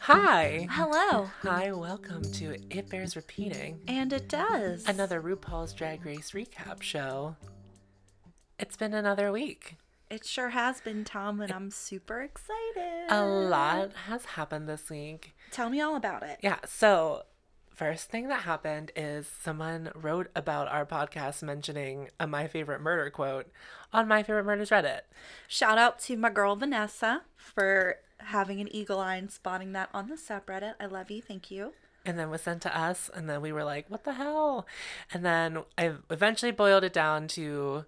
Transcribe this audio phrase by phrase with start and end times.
[0.00, 0.66] Hi.
[0.70, 1.28] Hello.
[1.42, 4.86] Hi, welcome to It Bears Repeating, And it does.
[4.88, 7.36] another RuPaul's Drag Race recap show.
[8.58, 9.76] It's been another week.
[10.08, 13.06] It sure has been, Tom, and I'm super excited.
[13.10, 15.34] A lot has happened this week.
[15.50, 16.38] Tell me all about it.
[16.42, 17.22] Yeah, so
[17.76, 23.10] first thing that happened is someone wrote about our podcast mentioning a My Favorite Murder
[23.10, 23.46] quote
[23.92, 25.00] on My Favorite Murders Reddit.
[25.46, 30.08] Shout out to my girl Vanessa for having an eagle eye and spotting that on
[30.08, 30.74] the subreddit.
[30.80, 31.20] I love you.
[31.20, 31.74] Thank you.
[32.06, 34.64] and then was sent to us and then we were like what the hell
[35.12, 37.84] and then i eventually boiled it down to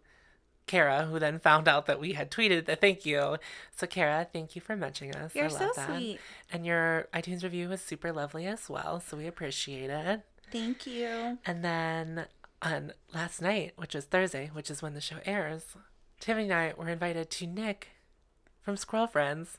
[0.69, 3.37] kara who then found out that we had tweeted the thank you
[3.77, 5.89] so kara thank you for mentioning us You're I love so that.
[5.97, 6.21] sweet.
[6.53, 10.21] and your itunes review was super lovely as well so we appreciate it
[10.53, 11.39] Thank you.
[11.45, 12.27] and then
[12.63, 15.65] on last night which is thursday which is when the show airs
[16.21, 17.89] tiffany and i were invited to nick
[18.63, 19.59] from squirrel friends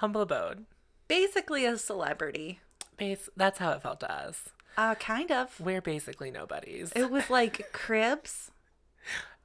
[0.00, 0.66] humble abode
[1.08, 2.60] Basically a celebrity.
[2.96, 5.58] base that's how it felt to us Uh, kind of.
[5.60, 8.50] we're basically nobodies It was like cribs,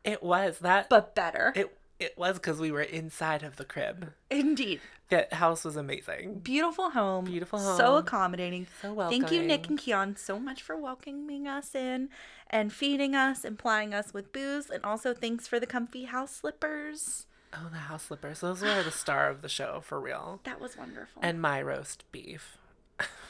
[0.06, 1.52] It was that, but better.
[1.56, 4.14] it it was because we were inside of the crib.
[4.30, 4.81] Indeed.
[5.09, 6.39] The house was amazing.
[6.39, 7.25] Beautiful home.
[7.25, 7.78] Beautiful home.
[7.78, 8.67] So accommodating.
[8.81, 9.22] So welcoming.
[9.22, 12.09] Thank you, Nick and Keon, so much for welcoming us in
[12.50, 14.70] and feeding us and plying us with booze.
[14.70, 17.28] And also, thanks for the comfy house slippers.
[17.53, 18.42] Oh, the house slippers.
[18.42, 20.42] Those were the star of the show for real.
[20.44, 21.22] That was wonderful.
[21.22, 22.58] And my roast beef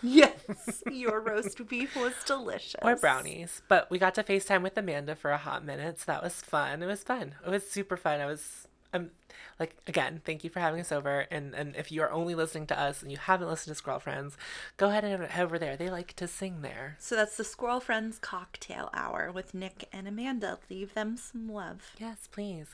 [0.02, 2.75] yes, your roast beef was delicious.
[2.81, 3.61] or brownies.
[3.67, 6.83] But we got to FaceTime with Amanda for a hot minute, so that was fun.
[6.83, 7.35] It was fun.
[7.45, 8.19] It was super fun.
[8.21, 8.67] I was.
[8.93, 9.11] I'm
[9.59, 11.25] like again, thank you for having us over.
[11.30, 13.99] And and if you are only listening to us and you haven't listened to Squirrel
[13.99, 14.38] Friends,
[14.77, 15.75] go ahead and head over there.
[15.75, 16.95] They like to sing there.
[16.99, 20.59] So that's the Squirrel Friends Cocktail Hour with Nick and Amanda.
[20.69, 21.91] Leave them some love.
[21.99, 22.67] Yes, please.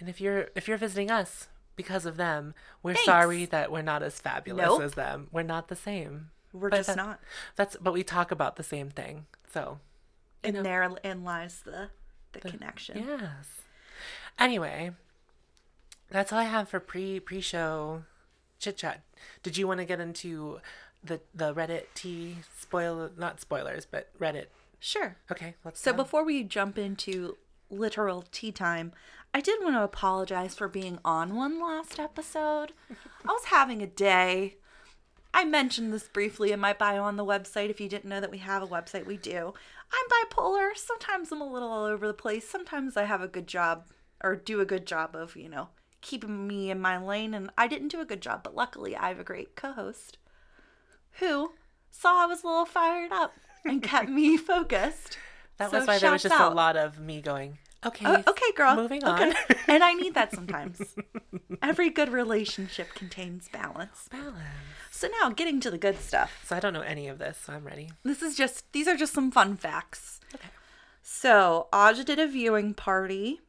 [0.00, 3.04] And if you're if you're visiting us because of them, we're Thanks.
[3.04, 4.80] sorry that we're not as fabulous Nope.
[4.82, 5.28] as them.
[5.30, 6.30] We're not the same.
[6.60, 7.20] We're But just that- not.
[7.56, 9.26] That's but we talk about the same thing.
[9.52, 9.78] So
[10.44, 11.90] And therein lies the
[12.32, 12.98] the, connection.
[13.06, 13.62] yes.
[14.38, 14.90] Anyway,
[16.10, 18.04] that's all I have for pre pre show
[18.58, 19.02] chit chat.
[19.42, 20.60] Did you want to get into
[21.02, 24.46] the the Reddit T spoil not spoilers but Reddit?
[24.78, 25.16] Sure.
[25.32, 25.96] Okay, let's So go.
[25.98, 27.36] before we jump into
[27.70, 28.92] literal tea time,
[29.32, 32.72] I did want to apologize for being on one last episode.
[33.24, 34.56] I was having a day.
[35.36, 37.68] I mentioned this briefly in my bio on the website.
[37.68, 39.52] If you didn't know that we have a website, we do.
[39.92, 40.74] I'm bipolar.
[40.74, 42.48] Sometimes I'm a little all over the place.
[42.48, 43.84] Sometimes I have a good job
[44.24, 45.68] or do a good job of, you know,
[46.00, 47.34] keeping me in my lane.
[47.34, 50.16] And I didn't do a good job, but luckily I have a great co host
[51.18, 51.52] who
[51.90, 55.18] saw I was a little fired up and kept me focused.
[55.58, 56.52] that So was why there was just out.
[56.52, 57.58] a lot of me going.
[57.86, 58.74] Okay, Oh, okay, girl.
[58.76, 59.30] Moving Okay.
[59.30, 59.34] on.
[59.68, 60.96] and I need that sometimes.
[61.62, 64.08] Every good relationship contains balance.
[64.10, 64.36] Balance.
[64.90, 66.44] So now getting to the good stuff.
[66.46, 67.90] So I don't know any of this, so I'm ready.
[68.02, 70.20] This is just these are just some fun facts.
[70.34, 70.48] Okay.
[71.02, 73.40] So Aja did a viewing party.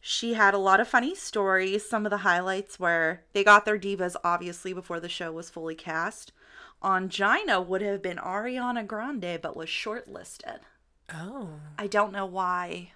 [0.00, 1.88] She had a lot of funny stories.
[1.88, 5.74] Some of the highlights were they got their divas obviously before the show was fully
[5.74, 6.32] cast.
[6.82, 10.58] On Angina would have been Ariana Grande, but was shortlisted.
[11.12, 12.92] Oh, I don't know why.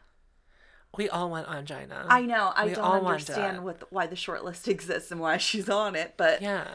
[0.98, 2.04] We all want angina.
[2.10, 2.53] I know.
[2.54, 6.42] I We don't understand what why the shortlist exists and why she's on it, but
[6.42, 6.66] Yeah.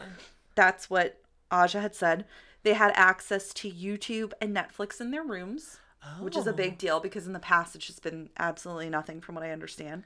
[0.56, 1.20] that's what
[1.52, 2.24] Aja had said.
[2.64, 5.78] They had access to YouTube and Netflix in their rooms,
[6.20, 6.54] which is a Oh.
[6.54, 10.04] big deal because in the past it's just been absolutely nothing from what I understand.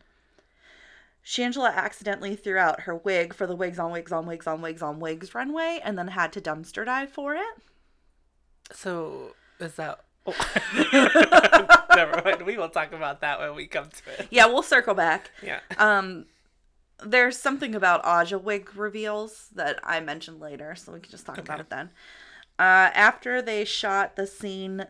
[1.24, 4.82] Shangela accidentally threw out her wig for the wigs on wigs on wigs on wigs
[4.82, 7.46] on wigs runway and then had to dumpster dive for it.
[8.72, 10.00] So is that?
[10.36, 11.86] Oh.
[11.96, 12.42] Never mind.
[12.42, 14.28] We will talk about that when we come to it.
[14.30, 15.30] Yeah, we'll circle back.
[15.42, 15.60] Yeah.
[15.78, 16.26] Um,
[17.04, 21.38] there's something about Aja wig reveals that I mentioned later, so we can just talk
[21.38, 21.90] about it then.
[22.58, 24.86] Uh, after they shot the scene,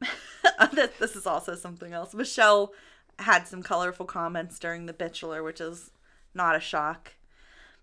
[0.72, 2.14] this, this is also something else.
[2.14, 2.72] Michelle
[3.18, 5.90] had some colorful comments during The Bachelor, which is
[6.34, 7.14] not a shock.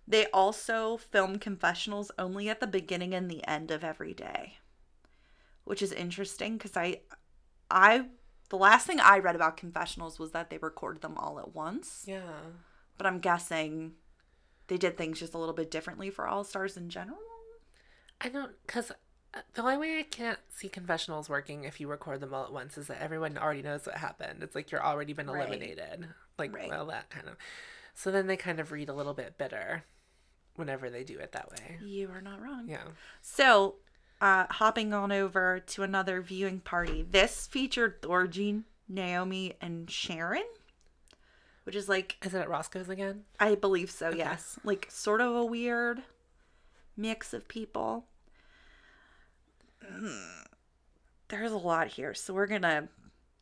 [0.06, 4.58] They also film confessionals only at the beginning and the end of every day,
[5.64, 7.00] which is interesting because I,
[7.70, 8.06] I,
[8.50, 12.04] the last thing I read about confessionals was that they record them all at once
[12.06, 12.20] yeah.
[12.98, 13.92] but I'm guessing
[14.68, 17.18] they did things just a little bit differently for All Stars in general.
[18.20, 18.90] I don't because
[19.34, 22.52] uh, the only way I can't see confessionals working if you record them all at
[22.52, 24.42] once is that everyone already knows what happened.
[24.42, 25.40] It's like you're already been Right.
[25.46, 26.08] eliminated.
[26.38, 26.68] Like Right.
[26.68, 27.36] well that kind of.
[27.94, 29.84] So then they kind of read a little bit bitter
[30.56, 31.78] whenever they do it that way.
[31.82, 32.68] You are not wrong.
[32.68, 32.84] Yeah.
[33.20, 33.76] So,
[34.20, 37.04] uh, hopping on over to another viewing party.
[37.08, 40.44] This featured Thorgy, Naomi, and Sharon.
[41.64, 43.24] which is like Is it at Roscoe's again?
[43.40, 44.58] I believe so, yes.
[44.64, 46.02] Like sort of a weird
[46.96, 48.06] mix of people.
[49.92, 50.44] Mm.
[51.28, 52.88] There's a lot here, so we're gonna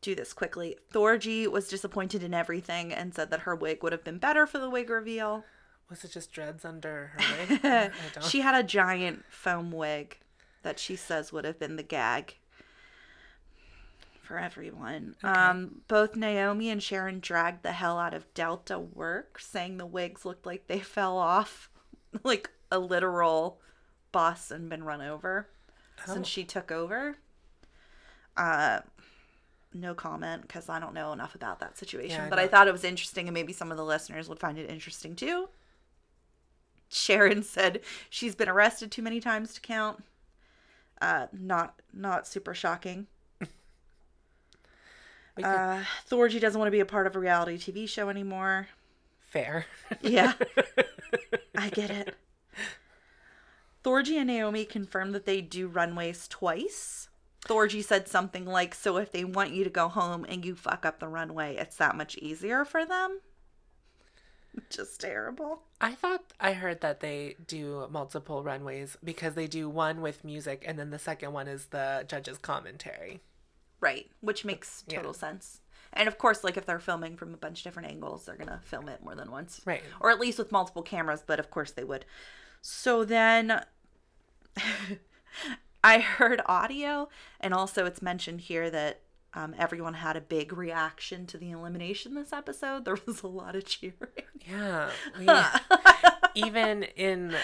[0.01, 0.75] do this quickly.
[0.93, 4.57] Thorgy was disappointed in everything and said that her wig would have been better for
[4.59, 5.45] the wig reveal.
[5.89, 7.91] Was it just dreads under her wig?
[8.23, 10.17] She had a giant foam wig
[10.63, 12.35] that she says would have been the gag
[14.21, 15.15] for everyone.
[15.23, 20.25] Um, both Naomi and Sharon dragged the hell out of Delta Work, saying the wigs
[20.25, 21.69] looked like they fell off
[22.23, 23.59] like a literal
[24.11, 25.47] bus and been run over
[26.07, 26.13] Oh.
[26.15, 27.17] since she took over.
[28.35, 28.79] Uh,
[29.73, 32.67] no comment because I don't know enough about that situation, Yeah, I but I thought
[32.67, 35.49] it was interesting and maybe some of the listeners would find it interesting too.
[36.89, 40.03] Sharon said she's been arrested too many times to count.
[41.03, 43.07] Uh, not not super shocking.
[45.43, 48.67] Uh, Thorgy doesn't want to be a part of a reality TV show anymore.
[49.19, 49.65] Fair.
[49.99, 50.33] Yeah,
[51.57, 52.13] I get it.
[53.83, 57.09] Thorgy and Naomi confirmed that they do runways twice.
[57.47, 60.85] Thorgy said something like, "So if they want you to go home and you fuck
[60.85, 63.19] up the runway, it's that much easier for them."
[64.69, 65.61] Just terrible.
[65.81, 70.63] I thought I heard that they do multiple runways because they do one with music
[70.67, 73.21] and then the second one is the judge's commentary.
[73.79, 74.97] Right, which makes Yeah.
[74.97, 75.59] total sense.
[75.91, 78.61] And of course, like if they're filming from a bunch of different angles, they're gonna
[78.63, 79.83] film it more than once, Right.
[79.99, 81.23] Or at least with multiple cameras.
[81.25, 82.05] But of course, they would.
[82.61, 83.63] So then,
[85.83, 87.09] I heard audio,
[87.41, 89.01] and also it's mentioned here that
[89.35, 92.85] um, everyone had a big reaction to the elimination this episode.
[92.85, 93.93] There was a lot of cheering.
[94.47, 94.89] Yeah.
[95.19, 95.27] We,
[96.35, 97.35] even in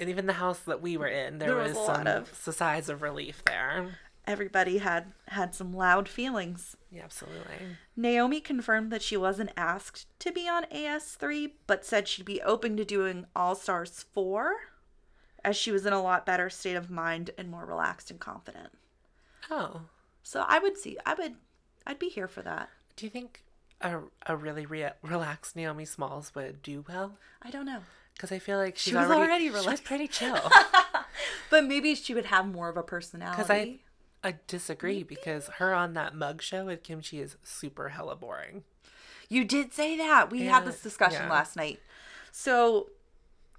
[0.00, 2.06] and even the house that we were in, there, There was, was a lot some
[2.08, 3.96] of- sighs of relief there.
[4.26, 6.76] Everybody had had some loud feelings.
[6.90, 7.76] Yeah, absolutely.
[7.94, 12.76] Naomi confirmed that she wasn't asked to be on AS3, but said she'd be open
[12.78, 14.54] to doing All Stars 4,
[15.44, 18.70] as she was in a lot better state of mind and more relaxed and confident.
[19.50, 19.82] Oh.
[20.24, 21.34] So I would see, I would,
[21.86, 22.70] I'd be here for that.
[22.96, 23.44] Do you think
[23.80, 27.18] a, a really re- relaxed Naomi Smalls would do well?
[27.42, 27.82] I don't know.
[28.14, 30.38] Because I feel like she's She was already, already She was pretty chill.
[31.50, 33.36] But maybe she would have more of a personality.
[33.36, 33.78] Because I,
[34.28, 38.64] I disagree because her on that mug show with Kim Chi is super hella boring.
[39.28, 40.30] You did say that.
[40.30, 41.30] We Yeah, had this discussion yeah.
[41.30, 41.80] last night.
[42.32, 42.90] So,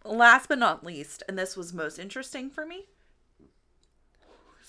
[0.03, 2.85] last but not least, and this was most interesting for me.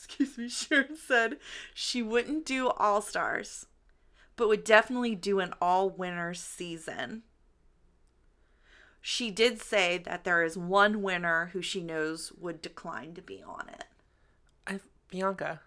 [0.08, 1.37] Excuse me, Sharon said
[1.75, 3.67] she wouldn't do All Stars,
[4.37, 7.23] but would definitely do an All Winners season.
[9.00, 13.43] She did say that there is one winner who she knows would decline to be
[13.43, 13.85] on it.
[14.67, 14.81] I,
[15.11, 15.61] Bianca,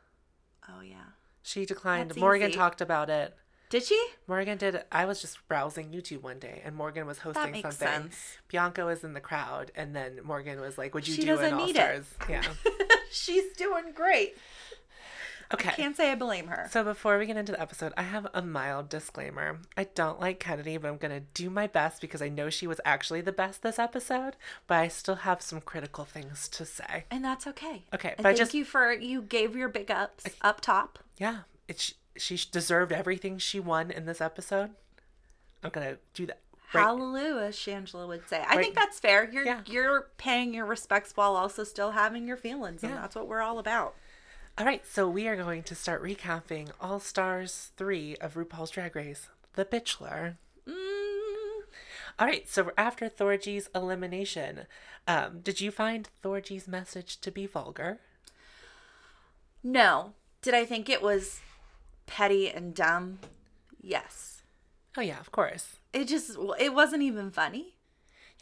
[0.67, 0.95] Oh, yeah.
[1.41, 2.11] she declined.
[2.11, 2.57] That's Morgan easy.
[2.57, 3.35] talked about it.
[3.69, 4.03] Did she?
[4.27, 4.83] Morgan did.
[4.91, 7.87] I was just browsing YouTube one day, and Morgan was hosting That makes something.
[8.11, 8.37] sense.
[8.47, 11.53] Bianca was in the crowd, and then Morgan was like, "Would you She do an
[11.53, 11.75] All it.
[11.75, 12.41] Stars?" Yeah.
[13.11, 14.35] She's doing great.
[15.51, 15.69] Okay.
[15.69, 16.67] I Can't say I blame her.
[16.71, 19.57] So before we get into the episode, I have a mild disclaimer.
[19.75, 22.79] I don't like Kennedy, but I'm gonna do my best because I know she was
[22.85, 24.35] actually the best this episode.
[24.67, 27.05] But I still have some critical things to say.
[27.09, 27.83] And that's okay.
[27.93, 30.99] Okay, but I thank just- you for you gave your big ups up top.
[31.17, 34.71] Yeah, it's she deserved everything she won in this episode.
[35.63, 36.41] I'm gonna do that.
[36.73, 36.81] Right.
[36.83, 38.41] Hallelujah, Shangela would say.
[38.47, 38.63] I Right.
[38.63, 39.29] think that's fair.
[39.29, 39.61] You're Yeah.
[39.65, 43.57] you're paying your respects while also still having your feelings, and that's what we're all
[43.59, 43.95] about.
[44.57, 48.95] All right, so we are going to start recapping All Stars 3 of RuPaul's Drag
[48.95, 50.35] Race, The Bitchelor.
[50.67, 51.61] Mm,
[52.19, 54.67] All right, so after Thorgy's elimination,
[55.07, 57.99] um, did you find Thorgy's message to be vulgar?
[59.63, 61.39] no, did I think it was
[62.05, 63.19] petty and dumb?
[63.81, 64.38] Yes.
[64.99, 65.77] Oh, yeah, of course.
[65.93, 67.77] It just it wasn't even funny.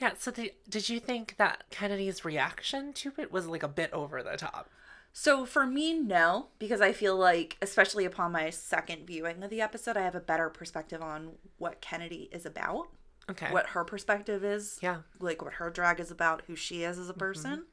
[0.02, 3.94] Yeah, so did, did you think that Kennedy's reaction to it was like a bit
[3.94, 4.68] over the top?
[5.14, 9.62] So for me, no, because I feel like, especially upon my second viewing of the
[9.62, 12.88] episode, I have a better perspective on what Kennedy is about.
[13.30, 13.52] Okay.
[13.52, 14.80] what her perspective is.
[14.82, 15.00] Yeah.
[15.20, 17.20] Like what her drag is about, who she is as a mm-hmm.
[17.20, 17.66] person.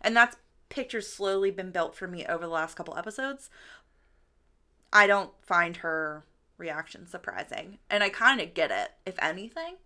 [0.00, 0.36] And that's
[0.68, 3.50] picture's slowly been built for me over the last couple episodes.
[4.92, 6.24] I don't find her
[6.58, 7.78] reaction surprising.
[7.90, 9.76] And I kind of get it, if anything.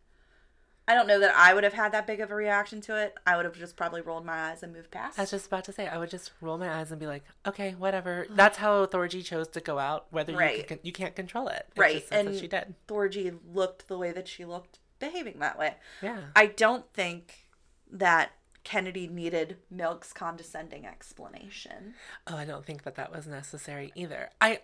[0.88, 3.14] I don't know that I would have had that big of a reaction to it.
[3.26, 5.18] I would have just probably rolled my eyes and moved past.
[5.18, 7.25] I was just about to say, I would just roll my eyes and be like,
[7.44, 8.26] okay, whatever.
[8.30, 10.06] That's how Thorgy chose to go out.
[10.11, 11.66] Whether you can, you can't control it.
[11.70, 12.04] It's right.
[12.12, 12.76] And what she did.
[12.87, 15.75] Thorgy looked the way that she looked behaving that way.
[16.02, 16.20] Yeah.
[16.37, 17.46] I don't think
[17.90, 18.30] that
[18.62, 21.94] Kennedy needed Milk's condescending explanation.
[22.28, 24.30] Oh, I don't think that that was necessary either.
[24.40, 24.61] I,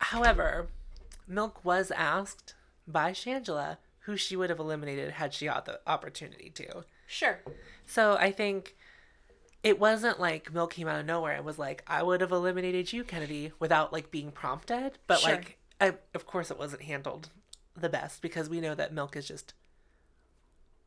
[0.00, 0.70] however,
[1.26, 2.54] Milk was asked
[2.86, 6.84] by Shangela who she would have eliminated had she had the opportunity to.
[7.06, 7.40] Sure.
[7.86, 8.76] So I think
[9.62, 12.92] it wasn't like Milk came out of nowhere and was like, I would have eliminated
[12.92, 14.98] you, Kennedy, without like being prompted.
[15.06, 15.32] But Sure.
[15.32, 17.30] like, I, of course, it wasn't handled
[17.74, 19.54] the best because we know that Milk is just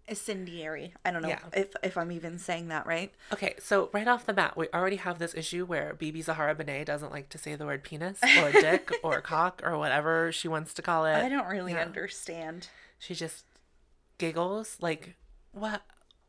[0.07, 0.93] Incendiary.
[1.03, 1.39] I don't know Yeah.
[1.53, 3.13] if if I'm even saying that right.
[3.33, 3.55] okay.
[3.59, 7.11] So right off the bat, we already have this issue where BeBe Zahara Benet doesn't
[7.11, 10.81] like to say the word penis or dick or cock or whatever she wants to
[10.81, 11.15] call it.
[11.15, 11.81] I don't really yeah.
[11.81, 12.69] understand.
[12.99, 13.45] She just
[14.17, 15.15] giggles like,
[15.51, 15.81] what?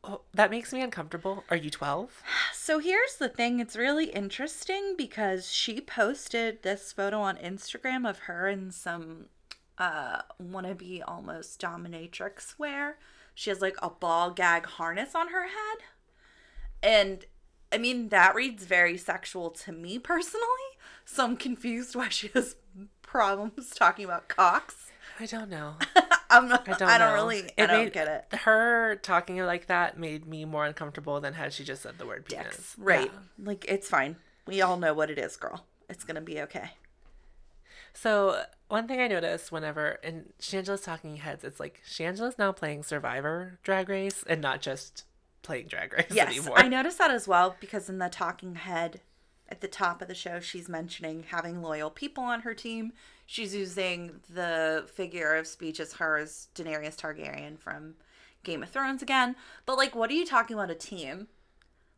[0.03, 1.43] Oh, that makes me uncomfortable.
[1.49, 2.21] Are you 12?
[2.53, 8.19] So here's the thing it's really interesting because she posted this photo on Instagram of
[8.19, 9.25] her in some
[9.79, 12.97] uh wannabe almost dominatrix wear.
[13.39, 15.77] She has like a ball gag harness on her head.
[16.83, 17.23] And
[17.71, 20.43] I mean that reads very sexual to me personally.
[21.05, 22.57] So I'm confused why she has
[23.01, 24.91] problems talking about cocks.
[25.21, 25.75] I don't know.
[26.29, 27.13] I'm not I I don't don't, know.
[27.13, 28.39] really It I don't made- get it.
[28.39, 32.25] Her talking like that made me more uncomfortable than had she just said the word
[32.25, 32.45] penis.
[32.57, 32.75] Dicks.
[32.77, 33.09] Right.
[33.13, 33.45] Yeah.
[33.47, 34.17] Like it's fine.
[34.47, 35.63] We all know what it is, girl.
[35.89, 36.71] It's gonna be okay.
[37.93, 42.83] So one thing I noticed whenever in Shangela's talking heads, it's like Shangela's now playing
[42.83, 45.03] Survivor Drag Race and not just
[45.41, 46.57] playing Drag Race Yes, anymore.
[46.57, 49.01] I noticed that as well because in the talking head
[49.49, 52.93] at the top of the show, she's mentioning having loyal people on her team.
[53.25, 57.95] She's using the figure of speech as her as Daenerys Targaryen from
[58.43, 59.35] Game of Thrones again.
[59.65, 61.27] But like, what are you talking about a team?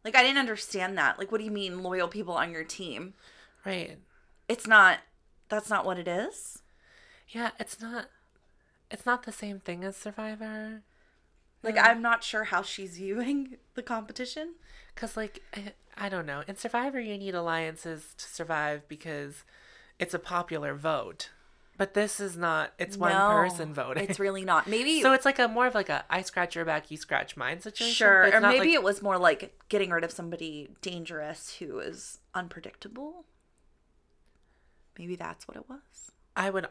[0.03, 1.19] Like, I didn't understand that.
[1.19, 3.13] Like, what do you mean loyal people on your team?
[3.65, 3.97] Right.
[4.47, 4.99] It's not.
[5.51, 6.63] That's not what it is.
[7.27, 8.07] Yeah, it's not
[8.89, 10.81] it's not the same thing as Survivor.
[11.63, 14.55] Like, I'm not sure how she's viewing the competition.
[14.95, 16.43] Cause like I, I don't know.
[16.47, 19.43] In Survivor, you need alliances to survive because
[19.99, 21.29] it's a popular vote.
[21.77, 22.73] But this is not.
[22.79, 24.07] It's one No, person voting.
[24.09, 24.67] It's really not.
[24.67, 27.35] Maybe so it's like a more of like a I scratch your back, you scratch
[27.35, 27.93] mine situation.
[27.93, 32.19] Sure, or maybe like- it was more like getting rid of somebody dangerous who is
[32.33, 33.25] unpredictable.
[35.01, 36.11] Maybe that's what it was.
[36.35, 36.67] I would,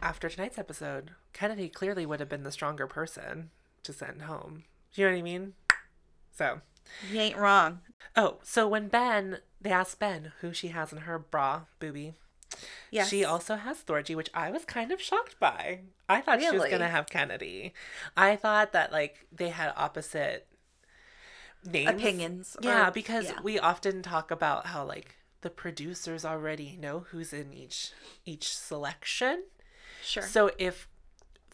[0.00, 3.50] after tonight's episode, Kennedy clearly would have been the stronger person
[3.82, 4.64] to send home.
[4.94, 5.52] Do you know what I mean?
[6.34, 6.62] So,
[7.12, 7.80] You ain't wrong.
[8.16, 12.14] oh, so when Ben, they asked Ben who she has in her bra booby.
[12.90, 13.10] Yes.
[13.10, 15.80] She also has Thorgy, which I was kind of shocked by.
[16.08, 17.74] I thought she was gonna have Kennedy.
[18.16, 20.46] I thought that like they had opposite
[21.64, 21.90] names.
[21.90, 22.56] opinions.
[22.56, 23.40] or- Yeah, because yeah.
[23.42, 27.92] we often talk about how like the producers already know who's in each
[28.26, 29.44] each selection.
[30.02, 30.24] sure.
[30.24, 30.88] So if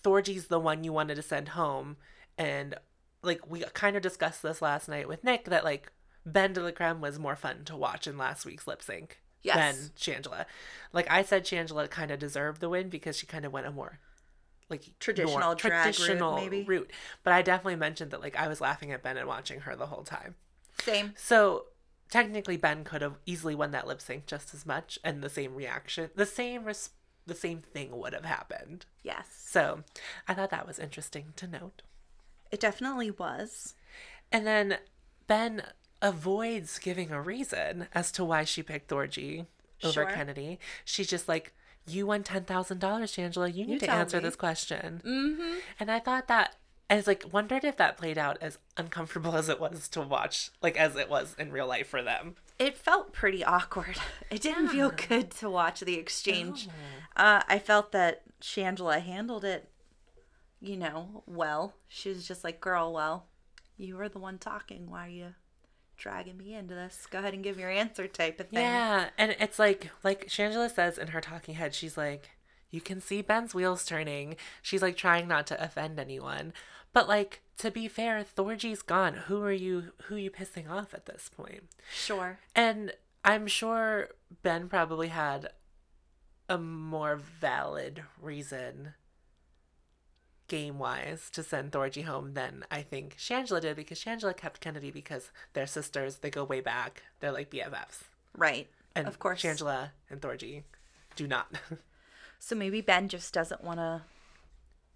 [0.03, 1.97] Thorgy's the one you wanted to send home,
[2.39, 2.77] and
[3.23, 5.93] like we kind of discussed this last night with Nick, that like
[6.27, 9.57] BenDeLaCreme was more fun to watch in last week's lip sync Yes.
[9.57, 10.45] than Shangela.
[10.93, 13.71] Like I said, Shangela kind of deserved the win because she kind of went a
[13.71, 13.99] more
[14.69, 16.63] like Traditional route, traditional maybe?
[16.63, 16.91] route.
[17.25, 19.87] But I definitely mentioned that like I was laughing at Ben and watching her the
[19.87, 20.37] whole time.
[20.83, 21.13] Same.
[21.17, 21.65] So
[22.11, 25.55] technically, Ben could have easily won that lip sync just as much, and the same
[25.55, 26.91] reaction, the same res-
[27.27, 28.87] the same thing would have happened.
[29.03, 29.27] Yes.
[29.47, 29.85] So
[30.27, 31.83] I thought that was interesting to note.
[32.51, 33.75] It definitely was.
[34.33, 34.79] And then
[35.27, 35.63] Ben
[36.03, 39.47] avoids giving a reason as to why she picked Thorgy
[39.85, 40.07] over Sure.
[40.07, 40.59] Kennedy.
[40.85, 41.53] She's just like,
[41.87, 43.55] "You won ten thousand dollars, Shangela.
[43.55, 45.59] You need to answer me." this question." Mm-hmm.
[45.79, 46.57] And I thought that.
[46.91, 50.51] I was like, wondered if that played out as uncomfortable as it was to watch,
[50.61, 52.35] like as it was in real life for them.
[52.59, 53.97] It felt pretty awkward.
[54.31, 56.69] It didn't feel good to watch the exchange.
[57.17, 59.69] Uh, I felt that Shangela handled it,
[60.61, 61.75] you know, well.
[61.89, 63.27] She was just like, girl, well,
[63.77, 64.89] you were the one talking.
[64.89, 65.35] Why are you
[65.97, 67.09] dragging me into this?
[67.11, 68.61] Go ahead and give your answer type of thing.
[68.61, 72.31] Yeah, and it's like like Shangela says in her talking head, she's like,
[72.71, 74.37] you can see Ben's wheels turning.
[74.63, 76.53] She's like trying not to offend anyone.
[76.93, 79.15] But like to be fair, Thorgy's gone.
[79.27, 81.65] Who are you who are you pissing off at this point?
[81.93, 82.39] Sure.
[82.55, 82.93] And
[83.25, 84.11] I'm sure
[84.43, 85.51] Ben probably had
[86.49, 88.95] a more valid reason
[90.49, 94.91] game wise to send Thorgy home than I think Shangela did because Shangela kept Kennedy
[94.91, 97.05] because they're sisters, they go way back.
[97.21, 98.03] They're like BFFs.
[98.37, 98.69] Right.
[98.97, 99.43] And of course.
[99.43, 100.65] Shangela and Thorgy
[101.15, 101.55] do not.
[102.43, 104.01] So maybe Ben just doesn't want to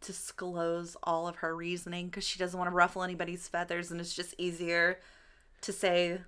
[0.05, 4.15] disclose all of her reasoning because she doesn't want to ruffle anybody's feathers and it's
[4.15, 4.99] just easier
[5.63, 6.21] to say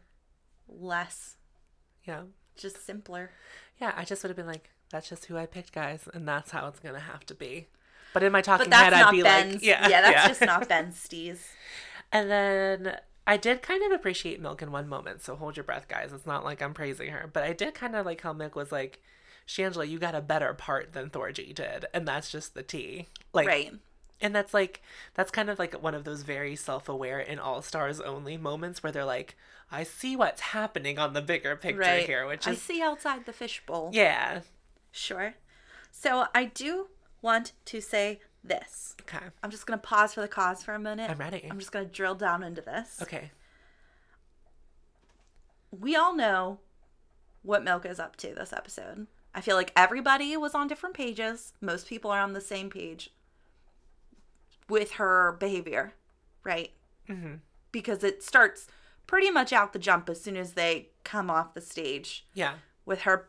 [0.69, 1.37] less,
[2.05, 2.23] yeah.
[2.57, 3.31] just simpler.
[3.81, 6.51] Yeah, I just would have been like, that's just who I picked, guys, and that's
[6.51, 7.67] how it's gonna have to be.
[8.15, 9.55] But in my talking head, I'd be Ben's.
[9.55, 11.39] like, yeah, yeah, that's just not Ben's steez.
[12.13, 15.89] And then I did kind of appreciate Milk in one moment, so hold your breath,
[15.89, 16.13] guys.
[16.13, 18.71] It's not like I'm praising her, but I did kind of like how Milk was
[18.71, 19.03] like,
[19.47, 23.07] Shangela, you got a better part than Thorgy did, and that's just the tea.
[23.33, 23.73] Like, Right.
[24.21, 24.83] And that's like
[25.15, 28.91] that's kind of like one of those very self-aware in All Stars only moments where
[28.91, 29.37] they're like,
[29.71, 32.07] I see what's happening on the bigger picture Right.
[32.07, 33.91] here, which I see outside the fishbowl.
[33.93, 34.41] yeah.
[34.91, 35.35] Sure.
[35.93, 36.89] So I do
[37.21, 38.97] want to say this.
[39.03, 39.27] Okay.
[39.43, 41.11] I'm just gonna pause for the cause for a minute.
[41.11, 41.47] I'm ready.
[41.51, 42.99] I'm just gonna drill down into this.
[43.03, 43.31] Okay.
[45.71, 46.61] We all know
[47.43, 49.07] what Milk is up to this episode.
[49.37, 51.53] I feel like everybody was on different pages.
[51.61, 53.11] Most people are on the same page
[54.69, 55.93] with her behavior,
[56.43, 56.71] right?
[57.07, 57.35] hmm
[57.71, 58.67] Because it starts
[59.07, 62.55] pretty much out the jump as soon as they come off the stage Yeah.
[62.87, 63.29] with her,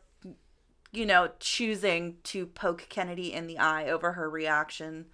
[0.92, 5.08] you know, choosing to poke Kennedy in the eye over her reaction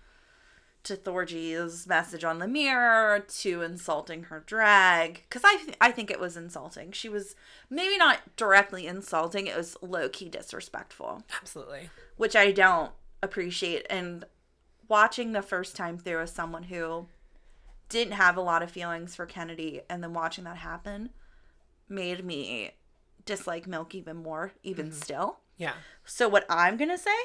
[0.84, 5.24] to Thorgy's message on the mirror, to insulting her drag.
[5.24, 6.92] Because I, th- I think it was insulting.
[6.92, 7.36] She was
[7.70, 11.90] maybe not directly insulting, it was low key disrespectful, Absolutely.
[12.18, 13.86] which I don't appreciate.
[13.90, 14.26] And
[14.90, 17.08] watching the first time through as someone who
[17.90, 21.10] didn't have a lot of feelings for Kennedy, and then watching that happen
[21.88, 22.72] made me
[23.26, 24.96] dislike Milk even more, even mm-hmm.
[24.96, 25.38] still.
[25.58, 25.74] Yeah.
[26.04, 27.16] So what I'm gonna say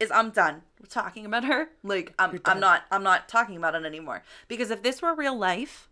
[0.00, 1.68] is I'm done talking about her.
[1.82, 4.22] Like I'm I'm not I'm not talking about it anymore.
[4.46, 5.88] Because if this were real life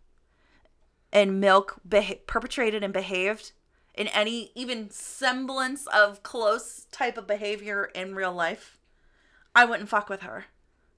[1.13, 3.53] and Milk beha- perpetrated and behaved
[3.95, 8.79] in any even semblance of close type of behavior in real life,
[9.55, 10.47] I wouldn't fuck with her.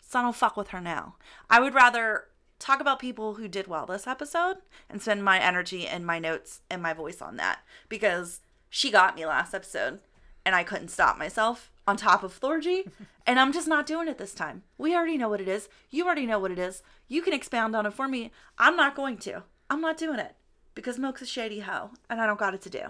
[0.06, 1.16] So I don't fuck with her now.
[1.48, 2.24] I would rather
[2.58, 4.56] talk about people who did well this episode
[4.90, 9.14] and spend my energy and my notes and my voice on that because she got
[9.14, 10.00] me last episode
[10.48, 12.90] and I couldn't stop myself on top of Thorgy
[13.26, 14.62] and I'm just not doing it this time.
[14.78, 15.68] We already know what it is.
[15.90, 16.82] You already know what it is.
[17.06, 18.30] You can expound on it for me.
[18.56, 19.42] I'm not going to.
[19.68, 20.36] I'm not doing it
[20.74, 22.80] because Milk's a shady hoe and I don't got it to do.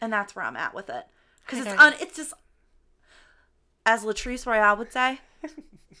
[0.00, 1.04] And that's where I'm at with it.
[1.44, 1.76] Because it's Okay.
[1.76, 2.32] un it's just
[3.84, 5.20] as Latrice Royale would say,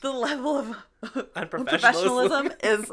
[0.00, 0.76] the level of
[1.36, 1.66] Unprofessionalism.
[1.68, 2.90] professionalism is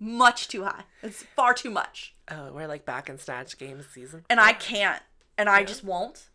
[0.00, 0.84] much too high.
[1.02, 2.14] It's far too much.
[2.30, 4.24] Oh, we're like back in Snatch Games season.
[4.30, 5.02] And I can't.
[5.36, 6.28] And I just won't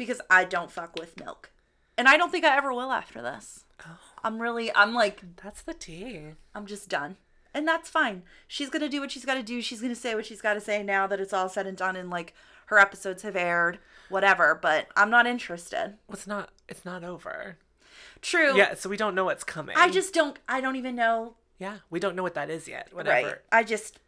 [0.00, 1.50] because I don't fuck with milk.
[1.98, 3.66] And I don't think I ever will after this.
[3.86, 3.98] Oh.
[4.24, 6.22] I'm really, I'm like, That's the tea.
[6.54, 7.18] I'm just done.
[7.52, 8.22] And that's fine.
[8.48, 9.60] She's going to do what she's got to do.
[9.60, 11.76] She's going to say what she's got to say now that it's all said and
[11.76, 12.32] done and like
[12.66, 14.58] her episodes have aired, whatever.
[14.60, 15.98] But I'm not interested.
[16.08, 16.50] Well, it's not.
[16.66, 17.58] It's not over.
[18.22, 18.56] True.
[18.56, 18.74] Yeah.
[18.74, 19.76] So we don't know what's coming.
[19.76, 21.34] I just don't, I don't even know.
[21.58, 21.78] Yeah.
[21.90, 22.88] We don't know what that is yet.
[22.92, 23.26] Whatever.
[23.26, 23.36] Right.
[23.52, 23.98] I just,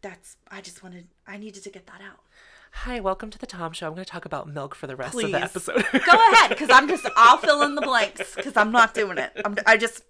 [0.00, 2.20] that's, I just wanted, I needed to get that out.
[2.72, 2.98] Hi.
[3.00, 3.86] Welcome to the Tom Show.
[3.86, 5.26] I'm going to talk about milk for the rest Please.
[5.26, 5.84] of the episode.
[5.92, 9.32] Go ahead, because I'm just I'll fill in the blanks because I'm not doing it.
[9.44, 10.02] I'm, I just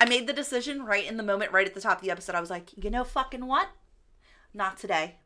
[0.00, 2.34] I made the decision right in the moment, right at the top of the episode.
[2.34, 3.68] I was like, you know, fucking what?
[4.54, 5.16] Not today.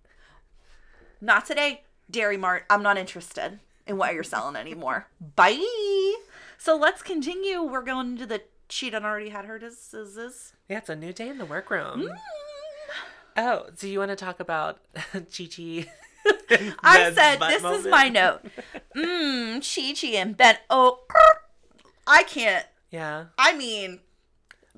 [1.21, 2.65] Not today, Dairy Mart.
[2.71, 5.09] I'm not interested in what you're selling anymore.
[5.35, 6.15] Bye.
[6.57, 7.63] So let's continue.
[7.63, 10.53] We're going into the she done already had her diseases.
[10.69, 10.79] yeah.
[10.79, 12.03] It's a new day in the workroom.
[12.09, 12.17] Mm.
[13.39, 14.79] Oh, do you want to talk about
[15.13, 15.87] Chi Chi?
[16.83, 18.41] I said this is my note.
[18.97, 20.57] Mmm, Chi Chi and Ben.
[20.71, 21.01] Oh,
[22.07, 22.67] I can't.
[22.91, 23.27] Yeah.
[23.39, 24.01] I mean,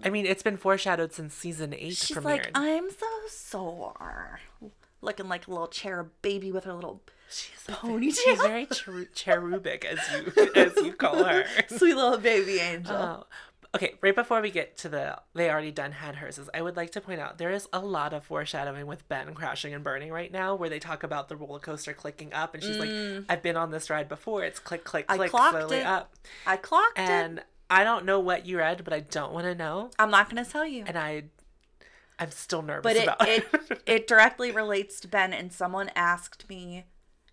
[0.02, 2.24] I mean, it's been foreshadowed since season eight She's premiered.
[2.24, 4.40] like, I'm so sore.
[5.00, 8.14] Looking like a little cherub baby with her little she's a- ponytail.
[8.14, 11.44] She's very cheru- cherubic, as you as you call her.
[11.68, 12.96] sweet little baby angel.
[12.96, 13.26] Oh.
[13.74, 16.90] Okay, right before we get to the they already done had hers, I would like
[16.92, 20.32] to point out there is a lot of foreshadowing with Ben crashing and burning right
[20.32, 23.56] now, where they talk about the roller coaster clicking up, and she's like, "I've been
[23.58, 24.42] on this ride before.
[24.42, 25.12] It's click, click, Mm.
[25.12, 25.86] I click, clocked slowly it.
[25.86, 26.14] up."
[26.46, 27.02] I clocked it.
[27.02, 30.30] And I don't know what you read, but I don't want to know, I'm not
[30.30, 30.84] going to tell you.
[30.86, 31.24] and I,
[32.18, 35.34] I'm still nervous But it, about it it directly relates to Ben.
[35.34, 36.84] And someone asked me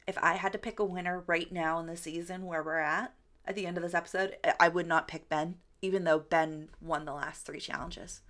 [0.05, 3.13] if I had to pick a winner right now in the season where we're at
[3.45, 4.35] at the end of this episode.
[4.59, 8.21] I would not pick Ben, even though Ben won the last three challenges.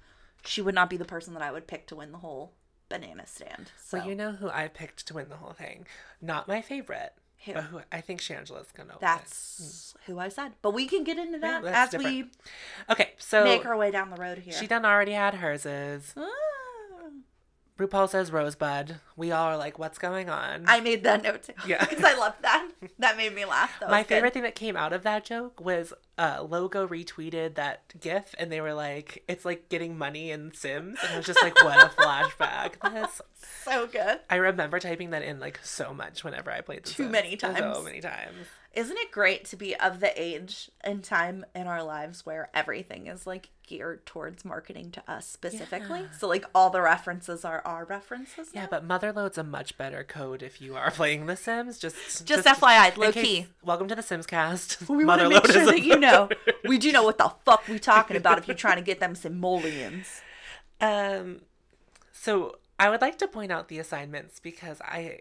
[0.46, 2.54] She would not be the person that I would pick to win the whole
[2.90, 3.72] banana stand.
[3.84, 5.88] So Well, you know who I picked to win the whole thing.
[6.22, 7.14] Not my favorite,
[7.46, 7.54] Who?
[7.54, 8.90] but who I think Shangela's gonna.
[8.90, 8.98] win.
[9.02, 10.54] that's who I said.
[10.62, 12.26] But we can get into that that's as we
[12.92, 13.14] okay.
[13.18, 14.54] So make our way down the road here.
[14.54, 15.66] she done already had hers.
[15.66, 16.26] Is Ah.
[17.78, 19.02] RuPaul says Rosebud.
[19.18, 20.64] We all are like, what's going on?
[20.66, 21.54] I made that note too.
[21.68, 21.84] Yeah.
[21.90, 22.70] because I love that.
[23.00, 23.72] That made me laugh.
[23.82, 24.16] That My was good.
[24.16, 28.52] favorite thing that came out of that joke was uh, Logo retweeted that GIF, and
[28.52, 31.78] they were like, "It's like getting money in Sims," and I was just like, "What
[31.84, 33.22] a flashback!" This
[33.64, 34.20] so good.
[34.30, 36.84] I remember typing that in like so much whenever I played.
[36.84, 37.12] The Too Sims.
[37.12, 37.78] many times.
[37.78, 38.48] So many times.
[38.74, 43.08] Isn't it great to be of the age and time in our lives where everything
[43.08, 46.02] is like geared towards marketing to us specifically?
[46.02, 46.18] Yeah.
[46.18, 48.50] So like all the references are our references.
[48.54, 48.68] Yeah, now?
[48.72, 51.78] but Motherlode's a much better code if you are playing The Sims.
[51.80, 53.48] Just, Just FYI, in low case- key.
[53.64, 54.88] Welcome to the Sims cast.
[54.90, 56.30] we want to make sure that you know.
[56.68, 59.16] We do know what the fuck we talking about if you're trying to get them
[59.16, 60.22] simoleons.
[60.82, 61.42] Um,
[62.12, 65.20] so I would like to point out the assignments because I,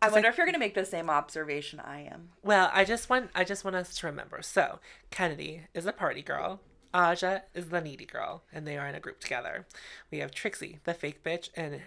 [0.00, 2.30] I wonder if you're gonna make the same observation I am.
[2.42, 4.40] well, I just want I just want us to remember.
[4.40, 4.78] So
[5.10, 6.60] Kennedy is a party girl.
[6.94, 9.66] Aja is the needy girl, and they are in a group together.
[10.10, 11.82] We have Trixie, the fake bitch, and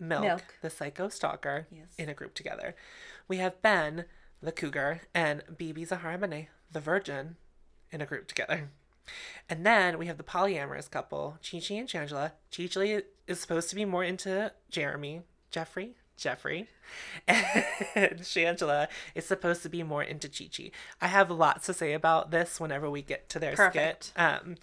[0.00, 0.42] Milk, Milk.
[0.62, 1.88] the psycho stalker, Yes.
[1.98, 2.74] in a group together.
[3.28, 4.06] We have Ben,
[4.42, 7.36] the cougar, and BeBe Zahara Benet, the virgin,
[7.90, 8.70] in a group together.
[9.48, 12.32] And then we have the polyamorous couple, Chi Chi and Shangela.
[12.54, 16.68] Chi Chi is supposed to be more into Jeremy, Jeffrey, Jeffrey.
[17.28, 20.70] And Shangela is supposed to be more into Chi Chi.
[21.00, 24.04] I have lots to say about this whenever we get to their Perfect.
[24.04, 24.12] skit.
[24.16, 24.56] Um,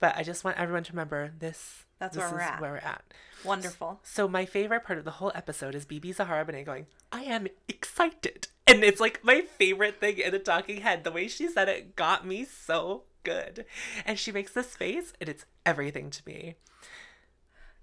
[0.00, 1.84] but I just want everyone to remember this.
[1.98, 2.60] That's this where we're is at.
[2.60, 3.04] Where we're at.
[3.44, 4.00] Wonderful.
[4.02, 7.48] So my favorite part of the whole episode is BeBe Zahara Benet going, I am
[7.68, 8.48] excited.
[8.66, 11.04] And it's like my favorite thing in a talking head.
[11.04, 13.64] The way she said it got me so good.
[14.04, 16.56] And she makes this face and it's everything to me.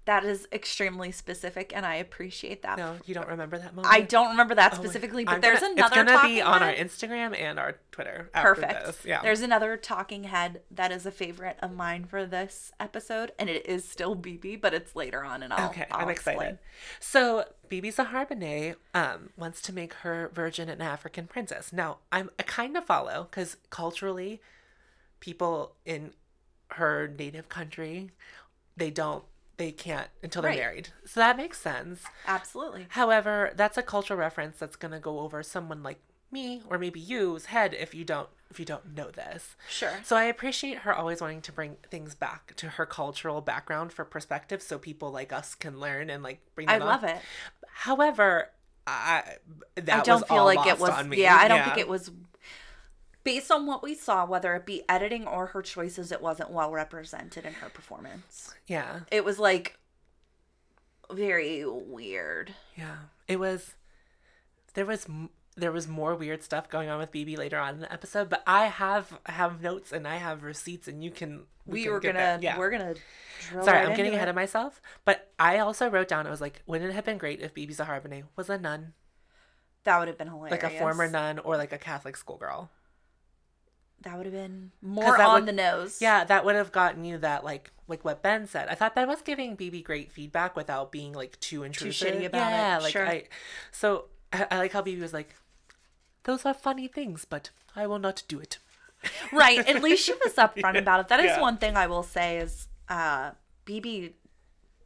[0.06, 2.78] That is extremely specific, and I appreciate that.
[2.78, 3.92] No, you don't remember that moment?
[3.92, 6.62] I don't remember that Oh specifically, but I'm there's gonna- another It's gonna be on
[6.62, 6.72] our.
[6.72, 8.30] Instagram and our Twitter.
[8.32, 8.86] After Perfect.
[8.86, 9.04] This.
[9.04, 9.20] Yeah.
[9.22, 13.66] There's another talking head that is a favorite of mine for this episode, and it
[13.66, 15.70] is still BB, but it's later on, and I'll.
[15.70, 16.58] Okay, I'll I'm excited.
[17.00, 21.72] So, BeBe Zahar um, wants to make her virgin an African princess.
[21.72, 24.40] Now, I'm I kind of follow because culturally,
[25.18, 26.12] people in
[26.72, 28.10] her native country,
[28.76, 29.24] they don't,
[29.56, 30.58] they can't until they're Right.
[30.58, 30.88] married.
[31.04, 32.02] So that makes sense.
[32.26, 32.86] Absolutely.
[32.90, 35.98] However, that's a cultural reference that's gonna go over someone like
[36.30, 39.56] me or maybe you's head if you don't if you don't know this.
[39.68, 39.92] Sure.
[40.04, 44.04] So I appreciate her always wanting to bring things back to her cultural background for
[44.04, 47.18] perspective so people like us can learn and like bring I love it.
[47.68, 48.50] However,
[48.86, 49.36] I
[49.74, 51.06] that I don't was feel all like it was.
[51.16, 52.10] Yeah, I don't think it was.
[53.26, 56.70] Based on what we saw, whether it be editing or her choices, it wasn't well
[56.70, 58.54] represented in her performance.
[58.68, 59.00] Yeah.
[59.10, 59.78] It was like
[61.10, 62.54] very weird.
[62.76, 62.96] Yeah.
[63.26, 63.74] It was
[64.74, 65.08] there was
[65.56, 68.44] there was more weird stuff going on with BB later on in the episode, but
[68.46, 72.00] I have I have notes and I have receipts and you can We, can were
[72.00, 72.38] gonna.
[72.40, 72.56] yeah.
[72.56, 72.94] We're gonna.
[73.50, 74.30] drill Sorry, right I'm getting ahead it.
[74.30, 74.80] of myself.
[75.04, 77.72] But I also wrote down, I was like, wouldn't it have been great if BeBe
[77.72, 78.92] Zahara Benet was a nun?
[79.82, 80.62] That would have been hilarious.
[80.62, 82.70] Like a former nun or like a Catholic schoolgirl.
[84.02, 86.00] That would have been more on would- the nose.
[86.00, 88.68] Yeah, that would have gotten you that like like what Ben said.
[88.68, 92.08] I thought Ben was giving BB great feedback without being like too intrusive.
[92.14, 93.06] shitty about it, yeah, like sure.
[93.06, 93.24] I
[93.72, 95.34] so I, I like how BB was like,
[96.24, 98.58] Those are funny things, but I will not do it.
[99.32, 99.58] right.
[99.68, 101.08] At least she was upfront about it.
[101.08, 101.40] That is Yeah.
[101.40, 103.32] one thing I will say is uh
[103.66, 104.12] BB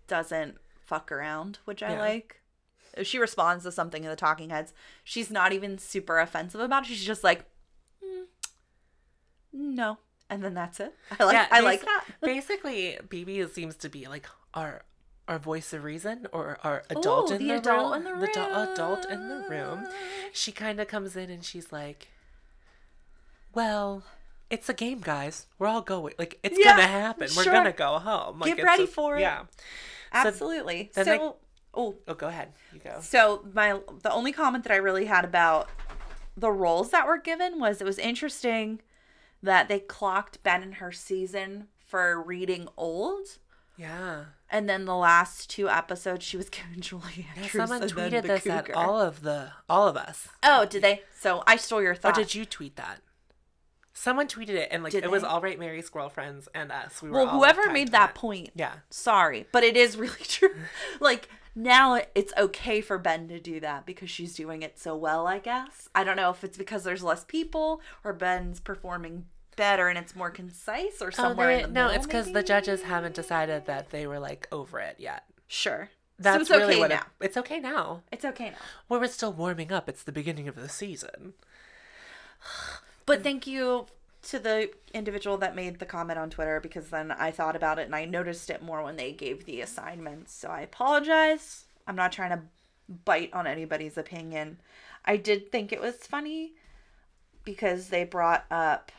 [0.06, 2.00] doesn't fuck around, which I Yeah.
[2.00, 2.36] like.
[2.96, 4.72] If she responds to something in the talking heads,
[5.04, 6.86] she's not even super offensive about it.
[6.88, 7.44] She's just like, "Mm,
[9.52, 10.94] no, and then that's it.
[11.20, 11.52] I like.
[11.52, 12.04] I like that.
[12.22, 14.82] Basically, BB seems to be like our
[15.28, 18.06] our voice of reason or our adult Ooh, in the the, adult room.
[18.14, 19.80] in the adu- adult in the room.
[19.80, 19.88] room.
[20.32, 22.08] She kind of comes in and she's like,
[23.54, 24.02] "Well,
[24.50, 25.46] it's a game, guys.
[25.58, 26.14] We're all going.
[26.18, 27.28] Like it's Yeah, gonna happen.
[27.36, 28.40] We're gonna go home.
[28.40, 29.20] Like, Get ready just- for it.
[29.20, 29.44] Yeah.
[30.12, 30.90] Absolutely.
[30.94, 31.18] then so, they-
[31.74, 32.52] oh, Oh, go ahead.
[32.72, 32.98] You go.
[33.00, 35.68] So my the only comment that I really had about
[36.36, 38.80] the roles that were given was it was interesting
[39.42, 43.38] that they clocked Ben and her season for reading old.
[43.76, 44.24] Yeah.
[44.50, 48.70] And then the last two episodes, she was given Julie Yeah, someone tweeted this at
[48.72, 50.28] all of the all of us.
[50.42, 51.02] Oh, did they?
[51.18, 52.16] So I stole your thought.
[52.16, 53.00] Or did you tweet that?
[53.92, 57.02] Someone tweeted it, and like Did it was all right, Mary's girlfriends and us.
[57.02, 58.14] We were well, whoever made that it.
[58.16, 58.72] point, Yeah.
[58.88, 60.54] sorry, but it is really true.
[61.00, 65.26] like now it's okay for Ben to do that because she's doing it so well,
[65.26, 65.88] I guess.
[65.94, 70.14] I don't know if it's because there's less people or Ben's performing better and it's
[70.16, 71.96] more concise or Oh, somewhere they- in the no, middle.
[71.96, 75.24] it's because the judges haven't decided that they were like over it yet.
[75.48, 75.90] Sure.
[76.18, 77.06] That's so it's really okay what now.
[77.20, 78.02] It, it's okay now.
[78.12, 78.56] It's okay now.
[78.88, 79.88] Well, we're still warming up.
[79.88, 81.34] It's the beginning of the season.
[83.06, 83.86] But thank you
[84.22, 87.86] to the individual that made the comment on Twitter because then I thought about it
[87.86, 90.34] and I noticed it more when they gave the assignments.
[90.34, 91.64] So I apologize.
[91.86, 92.42] I'm not trying to
[93.04, 94.58] bite on anybody's opinion.
[95.04, 96.52] I did think it was funny
[97.44, 98.92] because they brought up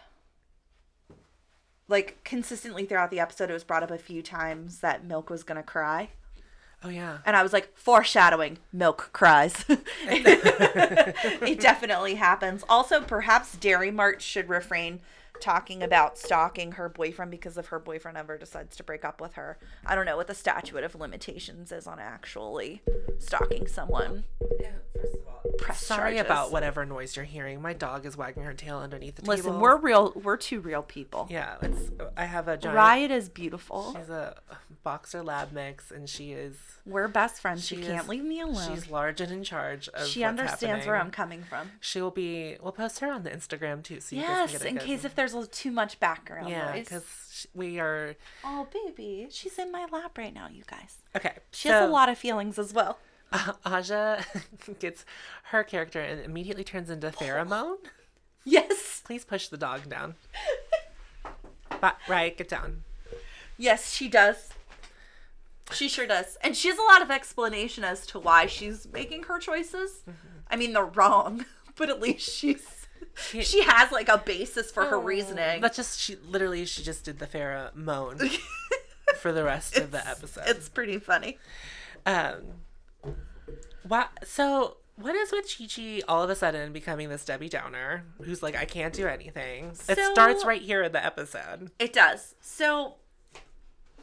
[1.87, 5.43] like consistently throughout the episode it was brought up a few times that Milk was
[5.43, 6.09] going to cry.
[6.83, 7.19] Oh yeah.
[7.25, 9.65] And I was like, foreshadowing, milk cries.
[9.69, 12.63] it definitely happens.
[12.67, 14.99] Also, perhaps Dairy Mart should refrain
[15.41, 19.33] talking about stalking her boyfriend because if her boyfriend ever decides to break up with
[19.33, 19.57] her.
[19.85, 22.81] I don't know what the statute of limitations is on actually
[23.19, 24.23] stalking someone.
[24.95, 26.21] First of all, Press sorry charges.
[26.25, 27.61] about whatever noise you're hearing.
[27.61, 29.55] My dog is wagging her tail underneath the Listen, table.
[29.57, 30.13] Listen, we're real.
[30.15, 31.27] We're two real people.
[31.29, 31.55] yeah.
[31.61, 32.75] It's I have a giant.
[32.77, 33.95] Riot is beautiful.
[33.97, 34.35] She's a
[34.83, 36.55] boxer lab mix, and she is.
[36.85, 37.65] We're best friends.
[37.65, 38.73] She, She can't is- leave me alone.
[38.75, 40.07] She's large and in charge of.
[40.07, 41.71] She what's understands where I'm coming from.
[41.79, 42.57] She will be.
[42.61, 44.75] We'll post her on the Instagram too, so you guys Yes, can get a in
[44.77, 46.85] good- case if there's a- too much background Yeah, noise.
[46.85, 50.97] because we are Oh, baby, she's in my lap right now, you guys.
[51.15, 51.33] okay.
[51.51, 52.99] She has a lot of feelings as well.
[53.65, 54.23] Aja
[54.79, 55.05] gets
[55.45, 57.77] her character and immediately turns into pheromone.
[58.43, 60.15] Yes, Please push the dog down.
[61.79, 62.83] But, right, get down.
[63.57, 64.49] yes, she does.
[65.71, 69.23] She sure does, and she has a lot of explanation as to why she's making
[69.23, 70.01] her choices.
[70.01, 70.37] Mm-hmm.
[70.49, 71.45] I mean, they're wrong,
[71.77, 72.80] but at least she's
[73.15, 75.61] She- she has like a basis for her reasoning.
[75.61, 78.37] That's just she literally she just did the pheromone
[79.19, 80.43] for the rest of the episode.
[80.47, 81.37] It's pretty funny.
[82.05, 83.13] Um,
[83.87, 84.07] wow.
[84.23, 88.41] So what is with Chi Chi all of a sudden becoming this Debbie Downer who's
[88.43, 89.71] like, I can't do anything?
[89.89, 91.71] it starts right here in the episode.
[91.79, 92.35] It does.
[92.41, 92.95] So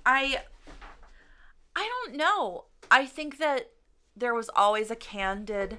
[0.04, 0.42] I
[1.74, 2.64] I don't know.
[2.90, 3.70] I think that
[4.16, 5.78] there was always a candidness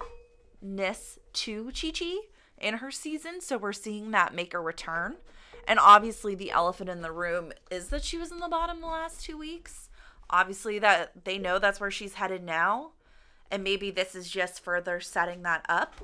[1.33, 2.15] to Chi Chi
[2.61, 5.17] in her season, so we're seeing that make a return.
[5.67, 8.87] And obviously the elephant in the room is that she was in the bottom the
[8.87, 9.89] last 2 weeks.
[10.29, 12.91] Obviously that they know that's where she's headed now,
[13.51, 15.95] and maybe this is just further setting that up.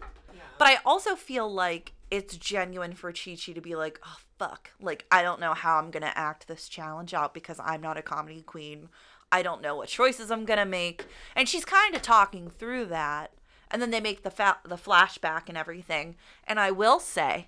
[0.57, 4.71] But I also feel like it's genuine for Chi Chi to be like, oh, fuck.
[4.79, 7.97] Like, I don't know how I'm going to act this challenge out because I'm not
[7.97, 8.89] a comedy queen.
[9.31, 11.05] I don't know what choices I'm going to make.
[11.35, 13.31] And she's kind of talking through that.
[13.71, 16.15] And then they make the, fa- the flashback and everything.
[16.47, 17.47] And I will say,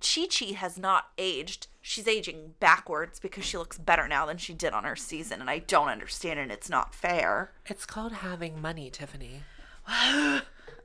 [0.00, 1.66] Chi Chi has not aged.
[1.80, 5.40] She's aging backwards because she looks better now than she did on her season.
[5.40, 7.52] And I don't understand and It's not fair.
[7.66, 9.42] It's called having money, Tiffany.
[9.86, 10.42] I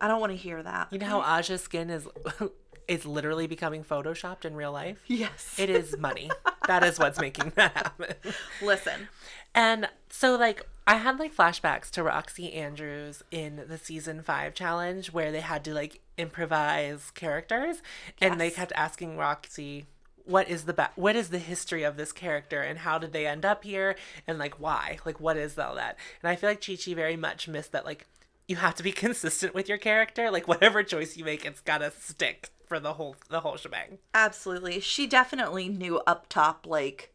[0.07, 0.87] don't want to hear that.
[0.91, 2.07] You know how Aja's skin is
[2.87, 5.03] is literally becoming photoshopped in real life?
[5.07, 5.55] Yes.
[5.57, 6.29] It is money.
[6.67, 8.15] that is what's making that happen.
[8.61, 9.07] Listen.
[9.53, 15.13] And so, like, I had like flashbacks to Roxxxy Andrews in the season five challenge
[15.13, 17.83] where they had to like improvise characters,
[18.19, 19.85] and they kept asking Roxy,
[20.25, 23.27] "What is the ba- what is the history of this character, and how did they
[23.27, 26.65] end up here, and like why, like what is all that?" And I feel like
[26.65, 27.85] Chi Chi very much missed that.
[27.85, 28.07] Like,
[28.47, 30.31] you have to be consistent with your character.
[30.31, 33.99] Like, whatever choice you make, it's gotta stick for the whole the whole shebang.
[34.15, 34.79] Absolutely.
[34.79, 37.13] She definitely knew up top, like.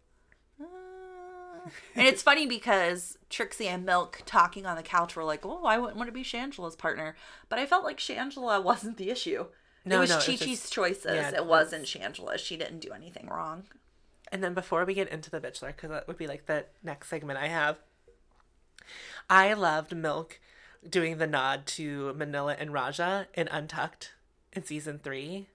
[1.95, 5.79] And it's funny because Trixie and Milk talking on the couch were like, oh, I
[5.79, 7.17] wouldn't want to be Shangela's partner.
[7.49, 9.47] But I felt like Shangela wasn't the issue.
[9.85, 11.15] No, it was no, Chi Chi's choices.
[11.15, 12.39] yeah, it wasn't Shangela.
[12.39, 13.65] She didn't do anything wrong.
[14.33, 17.09] And then before we get into The Bachelor, because that would be like the next
[17.09, 17.77] segment I have,
[19.29, 20.41] I loved Milk
[20.89, 24.13] doing the nod to Manila and Raja in Untucked
[24.53, 25.49] in season three.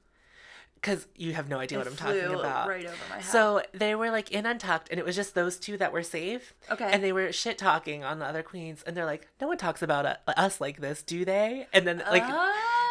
[0.81, 2.69] Because you have no idea what I'm talking about.
[2.69, 3.25] right over my head.
[3.25, 6.53] So they were like in Untucked, and it was just those two that were safe.
[6.71, 6.89] Okay.
[6.89, 9.81] And they were shit talking on the other queens, and they're like, "No one talks
[9.81, 12.23] about uh, us like this, do they?" And then like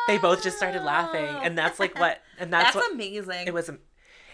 [0.06, 3.46] they both just started laughing, and that's like what, and that's, That's, what amazing.
[3.46, 3.70] it was.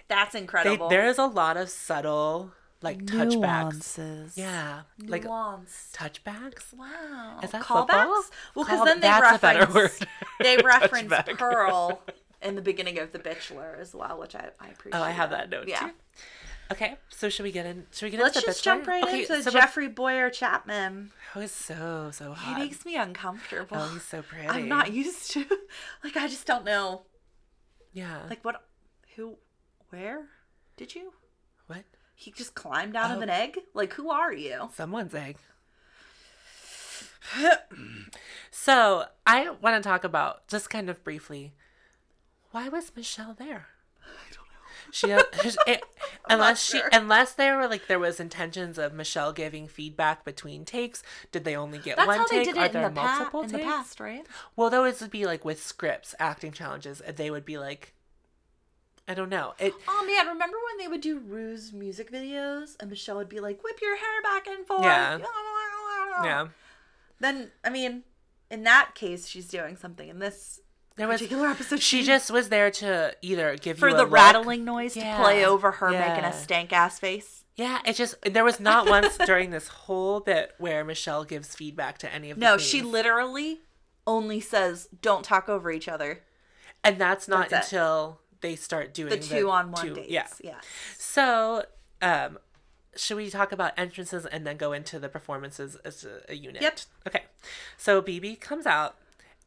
[0.08, 0.88] That's They, incredible.
[0.88, 3.34] there is a lot of subtle like touchbacks.
[3.36, 4.36] Nuances.
[4.36, 5.92] Yeah, like Nuance.
[5.94, 6.74] touchbacks.
[6.76, 7.38] Wow.
[7.42, 7.78] Is that callbacks?
[7.88, 8.24] football?
[8.54, 10.08] Well, because Call- then they that's a better reference word.
[10.40, 12.02] they reference Pearl
[12.44, 15.00] in the beginning of The Bachelor as well, which I, I appreciate.
[15.00, 15.80] Oh, I have that note Yeah.
[15.88, 15.90] too.
[16.72, 17.86] Okay, so should we get in?
[17.92, 18.76] Should we get Let's into just Bachelor?
[18.76, 21.10] jump right okay, into so Jeffrey Bowyer-Chapman.
[21.36, 22.56] Oh, he's so so hot.
[22.56, 23.76] He makes me uncomfortable.
[23.78, 24.48] oh, he's so pretty.
[24.48, 25.44] I'm not used to
[26.04, 27.02] like I just don't know.
[27.92, 28.20] Yeah.
[28.30, 28.64] Like what
[29.16, 29.36] who
[29.90, 30.26] where
[30.78, 31.12] did you?
[31.66, 31.84] what?
[32.14, 33.22] He just climbed out of Oh.
[33.22, 33.58] an egg?
[33.74, 34.70] Like who are you?
[34.74, 35.36] Someone's egg.
[38.50, 41.52] so I want to talk about just kind of briefly.
[42.54, 43.66] Why was Michelle there?
[44.00, 44.92] I don't know.
[44.92, 45.10] She,
[45.72, 45.82] it,
[46.30, 46.88] unless she, sure.
[46.92, 51.02] unless there were like there was intentions of Michelle giving feedback between takes.
[51.32, 52.44] Did they only get That's one how take?
[52.46, 53.68] they did Are it in there the, pa- multiple in the takes?
[53.68, 54.24] past, right?
[54.54, 57.02] Well, those would be like with scripts, acting challenges.
[57.16, 57.92] They would be like,
[59.08, 59.54] I don't know.
[59.58, 63.40] It Oh man, remember when they would do Ru's music videos and Michelle would be
[63.40, 64.84] like, whip your hair back and forth?
[64.84, 65.18] Yeah.
[66.22, 66.46] yeah.
[67.18, 68.04] Then, I mean,
[68.48, 70.08] in that case, she's doing something.
[70.08, 70.60] In this
[70.96, 74.04] There was particular episode, she just was there to either give for you a the
[74.04, 77.44] look- rattling noise Yeah, to play over her making a stank ass face.
[77.56, 81.98] Yeah, it just there was not once during this whole bit where Michelle gives feedback
[81.98, 83.60] to any of the No, she literally
[84.06, 86.22] only says, "Don't talk over each other."
[86.86, 87.76] and that's not That's it.
[87.76, 90.10] until they start doing The two on one two- dates.
[90.10, 90.26] Yeah.
[90.42, 90.60] Yeah.
[90.98, 91.64] So,
[92.02, 92.38] um,
[92.94, 96.60] should we talk about entrances and then go into the performances as a, a unit?
[96.60, 96.80] Yep.
[97.06, 97.22] Okay.
[97.78, 98.96] So BB comes out,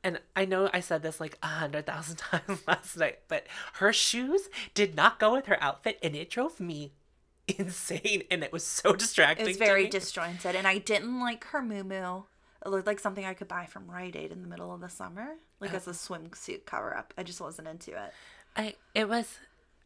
[0.04, 3.92] and I know I said this like a hundred thousand times last night, but her
[3.92, 6.94] shoes did not go with her outfit, and it drove me
[7.48, 9.46] insane, and it was so distracting.
[9.46, 12.24] It was to very disjointed, and I didn't like her moo
[12.66, 14.90] It looked like something I could buy from Rite Aid in the middle of the
[14.90, 15.78] summer, like oh.
[15.78, 17.14] as a swimsuit cover up.
[17.18, 18.14] I just wasn't into it.
[18.56, 19.40] I it was.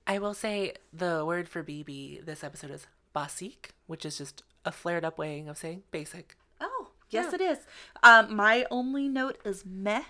[0.08, 4.72] I will say the word for BB this episode is basique, which is just a
[4.72, 6.36] flared up way of saying basic.
[7.12, 7.36] Yes, Yeah.
[7.36, 7.60] it is.
[8.02, 10.04] Um, my only note is meh.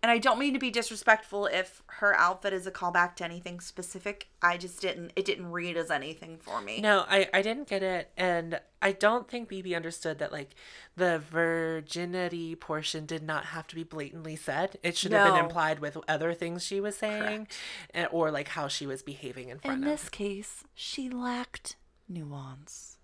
[0.00, 3.58] And I don't mean to be disrespectful if her outfit is a callback to anything
[3.58, 4.28] specific.
[4.40, 6.80] I just didn't, it didn't read as anything for me.
[6.80, 8.12] No, I, I didn't get it.
[8.16, 10.54] And I don't think BeBe understood that, like,
[10.94, 14.78] the virginity portion did not have to be blatantly said.
[14.84, 17.48] It should have been implied with other things she was saying
[17.90, 19.88] and, or, like, how she was behaving in front In of.
[19.88, 21.74] In this case, she lacked
[22.08, 22.98] nuance.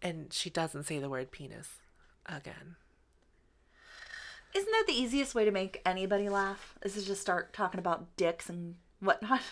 [0.00, 1.79] And she doesn't say the word penis
[2.34, 2.76] again.
[4.54, 6.74] Isn't that the easiest way to make anybody laugh?
[6.82, 9.42] Is to just start talking about dicks and whatnot?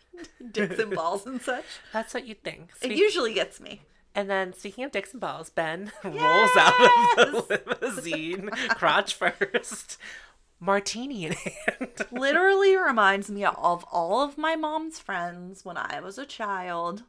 [0.52, 1.64] dicks and balls and such.
[1.92, 2.70] That's what you'd think.
[2.82, 3.82] It usually gets me.
[4.14, 9.98] and then, speaking of dicks and balls, Ben rolls out of the limousine, crotch first,
[10.58, 12.06] martini in hand.
[12.10, 17.04] Literally reminds me of all of my mom's friends when I was a child.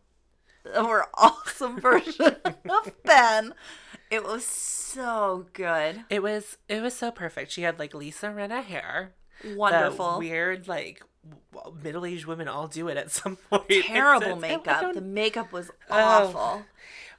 [0.63, 3.55] That were awesome version of Ben.
[4.11, 6.03] It was so good.
[6.09, 7.51] It was it was so perfect.
[7.51, 9.13] She had like Lisa Rinna hair.
[9.55, 10.19] Wonderful.
[10.19, 11.01] Weird like
[11.81, 13.67] middle aged women all do it at some point.
[13.69, 14.81] Terrible It's- makeup.
[14.81, 15.97] don't- The makeup was Oh.
[15.97, 16.65] awful.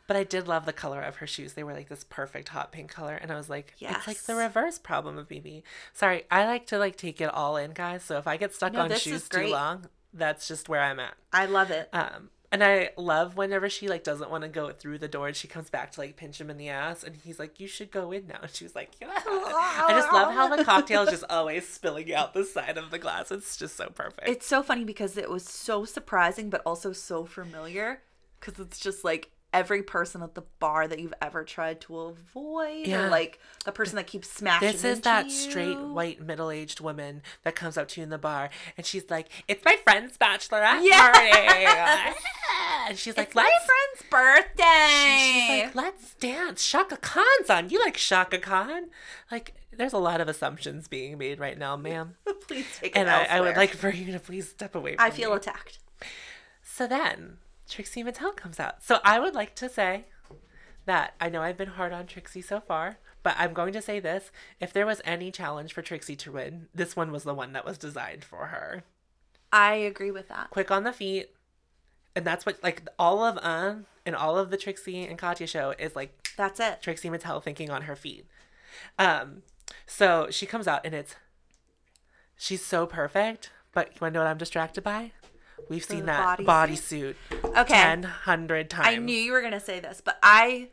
[0.09, 1.53] But I did love the color of her shoes.
[1.55, 4.35] They were like this perfect hot pink color, and I was like, it's like the
[4.35, 5.63] reverse problem of BeBe.
[5.95, 8.03] Sorry, I like to like take it all in, guys.
[8.03, 11.15] So if I get stuck No, on shoes too long, that's just where I'm at.
[11.33, 11.89] I love it.
[11.95, 15.35] Um, and I love whenever she like doesn't want to go through the door and
[15.35, 17.91] she comes back to like pinch him in the ass and he's like, "You should
[17.91, 21.11] go in now." And she was like, "Yeah." I just love how the cocktail is
[21.11, 23.33] just always spilling out the side of the glass.
[23.33, 24.29] It's just so perfect.
[24.29, 28.03] It's so funny because it was so surprising, but also so familiar.
[28.39, 32.87] Because it's just like every person at the bar that you've ever tried to avoid,
[32.87, 33.07] Yeah.
[33.07, 34.69] or like the person that keeps smashing.
[34.73, 35.31] this is that you.
[35.31, 39.29] straight white middle-aged woman that comes up to you in the bar and she's like,
[39.49, 41.13] "It's my friend's bachelorette Yeah.
[41.13, 42.17] party,"
[42.89, 45.19] and she's like, It's my friend's birthday.
[45.19, 46.67] She's like, let's dance.
[46.67, 47.71] Chaka Khan's on.
[47.71, 48.87] You like Chaka Khan?
[49.31, 52.15] Like, there's a lot of assumptions being made right now, ma'am.
[52.49, 55.05] Please take it And I, I would like for you to please step away from
[55.05, 55.37] I feel me.
[55.37, 55.79] attacked.
[56.63, 57.39] So then,
[57.73, 58.83] Trixie Mattel comes out.
[58.83, 60.05] So I would like to say
[60.85, 63.99] that I know I've been hard on Trixie so far, but I'm going to say
[63.99, 64.31] this.
[64.61, 67.65] If there was any challenge for Trixie to win, this one was the one that
[67.65, 68.85] was designed for her.
[69.51, 70.51] I agree with that.
[70.51, 71.31] Quick on the feet.
[72.15, 75.75] And that's what, like, all of uh, and all of the Trixie and Katya show
[75.79, 76.83] is like That's it.
[76.83, 78.27] Trixie Mattel thinking on her feet.
[78.99, 79.45] Um,
[79.87, 81.17] so she comes out and it's
[82.37, 85.13] she's so perfect, but you wanna know what I'm distracted by?
[85.69, 87.15] We've seen that bodysuit?
[87.31, 87.89] bodysuit Okay.
[87.89, 88.87] 100 times.
[88.89, 90.69] I knew you were gonna say this, but I,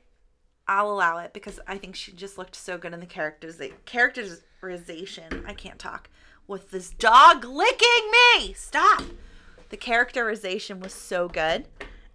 [0.68, 3.60] I'll allow it because I think she just looked so good in the characters.
[3.86, 5.44] Characterization.
[5.48, 6.10] I can't talk
[6.48, 8.54] with this dog licking me.
[8.54, 9.04] Stop.
[9.70, 11.68] The characterization was so good.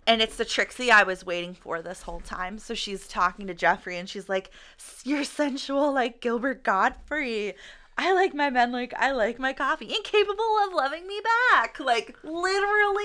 [0.07, 2.59] And it's the Trixie I was waiting for this whole time.
[2.59, 4.51] So she's talking to Jeffrey and she's like,
[5.03, 7.55] You're sensual like Gilbert Gottfried.
[7.97, 9.87] I like my men like I like my coffee.
[9.95, 11.21] Incapable of loving me
[11.53, 11.79] back.
[11.81, 13.05] Like, literally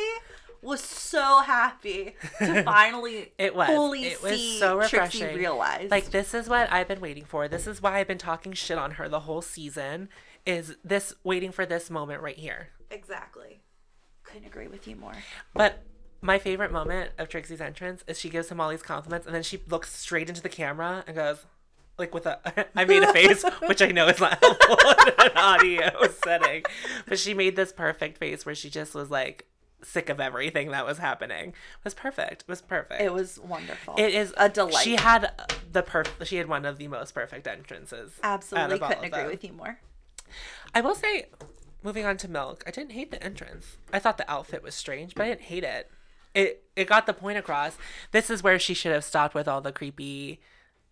[0.62, 3.67] was so happy to finally It was.
[3.67, 5.38] fully it was see so Trixie refreshing.
[5.38, 5.89] realize.
[5.89, 7.47] Like this is what I've been waiting for.
[7.47, 10.10] This is why I've been talking shit on her the whole season.
[10.45, 12.69] Is this waiting for this moment right here?
[12.91, 13.62] exactly.
[14.23, 15.13] Couldn't agree with you more.
[15.54, 15.84] But
[16.21, 19.43] my favorite moment of Trixie's entrance is she gives him all these compliments and then
[19.43, 21.45] she looks straight into the camera and goes,
[21.99, 22.39] like with a,
[22.75, 26.63] I made a face, which I know is not helpful in an audio setting,
[27.05, 29.45] but she made this perfect face where she just was like
[29.83, 31.49] sick of everything that was happening.
[31.49, 32.43] It was perfect.
[32.43, 33.01] It was perfect.
[33.01, 33.95] It was wonderful.
[33.97, 34.83] It is a delight.
[34.83, 35.31] She had
[35.71, 38.13] the perf- She had one of the most perfect entrances.
[38.23, 39.79] Absolutely couldn't agree with you more.
[40.73, 41.27] I will say,
[41.83, 43.77] moving on to Milk, I didn't hate the entrance.
[43.91, 45.89] I thought the outfit was strange, but I didn't hate it.
[46.35, 47.75] It it got the point across.
[48.12, 50.39] This is where she should have stopped with all the creepy,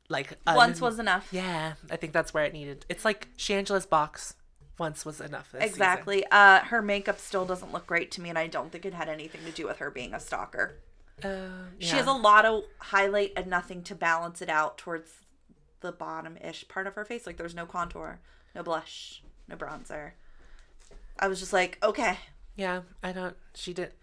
[0.09, 1.27] like un- Once was enough.
[1.31, 2.85] Yeah, I think that's where it needed.
[2.89, 4.35] It's like Shangela's box.
[4.79, 5.51] Once was enough.
[5.51, 5.73] this season.
[5.73, 6.23] Exactly.
[6.29, 9.09] Uh, her makeup still doesn't look great to me, and I don't think it had
[9.09, 10.75] anything to do with her being a stalker.
[11.23, 11.47] Uh,
[11.79, 15.09] She has a lot of highlight and nothing to balance it out towards
[15.81, 17.25] the bottom ish part of her face.
[17.25, 18.19] Like there's no contour,
[18.53, 20.11] no blush, no bronzer.
[21.19, 22.19] I was just like, okay,
[22.55, 23.35] Yeah, I don't.
[23.55, 23.93] She did.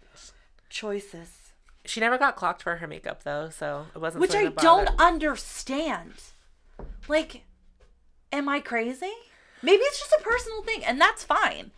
[0.69, 1.44] Choices.
[1.87, 4.21] She never got clocked for her makeup though, so it wasn't.
[4.21, 6.13] Which I don't understand.
[7.07, 7.43] Like,
[8.31, 9.13] am I crazy?
[9.61, 11.71] Maybe it's just a personal thing, and that's fine.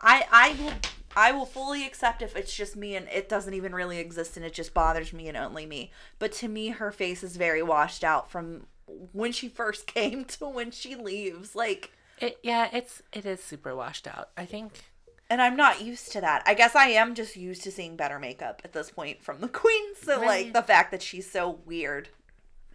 [0.00, 0.72] I I will
[1.14, 4.46] I will fully accept if it's just me and it doesn't even really exist and
[4.46, 5.92] it just bothers me and only me.
[6.18, 8.66] But to me, her face is very washed out from
[9.12, 11.54] when she first came to when she leaves.
[11.54, 14.30] Like, It, yeah, it's it is super washed out.
[14.36, 14.84] I think.
[15.32, 16.42] And I'm not used to that.
[16.44, 19.48] I guess I am just used to seeing better makeup at this point from the
[19.62, 19.94] queen.
[20.02, 22.10] So like the fact that she's so weird,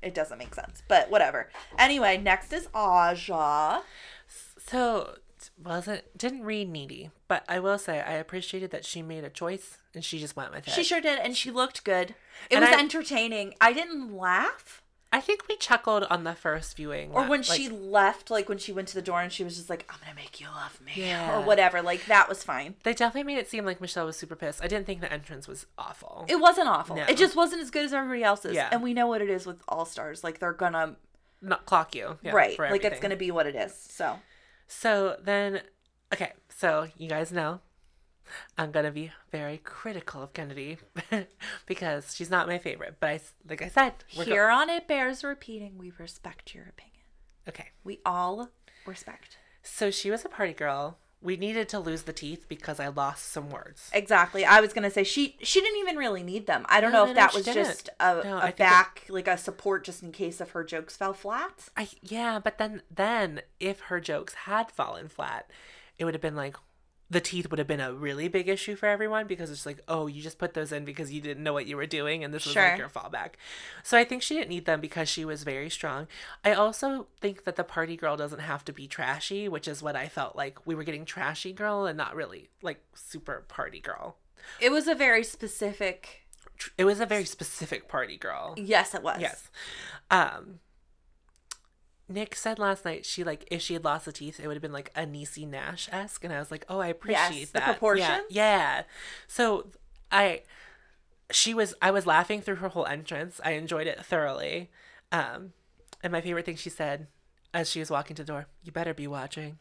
[0.02, 0.82] it doesn't make sense.
[0.88, 1.50] But whatever.
[1.78, 3.82] Anyway, next is Aja.
[4.58, 5.16] So
[5.64, 9.78] wasn't didn't read needy, but I will say I appreciated that she made a choice
[9.94, 10.72] and she just went with it.
[10.74, 12.16] She sure did, and she looked good.
[12.50, 13.54] It And was I- entertaining.
[13.62, 14.82] I didn't laugh.
[15.18, 18.48] I think we chuckled on the first viewing, Or that, when like, she left, like
[18.48, 20.46] when she went to the door and she was just like, I'm gonna make you
[20.46, 20.92] love me.
[20.94, 21.36] Yeah.
[21.36, 21.82] Or whatever.
[21.82, 22.76] Like that was fine.
[22.84, 24.64] They definitely made it seem like Michelle was super pissed.
[24.64, 26.26] I didn't think the entrance was awful.
[26.30, 26.98] It wasn't awful.
[26.98, 27.06] No.
[27.10, 28.54] It just wasn't as good as everybody else's.
[28.54, 28.70] Yeah.
[28.72, 30.24] And we know what it is with All Stars.
[30.24, 30.98] Like they're gonna
[31.42, 32.60] Not clock you, yeah, right.
[32.60, 33.74] Like it's gonna be what it is.
[33.74, 34.20] So
[34.68, 35.62] So then,
[36.14, 37.60] okay, so you guys know
[38.58, 40.78] I'm gonna be very critical of Kennedy
[41.66, 42.98] because she's not my favorite.
[43.00, 43.20] But I,
[43.50, 46.94] like I said, we're go- here on it bears repeating, we respect your opinion.
[47.48, 47.70] okay.
[47.84, 48.50] We all
[48.86, 49.38] respect.
[49.64, 50.98] So she was a party girl.
[51.20, 53.90] We needed to lose the teeth because I lost some words.
[53.92, 54.46] Exactly.
[54.46, 56.64] I was gonna say she she didn't even really need them.
[56.70, 58.50] I don't No, know no, if no, that she was just a, No, a think
[58.52, 61.70] it- back like a support just in case if her jokes fell flat.
[61.76, 65.50] I yeah, but then then if her jokes had fallen flat,
[65.98, 66.56] it would have been like
[67.10, 70.08] the teeth would have been a really big issue for everyone because it's like, oh,
[70.08, 72.46] you just put those in because you didn't know what you were doing and this
[72.46, 72.64] was Sure.
[72.70, 73.32] like your fallback.
[73.82, 76.08] So I think she didn't need them because she was very strong.
[76.44, 79.96] I also think that the party girl doesn't have to be trashy, which is what
[79.96, 84.18] I felt like we were getting trashy girl and not really like super party girl.
[84.60, 86.26] It was a very specific.
[86.78, 88.54] It was a very specific party girl.
[88.58, 89.22] Yes, it was.
[89.22, 89.50] Yes.
[90.12, 90.60] Um
[92.10, 94.62] Nick said last night she like if she had lost the teeth, it would have
[94.62, 97.66] been like a Niecy Nash esque, and I was like, oh, I appreciate the that.
[97.66, 98.24] proportions?
[98.30, 98.84] Yeah, yeah.
[99.28, 99.68] So
[100.12, 100.44] I,
[101.32, 103.42] she was I was laughing through her whole entrance.
[103.44, 104.70] I enjoyed it thoroughly.
[105.12, 105.54] Um,
[106.02, 107.08] and my favorite thing she said
[107.54, 109.58] as she was walking to the door, "You better be watching,"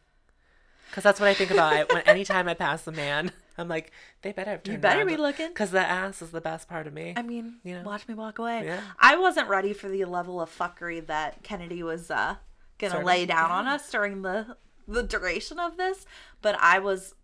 [0.90, 1.72] because that's what I think about.
[1.72, 3.92] I, when anytime I pass the man, I'm like,
[4.22, 5.48] they better have turned You better be looking.
[5.48, 7.14] because the ass is the best part of me.
[7.16, 7.82] I mean, You know?
[7.82, 8.64] watch me walk away.
[8.64, 8.80] Yeah.
[8.98, 12.36] I wasn't ready for the level of fuckery that Kennedy was uh,
[12.78, 13.56] gonna lay down yeah.
[13.56, 14.56] on us during the
[14.88, 16.06] the duration of this,
[16.42, 17.14] but I was,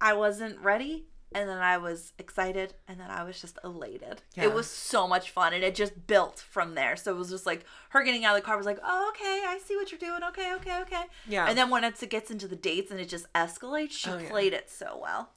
[0.00, 4.22] I wasn't ready, and then I was excited, and then I was just elated.
[4.34, 4.44] Yeah.
[4.44, 6.96] It was so much fun, and it just built from there.
[6.96, 9.42] So it was just like her getting out of the car was like, "Oh, okay,
[9.46, 10.22] I see what you're doing.
[10.30, 11.46] Okay, okay, okay." Yeah.
[11.48, 14.28] And then when it gets into the dates and it just escalates, she Oh, yeah.
[14.30, 15.30] played it so well.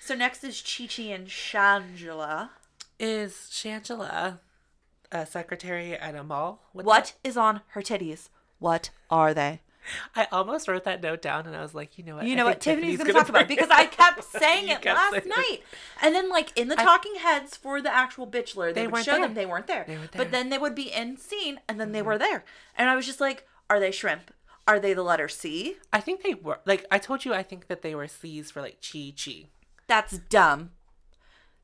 [0.00, 2.50] So next is Chi Chi and Shangela.
[2.98, 4.38] Is Shangela
[5.12, 6.62] a secretary at a mall?
[6.72, 8.28] With What is on her titties?
[8.58, 9.60] What are they?
[10.14, 12.26] I almost wrote that note down and I was like, you know what?
[12.26, 14.86] You know what Tiffany's, gonna going to talk about because I kept saying it kept
[14.86, 15.58] last saying night.
[16.02, 19.12] And then like in the talking heads for the actual Bitchelor, they, They would show
[19.12, 19.20] there.
[19.22, 19.84] them they weren't there.
[19.86, 20.24] They weren't But there.
[20.26, 20.32] Mm-hmm.
[20.32, 22.44] then they would be in scene and then they were there.
[22.76, 24.32] And I was just like, are they shrimp?
[24.68, 25.76] Are they the letter C?
[25.92, 27.34] I think they were like I told you.
[27.34, 29.46] I think that they were C's for like chi chi.
[29.88, 30.70] That's dumb.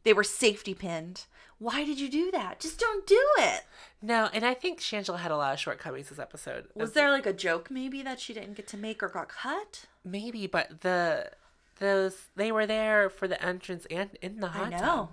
[0.02, 1.24] They were safety pinned.
[1.58, 2.60] Why did you do that?
[2.60, 3.62] Just don't do it.
[4.02, 6.66] No, and I think Shangela had a lot of shortcomings this episode.
[6.74, 9.86] Was there like a joke maybe that she didn't get to make or got cut?
[10.04, 11.30] maybe, but the
[11.78, 14.78] those they were there for the entrance and in the hot I know.
[14.78, 15.08] tub.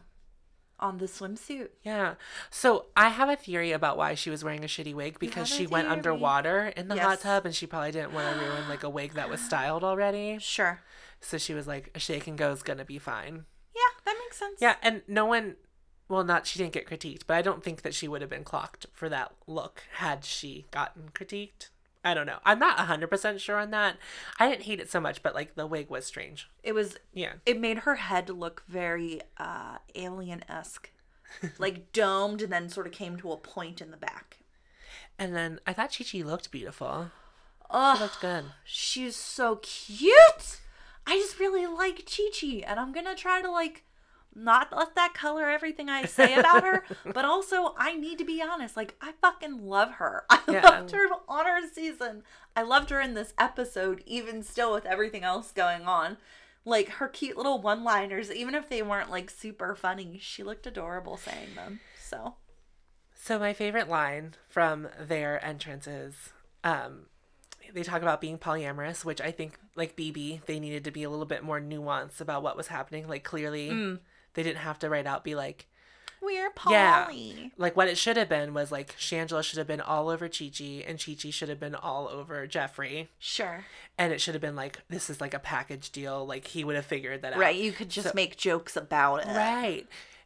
[0.79, 1.69] On the swimsuit.
[1.83, 2.15] Yeah.
[2.49, 5.65] So I have a theory about why she was wearing a shitty wig because she
[5.65, 8.89] went underwater in the hot tub and she probably didn't want to ruin like a
[8.89, 10.37] wig that was styled already.
[10.39, 10.81] Sure.
[11.21, 13.45] So she was like, a shake and go is gonna be fine.
[13.73, 14.57] Yeah, that makes sense.
[14.59, 15.55] Yeah, and no one,
[16.09, 18.43] well, not she didn't get critiqued, but I don't think that she would have been
[18.43, 21.69] clocked for that look had she gotten critiqued.
[22.05, 22.39] I don't know.
[22.43, 23.95] I'm not 100% sure on that.
[24.37, 26.49] I didn't hate it so much, but like the wig was strange.
[26.61, 27.33] It was Yeah.
[27.45, 30.91] it made her head look very uh alien esque.
[31.57, 34.39] like domed and then sort of came to a point in the back.
[35.17, 37.11] And then I thought Chi Chi looked beautiful.
[37.71, 38.45] oh She looked good.
[38.65, 40.59] she's so cute.
[41.07, 43.83] I just really like Chi Chi, and I'm gonna try to like
[44.35, 48.41] not let that color everything I say about her, but also I need to be
[48.41, 48.75] honest.
[48.77, 50.25] Like I fucking love her.
[50.29, 50.61] I Yeah.
[50.63, 52.23] loved her on her season.
[52.55, 56.17] I loved her in this episode, even still with everything else going on.
[56.65, 61.17] Like her cute little one-liners, even if they weren't like super funny, she looked adorable
[61.17, 61.79] saying them.
[61.99, 62.35] So
[63.13, 66.13] So my favorite line from their entrance is,
[66.63, 67.07] um,
[67.73, 71.09] they talk about being polyamorous, which I think, like BeBe, they needed to be a
[71.09, 73.07] little bit more nuanced about what was happening.
[73.07, 73.99] Like, clearly, Mm.
[74.33, 75.67] They didn't have to write out, be like,
[76.21, 77.09] We're Yeah.
[77.57, 80.49] like what it should have been was like Shangela should have been all over Chi
[80.57, 83.09] Chi, and Chi Chi should have been all over Jeffrey.
[83.19, 83.65] Sure.
[83.97, 86.25] And it should have been like, this is like a package deal.
[86.25, 87.39] Like, he would have figured that out.
[87.39, 87.55] Right.
[87.55, 89.35] You could just So- make jokes about it.
[89.35, 89.85] Right.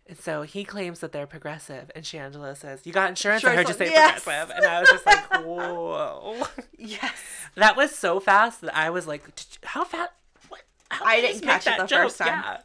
[0.10, 3.56] And so he claims that they're progressive, and Shangela says, "You got insurance?" Sure, I
[3.58, 4.24] heard so- you say yes.
[4.24, 6.48] progressive, and I was just like, "Whoa!"
[6.78, 7.12] Yes.
[7.56, 9.24] that was so fast that I was like,
[9.66, 10.12] "How fast?"
[10.48, 10.62] What?
[10.90, 12.28] How I didn't catch it that the first time.
[12.28, 12.58] Yeah.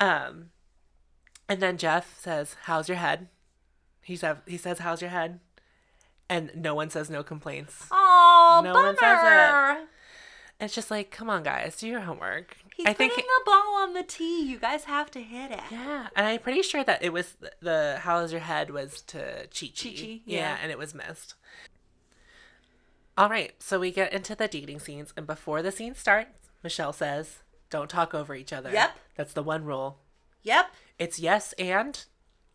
[0.00, 0.50] Um,
[1.48, 3.28] and then Jeff says, "How's your head?"
[4.02, 5.40] He said, "He says, how's your head?"
[6.28, 7.86] And no one says no complaints.
[7.90, 8.86] Oh, No bummer.
[8.88, 9.18] one says
[9.82, 9.88] it.
[10.64, 12.56] It's just like, come on, guys, do your homework.
[12.74, 14.42] He's I think putting the ball on the tee.
[14.42, 15.60] You guys have to hit it.
[15.70, 19.46] Yeah, and I'm pretty sure that it was the, the "How's your head" was to
[19.54, 19.90] Chi Chi.
[19.90, 20.40] Yeah.
[20.40, 20.56] yeah.
[20.62, 21.34] and it was missed.
[23.18, 26.92] All right, so we get into the dating scenes, and before the scene starts, Michelle
[26.92, 27.38] says,
[27.70, 28.96] "Don't talk over each other." Yep.
[29.16, 29.98] that's the one rule.
[30.42, 30.66] Yep.
[30.98, 32.04] It's yes and,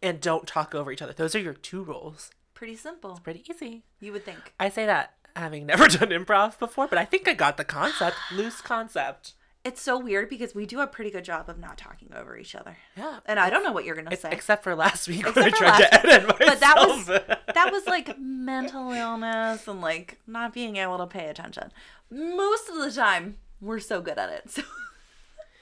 [0.02, 1.14] and don't talk over each other.
[1.14, 2.32] Those are your two rules.
[2.54, 3.20] Pretty simple.
[3.24, 3.84] Pretty easy.
[4.00, 4.54] You would think.
[4.60, 8.18] I say that having never done improv before, but I think I got the concept.
[8.34, 9.34] Loose concept.
[9.64, 12.56] It's so weird because we do a pretty good job of not talking over each
[12.56, 12.78] other.
[12.98, 13.20] Yeah.
[13.28, 14.30] And I don't know what you're gonna say.
[14.32, 16.40] Except for last week Except when I tried to edit myself.
[16.40, 17.06] but that was
[17.54, 21.72] that was like mental illness and like not being able to pay attention.
[22.10, 24.50] Most of the time, we're so good at it.
[24.50, 24.64] So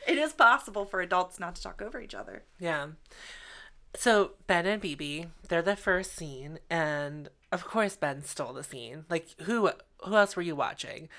[0.10, 2.44] it is possible for adults not to talk over each other.
[2.60, 2.88] Yeah.
[3.96, 9.06] So Ben and BeBe, they're the first scene, and of course Ben stole the scene.
[9.10, 9.72] Like who
[10.06, 11.10] who else were you watching?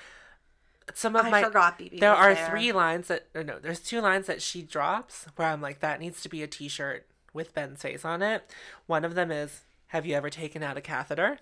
[0.93, 2.49] Some of I my forgot BeBe There are there.
[2.49, 5.99] three lines that or no, there's two lines that she drops where I'm like that
[5.99, 8.49] needs to be a T-shirt with Ben's face on it.
[8.87, 11.39] One of them is Have you ever taken out a catheter?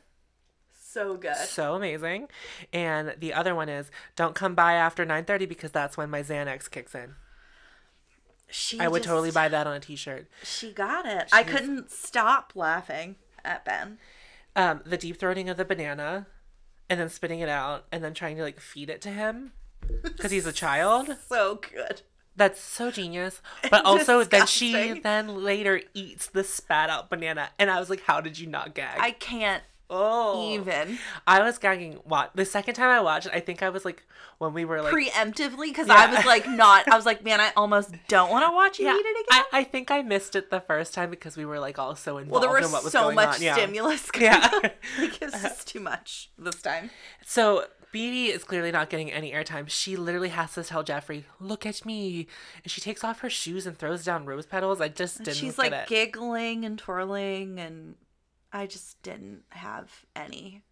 [0.81, 1.35] So good.
[1.35, 2.27] So amazing.
[2.73, 6.69] And the other one is Don't come by after 9:30 because that's when my Xanax
[6.69, 7.15] kicks in.
[8.51, 10.27] She I would just- totally buy that on a T-shirt.
[10.43, 11.29] She got it.
[11.31, 13.97] I couldn't stop laughing at Ben.
[14.55, 16.27] um, the deep throating of the banana
[16.89, 19.51] and then spitting it out and then trying to like feed it to him
[20.03, 21.15] because he's a child.
[21.27, 22.01] So good.
[22.35, 23.41] That's so genius.
[23.69, 28.01] But also, then she then later eats the spat out banana, and I was like,
[28.03, 31.99] "How did you not gag?" I can't oh, even I was gagging.
[32.03, 34.03] What the second time I watched it, I think I was like
[34.37, 34.93] when we were like.
[34.93, 35.95] preemptively because Yeah.
[35.95, 36.87] I was like not.
[36.91, 39.43] I was like, man, I almost don't want to watch you yeah, eat it again.
[39.51, 42.17] I, I think I missed it the first time because we were like all so
[42.17, 43.53] involved well, there was in what was so much on.
[43.53, 44.09] Stimulus.
[44.19, 44.49] Yeah.
[44.99, 46.89] like it's just too much this time.
[47.25, 49.67] So BeBe is clearly not getting any airtime.
[49.69, 52.27] She literally has to tell Jeffrey, "Look at me,"
[52.63, 54.79] and she takes off her shoes and throws down rose petals.
[54.81, 55.37] I just didn't.
[55.37, 55.87] She's like it.
[55.87, 57.95] giggling and twirling, and
[58.51, 60.63] I just didn't have any.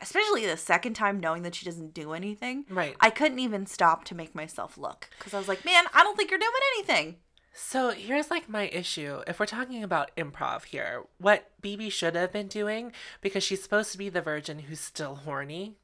[0.00, 2.64] Especially the second time, knowing that she doesn't do anything.
[2.68, 2.96] Right.
[3.00, 6.16] I couldn't even stop to make myself look because I was like, man, I don't
[6.16, 7.16] think you're doing anything.
[7.52, 9.22] So here's like my issue.
[9.28, 12.90] If we're talking about improv here, what BeBe should have been doing,
[13.20, 15.76] because she's supposed to be the virgin who's still horny,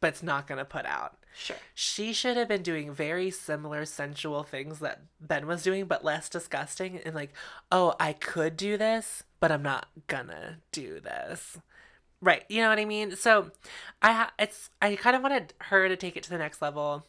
[0.00, 1.18] but's not gonna put out.
[1.38, 1.56] Sure.
[1.74, 6.30] She should have been doing very similar sensual things that Ben was doing, but less
[6.30, 6.98] disgusting.
[7.04, 7.32] And like,
[7.70, 11.58] oh, I could do this, but I'm not gonna do this.
[12.22, 12.44] Right.
[12.48, 13.16] You know what I mean?
[13.16, 13.50] So
[14.00, 17.04] I ha- it's I kind of wanted her to take it to the next level.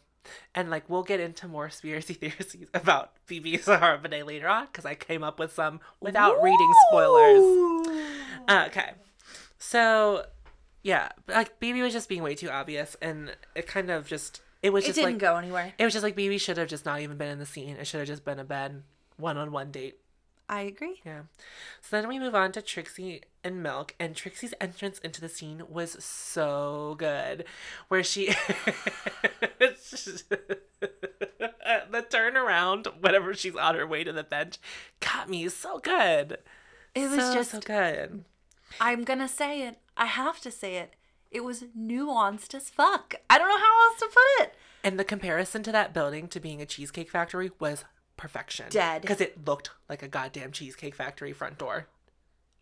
[0.54, 4.84] And like we'll get into more conspiracy theories about BeBe Zahara Benet later on because
[4.84, 7.86] I came up with some without reading spoilers.
[8.46, 8.90] Uh, okay.
[9.58, 10.24] So,
[10.88, 14.70] yeah, like BeBe was just being way too obvious, and it kind of just it
[14.72, 15.74] was It just didn't like go anywhere.
[15.78, 17.76] it was just like BeBe should have just not even been in the scene.
[17.76, 18.82] It should have just been a bad
[19.18, 19.98] one-on-one date.
[20.48, 21.02] I agree.
[21.04, 21.22] Yeah.
[21.82, 25.62] So then we move on to Trixie and Milk, and Trixie's entrance into the scene
[25.68, 27.44] was so good,
[27.88, 28.28] where she
[31.90, 34.58] the turnaround whenever she's on her way to the bench
[35.00, 36.38] got me so good.
[36.94, 38.24] It was So, just so good.
[38.80, 39.78] I'm gonna say it.
[39.98, 40.94] I have to say it.
[41.30, 43.16] It was nuanced as fuck.
[43.28, 44.54] I don't know how else to put it.
[44.82, 47.84] And the comparison to that building to being a cheesecake factory was
[48.16, 48.66] perfection.
[48.70, 49.02] Dead.
[49.02, 51.88] Because it looked like a goddamn cheesecake factory front door.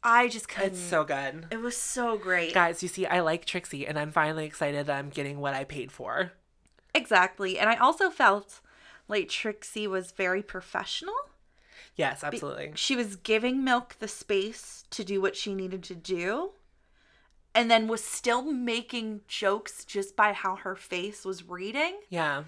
[0.03, 0.73] I just couldn't.
[0.73, 1.47] It's so good.
[1.51, 2.55] it was so great.
[2.55, 5.65] Guys, you see, I like Trixie, and I'm finally excited that I'm getting what I
[5.65, 6.33] paid for.
[6.95, 7.59] Exactly.
[7.59, 8.61] And I also felt
[9.09, 11.15] like Trixie was very professional.
[11.95, 12.73] Yes, absolutely.
[12.75, 16.53] She was giving Milk the space to do what she needed to do.
[17.57, 22.45] And then was still making jokes just by how her face was reading Yeah,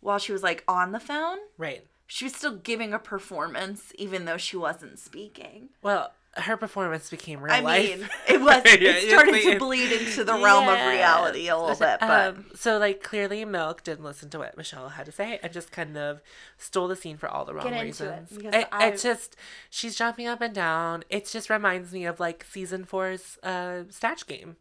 [0.00, 1.38] while she was like on the phone.
[1.56, 1.86] right.
[2.08, 5.70] She was still giving a performance even though she wasn't speaking.
[5.80, 7.98] Well, her performance became real I life.
[7.98, 8.62] mean, it was.
[8.64, 12.46] Yeah, It started to bleed into the realm of reality a little bit, but Um,
[12.54, 15.96] so like clearly Milk didn't listen to what Michelle had to say and just kind
[15.96, 16.20] of
[16.56, 18.32] stole the scene for all the wrong it, reasons.
[18.32, 19.36] It, I- it's just
[19.68, 21.04] she's jumping up and down.
[21.10, 24.56] It just reminds me of like season four's uh Snatch game.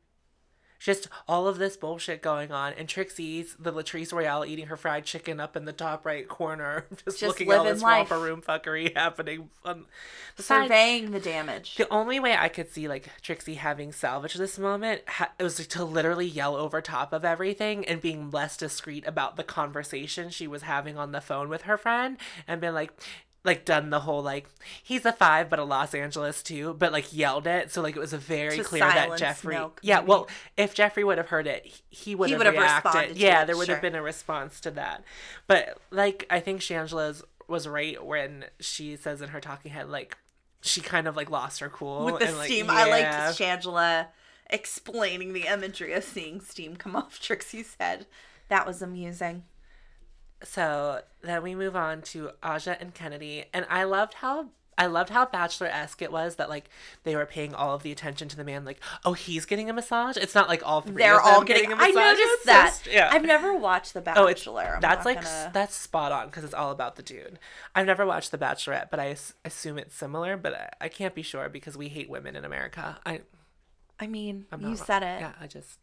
[0.82, 5.06] Just all of this bullshit going on, and Trixie's the Latrice Royale eating her fried
[5.06, 8.10] chicken up in the top right corner, just, Just looking at all this life.
[8.10, 9.50] romper room fuckery happening.
[9.64, 9.86] On
[10.38, 10.64] the side.
[10.64, 11.76] surveying the damage.
[11.76, 15.86] The only way I could see like Trixie having salvaged this moment ha- was to
[15.86, 20.64] literally yell over top of everything and being less discreet about the conversation she was
[20.64, 22.18] having on the phone with her friend
[22.48, 22.92] and been like
[23.44, 24.48] like done the whole like
[24.84, 28.00] he's a five but a Los Angeles too but like yelled it so like it
[28.00, 30.08] was very To clear that Jeffrey Milk, yeah maybe.
[30.10, 30.28] well
[30.58, 33.66] if Jeffrey would have heard it he, would He have reacted responded yeah there would
[33.66, 33.76] sure.
[33.76, 35.04] have been a response to that
[35.48, 40.18] but like I think Shangela's was right when she says in her talking head like
[40.62, 42.68] she kind of like lost her cool with the and, like, steam.
[42.70, 43.40] I liked.
[43.40, 44.08] Shangela
[44.50, 48.06] explaining the imagery of seeing steam come off Trixie's head.
[48.50, 49.44] That was amusing.
[50.44, 55.10] So then we move on to Aja and Kennedy, and I loved how I loved
[55.10, 56.68] how bachelor esque it was that like
[57.04, 58.66] they were paying all of the attention to the man.
[58.66, 60.18] Like, oh, he's getting a massage.
[60.18, 61.72] It's not like all 3 They're of them all getting.
[61.72, 61.90] a massage.
[61.90, 62.80] I noticed so that.
[62.90, 63.10] yeah.
[63.12, 64.24] I've never watched The Bachelor.
[64.24, 64.48] Oh, it's.
[64.48, 67.38] I'm that's like gonna- that's spot on because it's all about the dude.
[67.76, 69.16] I've never watched The Bachelorette, but I
[69.46, 70.36] assume it's similar.
[70.38, 72.98] But I, I can't be sure because we hate women in America.
[73.06, 73.22] I
[74.00, 74.76] I mean, you wrong.
[74.78, 75.20] said it.
[75.22, 75.78] Yeah, I just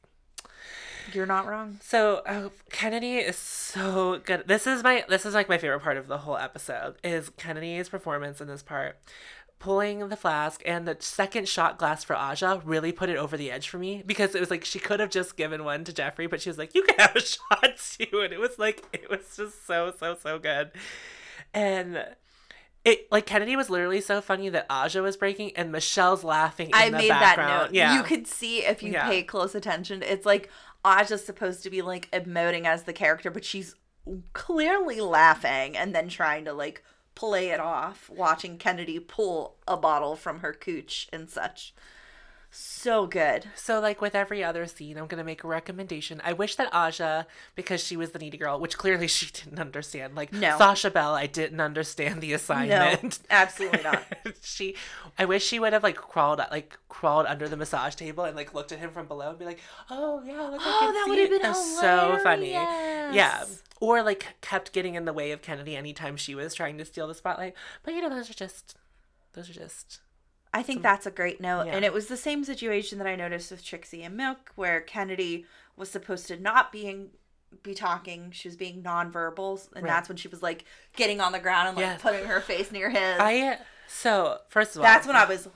[1.13, 1.79] You're not wrong.
[1.83, 4.45] So uh, Kennedy is so good.
[4.47, 7.89] This is my this is like my favorite part of the whole episode is Kennedy's
[7.89, 8.99] performance in this part.
[9.59, 13.51] Pulling the flask and the second shot glass for Aja really put it over the
[13.51, 16.29] edge for me because it was like she could have just given one to Jeffrey,
[16.29, 19.11] but she was like, "You can have a shot too," and it was like it
[19.11, 20.71] was just so so so good,
[21.53, 22.05] and
[22.85, 26.69] it like Kennedy was literally so funny that Aja was breaking and Michelle's laughing.
[26.69, 27.75] In I the made that note.
[27.75, 29.09] Yeah, You could see if you Yeah.
[29.09, 30.03] pay close attention.
[30.05, 30.49] It's like
[30.87, 33.75] Aja's supposed to be like emoting as the character, but she's
[34.33, 36.83] clearly laughing and then trying to like
[37.15, 41.75] play it off, watching Kennedy pull a bottle from her cooch and such.
[42.51, 43.47] So good.
[43.55, 46.21] So, like with every other scene, I'm gonna make a recommendation.
[46.25, 50.15] I wish that Aja, because she was the needy girl, which clearly she didn't understand.
[50.15, 50.57] Like No.
[50.57, 53.03] Sasha Velour, I didn't understand the assignment.
[53.03, 54.03] No, absolutely not.
[54.41, 54.77] she,
[55.19, 58.55] I wish she would have like crawled, like crawled under the massage table and like
[58.55, 61.43] looked at him from below and be like, "Oh yeah, look, Oh, that would have
[61.43, 62.53] been so funny.
[62.53, 63.45] Yeah.
[63.81, 67.07] Or like kept getting in the way of Kennedy anytime she was trying to steal
[67.07, 67.55] the spotlight.
[67.83, 68.75] But you know, those are just,
[69.35, 70.01] those are just
[70.55, 71.67] I think that's a great note.
[71.67, 71.77] Yeah.
[71.77, 75.45] And it was the same situation that I noticed with Trixie and Milk, where Kennedy
[75.77, 77.11] was supposed to not being
[77.63, 78.31] be talking.
[78.33, 79.91] She was being nonverbal, and Right.
[79.91, 80.65] that's when she was like
[80.97, 82.03] getting on the ground and like Yes.
[82.03, 83.19] putting her face near his.
[83.21, 83.41] I.
[83.41, 83.57] Uh,
[83.89, 85.49] so first of all, that's when I was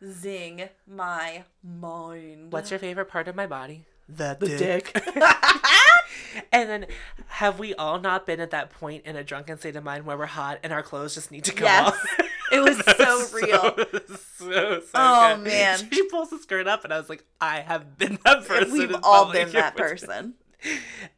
[0.00, 2.52] losing my mind.
[2.52, 3.84] What's your favorite part of my body?
[4.08, 4.92] The, dick?
[6.52, 6.86] and then,
[7.28, 10.16] have we all not been at that point in a drunken state of mind where
[10.16, 11.88] we're hot and our clothes just need to come Yes.
[11.88, 12.04] off?
[12.52, 13.76] It was so real.
[14.38, 15.44] So, so Oh, good.
[15.44, 15.78] man.
[15.90, 18.72] She pulls the skirt up, and I was like, I have been that person.
[18.72, 20.34] We've all been that person.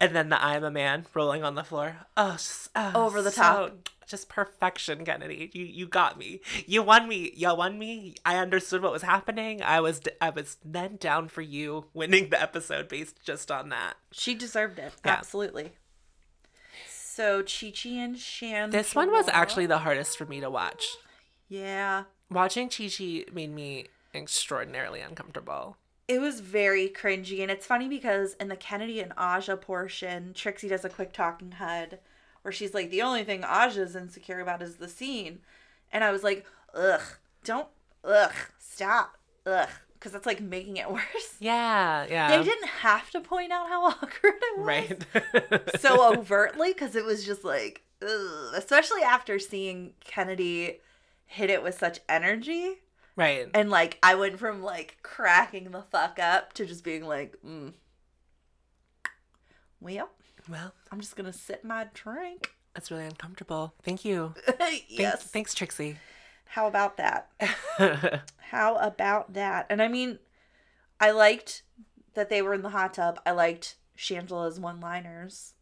[0.01, 1.97] And then the I'm a man rolling on the floor.
[2.16, 3.89] Oh, just, oh, Over the so- top.
[4.07, 5.51] Just perfection, Kennedy.
[5.53, 6.41] You you got me.
[6.66, 7.33] You won me.
[7.37, 8.14] You won me.
[8.24, 9.62] I understood what was happening.
[9.62, 13.95] I was I was then down for you winning the episode based just on that.
[14.12, 14.93] She deserved it.
[15.05, 15.12] Yeah.
[15.12, 15.72] Absolutely.
[16.91, 18.70] So Chi Chi and Shan.
[18.70, 20.87] This one was actually the hardest for me to watch.
[21.49, 22.05] Yeah.
[22.30, 25.76] Watching Chi Chi made me extraordinarily uncomfortable.
[26.07, 30.68] It was very cringy, and it's funny because in the Kennedy and Aja portion, Trixie
[30.68, 32.01] does a quick talking head
[32.42, 35.40] where she's like, "The only thing Aja's insecure about is the scene,"
[35.92, 37.03] and I was like, "Ugh,
[37.44, 37.68] don't,
[38.05, 41.36] ugh, stop, ugh," because that's like making it worse.
[41.40, 42.38] Yeah, yeah.
[42.38, 45.80] They didn't have to point out how awkward it was, right.
[45.80, 50.80] so overtly, because it was just like, ugh, especially after seeing Kennedy
[51.29, 52.81] hit it with such energy.
[53.14, 53.47] right.
[53.55, 57.72] And like I went from like cracking the fuck up to just being like, mm.
[59.81, 60.11] well,
[60.49, 62.55] Well, I'm just gonna sip my drink.
[62.74, 63.74] that's really uncomfortable.
[63.83, 64.35] Thank you.
[64.89, 65.22] Yes.
[65.22, 65.97] Thanks, Trixie.
[66.47, 67.29] How about that?
[68.39, 69.66] How about that?
[69.70, 70.18] And I mean,
[70.99, 71.62] I liked
[72.14, 73.20] that they were in the hot tub.
[73.26, 75.53] I liked Shangela's one-liners.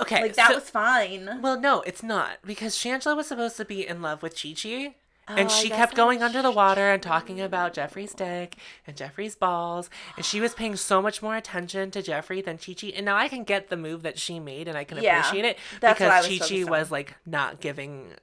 [0.00, 0.22] Okay.
[0.22, 1.40] Like that so- was fine.
[1.42, 4.94] Well, no, it's not because Shangela was supposed to be in love with Chi Chi.
[5.28, 8.56] Oh, And she kept going under the water and talking about Jeffrey's dick
[8.88, 9.88] and Jeffrey's balls.
[10.16, 12.88] And she was paying so much more attention to Jeffrey than Chi Chi.
[12.88, 15.44] And now I can get the move that she made and I can Yeah, appreciate
[15.44, 18.14] it because Chi Chi was like not giving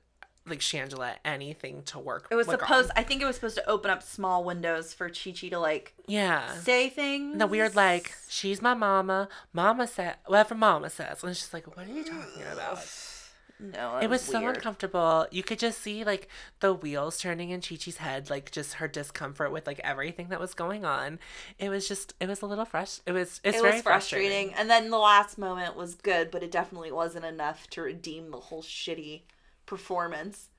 [0.50, 2.28] like Shangela anything to work.
[2.32, 2.92] It was work supposed.
[2.92, 2.98] on.
[2.98, 5.94] I think it was supposed to open up small windows for Chi Chi to like
[6.08, 6.54] yeah.
[6.56, 7.38] say things.
[7.38, 9.30] The weird like she's my mama.
[9.54, 12.80] Mama said whatever mama says, and she's like what are you talking about?
[13.62, 14.56] No, It was, so weird.
[14.56, 15.28] uncomfortable.
[15.32, 16.30] You could just see like
[16.62, 20.40] the wheels turning in Chi Chi's head, like just her discomfort with like everything that
[20.40, 21.20] was going on.
[21.58, 23.02] It was just it was a little fresh.
[23.06, 24.54] It was it's it very was frustrating.
[24.54, 28.40] And then the last moment was good, but it definitely wasn't enough to redeem the
[28.40, 29.24] whole shitty
[29.70, 30.50] performance.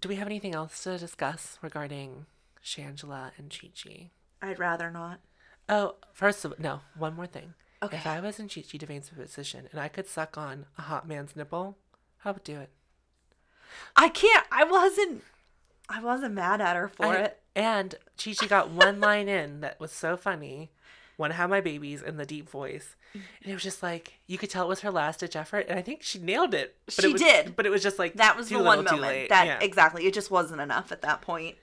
[0.00, 2.24] Do we have anything else to discuss regarding
[2.64, 4.10] Shangela and Chi Chi?
[4.40, 5.20] I'd rather not.
[5.68, 7.52] Oh, first of all, no, one more thing.
[7.82, 7.98] Okay.
[7.98, 11.06] If I was in Chi Chi DeVayne's position and I could suck on a hot
[11.06, 11.76] man's nipple,
[12.24, 12.70] I would do it.
[13.94, 14.46] I can't.
[14.50, 15.22] I wasn't.
[15.90, 17.40] I wasn't mad at her for I- it.
[17.54, 20.70] And Chi Chi got one line in that was so funny.
[21.18, 24.38] Want to have my babies in the deep voice, and it was just like you
[24.38, 26.76] could tell it was her last ditch effort, and I think she nailed it.
[26.86, 27.56] But She it was, did.
[27.56, 29.28] but it was just like That was the little, one moment.
[29.28, 29.58] That yeah.
[29.60, 30.06] exactly.
[30.06, 31.56] It just wasn't enough at that point.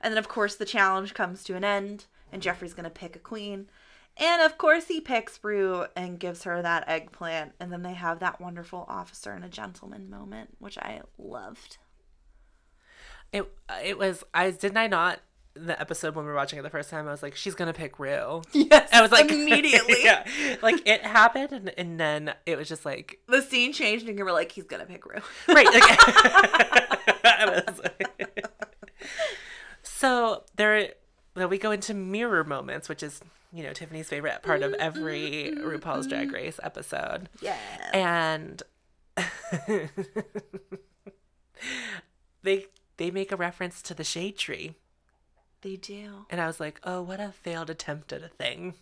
[0.00, 3.20] And then of course the challenge comes to an end, and Jeffrey's gonna pick a
[3.20, 3.68] queen.
[4.16, 8.20] And of course he picks Rue and gives her that eggplant, and then they have
[8.20, 11.78] that wonderful officer and a gentleman moment, which I loved.
[13.32, 13.50] It
[13.82, 15.20] it was I didn't I not
[15.54, 17.72] the episode when we were watching it the first time I was like she's gonna
[17.72, 18.42] pick Rue.
[18.52, 19.96] Yes, I was like immediately.
[20.02, 20.26] yeah,
[20.62, 24.24] like it happened and, and then it was just like The scene changed, and you
[24.24, 25.66] were like, "He's gonna pick Rue." right.
[25.66, 25.98] Like,
[27.68, 27.80] was
[29.82, 30.90] so there
[31.34, 33.20] then we go into mirror moments, which is
[33.52, 36.34] you know Tiffany's favorite part of mm-hmm, every mm-hmm, RuPaul's Drag mm-hmm.
[36.34, 37.28] Race episode.
[37.40, 37.56] yeah.
[37.92, 38.62] and
[42.42, 44.74] they they make a reference to the shade tree
[45.64, 46.26] They do.
[46.30, 48.74] and i was like oh what a failed attempt at a thing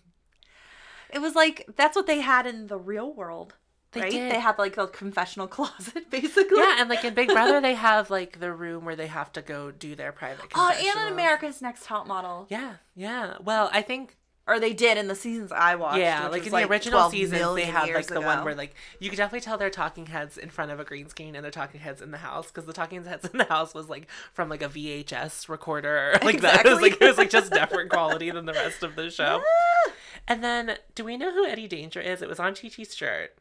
[1.12, 3.55] It was like that's what they had in the real world.
[3.93, 4.11] They right?
[4.11, 4.33] did.
[4.33, 6.57] They had like a confessional closet, basically.
[6.59, 9.43] yeah and like in big brother they have like the room where they have to
[9.43, 12.47] go do their private Oh, and in America's Next Top Model.
[12.51, 14.16] yeah yeah well i think
[14.47, 15.99] Or they did in the seasons I watched.
[15.99, 19.09] yeah like in the original 12 seasons they had like the one where like you
[19.09, 21.80] could definitely tell they're talking heads in front of a green screen and they're talking
[21.80, 24.62] heads in the house because the talking heads in the house was like from like
[24.62, 28.47] a vhs recorder like that it was like it was like just different quality than
[28.47, 29.93] the rest of the show ah.
[30.28, 32.22] And then, do we know who Eddie Danger is?
[32.22, 33.36] It was on Chi Chi's shirt.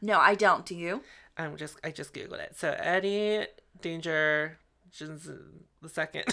[0.00, 0.64] No, I don't.
[0.66, 1.02] Do you?
[1.36, 2.56] I'm just, I just googled it.
[2.56, 3.46] So Eddie
[3.80, 4.58] Danger
[4.98, 6.24] the second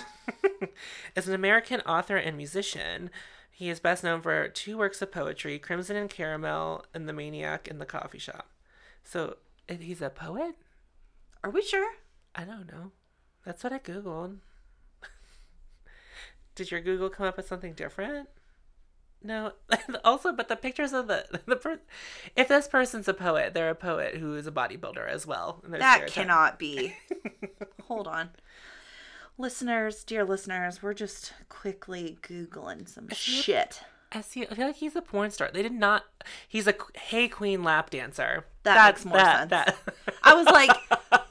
[1.15, 3.09] is an American author and musician.
[3.59, 7.67] He is best known for two works of poetry: Crimson and Caramel and The Maniac
[7.67, 8.47] in the Coffee Shop.
[9.03, 9.35] So
[9.67, 10.55] he's a poet.
[11.43, 11.95] Are we sure?
[12.33, 12.93] I don't know.
[13.43, 14.37] That's what I googled.
[16.55, 18.29] Did your Google come up with something different?
[19.21, 19.51] No.
[20.05, 21.81] also, but the pictures of the the per-
[22.37, 25.61] if this person's a poet, they're a poet who is a bodybuilder as well.
[25.67, 26.95] That cannot be.
[27.87, 28.29] Hold on.
[29.39, 33.81] Listeners, dear listeners, we're just quickly Googling some shit.
[34.11, 34.45] I see.
[34.45, 35.49] I feel like he's a porn star.
[35.53, 36.03] They did not.
[36.45, 38.43] He's a hey queen lap dancer.
[38.63, 39.49] That That's makes more that, sense.
[39.51, 39.77] That.
[40.23, 40.71] I was like,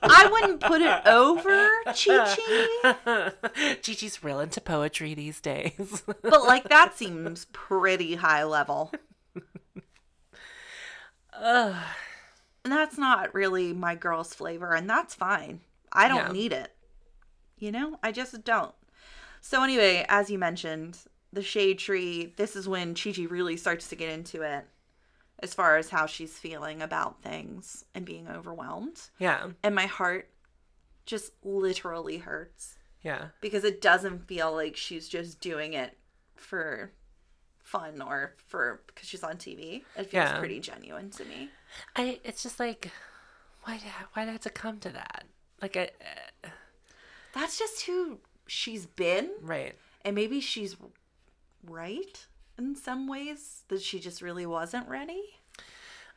[0.03, 3.33] I wouldn't put it over Chi Chi,
[3.83, 6.03] Chi Chi's real into poetry these days.
[6.23, 8.91] but like that seems pretty high level.
[11.39, 11.77] Ugh.
[12.65, 15.61] And that's not really my girl's flavor, and that's fine.
[15.93, 16.33] I don't Yeah.
[16.33, 16.73] need it.
[17.59, 18.75] You know, I just don't.
[19.41, 20.99] So anyway, as you mentioned,
[21.33, 24.65] the shade tree, this is when Chi Chi really starts to get into it
[25.41, 29.01] as far as how she's feeling about things and being overwhelmed.
[29.19, 29.49] yeah.
[29.63, 30.31] And my heart
[31.07, 33.29] just literally hurts Yeah.
[33.41, 35.97] because it doesn't feel like she's just doing it
[36.35, 36.93] for
[37.63, 39.85] fun or for because she's on TV.
[39.97, 40.39] It feels Yeah.
[40.39, 41.51] pretty genuine to me.
[41.95, 42.21] I.
[42.25, 42.91] It's just like,
[43.63, 43.75] why?
[43.79, 45.25] did, Why did it have to come to that?
[45.63, 45.91] Like, I.
[46.45, 46.49] Uh,
[47.33, 49.31] That's just who she's been.
[49.43, 49.75] right.
[50.05, 50.77] And maybe she's
[51.67, 52.27] right
[52.57, 55.23] in some ways that she just really wasn't ready.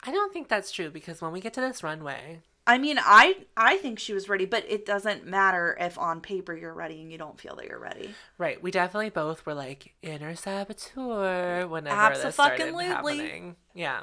[0.04, 3.46] I don't think that's true because when we get to this runway, I mean, I
[3.58, 7.12] I think she was ready, but it doesn't matter if on paper you're ready and
[7.12, 8.14] you don't feel that you're ready.
[8.38, 8.62] right?
[8.62, 13.56] We definitely both were like inner saboteur whenever this started happening.
[13.74, 14.02] Yeah.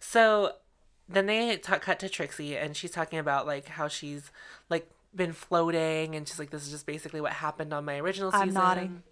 [0.00, 0.52] So
[1.08, 4.30] then they cut to Trixie, and she's talking about like how she's
[5.16, 8.48] been floating, and she's like, "This is just basically what happened on my original season."
[8.48, 9.02] I'm nodding.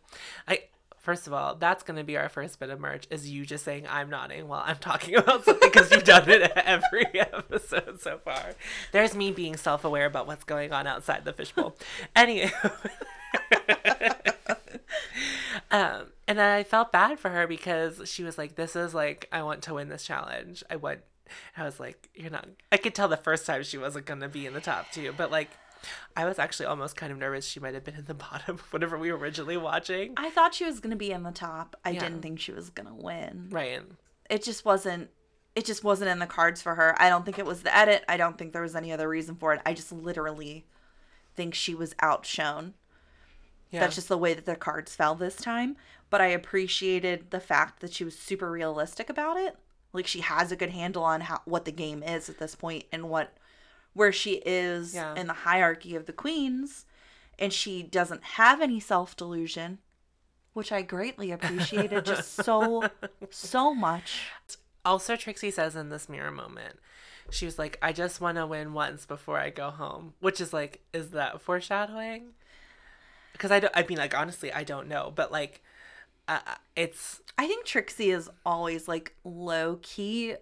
[0.47, 0.61] I.
[0.99, 3.63] First of all, that's going to be our first bit of merch is you just
[3.63, 8.17] saying I'm nodding while I'm talking about something because you've done it every episode so
[8.25, 8.55] far.
[8.91, 11.77] There's me being self-aware about what's going on outside the fishbowl.
[12.17, 12.51] anyway,
[15.71, 19.43] um, and I felt bad for her because she was like, "This is like I
[19.43, 20.63] want to win this challenge.
[20.71, 21.01] I want."
[21.57, 24.29] I was like, "You're not." I could tell the first time she wasn't going to
[24.29, 25.51] be in the top two, but like,
[26.16, 28.99] I was actually almost kind of nervous she might have been in the bottom whenever
[28.99, 30.14] we were originally watching.
[30.16, 31.76] I thought she was going to be in the top.
[31.85, 32.01] I Yeah.
[32.01, 33.49] didn't think she was going to win.
[33.51, 33.82] Right.
[34.30, 35.11] It just wasn't
[35.55, 37.01] it just wasn't in the cards for her.
[37.01, 38.05] I don't think it was the edit.
[38.09, 39.61] I don't think there was any other reason for it.
[39.64, 40.66] I just literally
[41.37, 42.74] think she was outshone.
[43.70, 43.80] Yeah.
[43.80, 45.76] That's just the way that the cards fell this time.
[46.11, 49.57] But I appreciated the fact that she was super realistic about it.
[49.93, 52.85] Like she has a good handle on how what the game is at this point
[52.91, 53.37] and what
[53.95, 55.14] where she is Yeah.
[55.14, 56.84] in the hierarchy of the queens.
[57.38, 59.78] And she doesn't have any self delusion,
[60.53, 62.88] which I greatly appreciated just so
[63.30, 64.28] so much.
[64.84, 66.78] Also, Trixie says in this mirror moment,
[67.30, 70.14] she was like, I just want to win once before I go home.
[70.20, 72.34] Which is like, is that foreshadowing?
[73.32, 75.12] Because I don't, I mean, like, honestly, I don't know.
[75.12, 75.61] But like,
[76.28, 76.38] uh,
[76.76, 80.36] it's, I think Trixie is always like low key,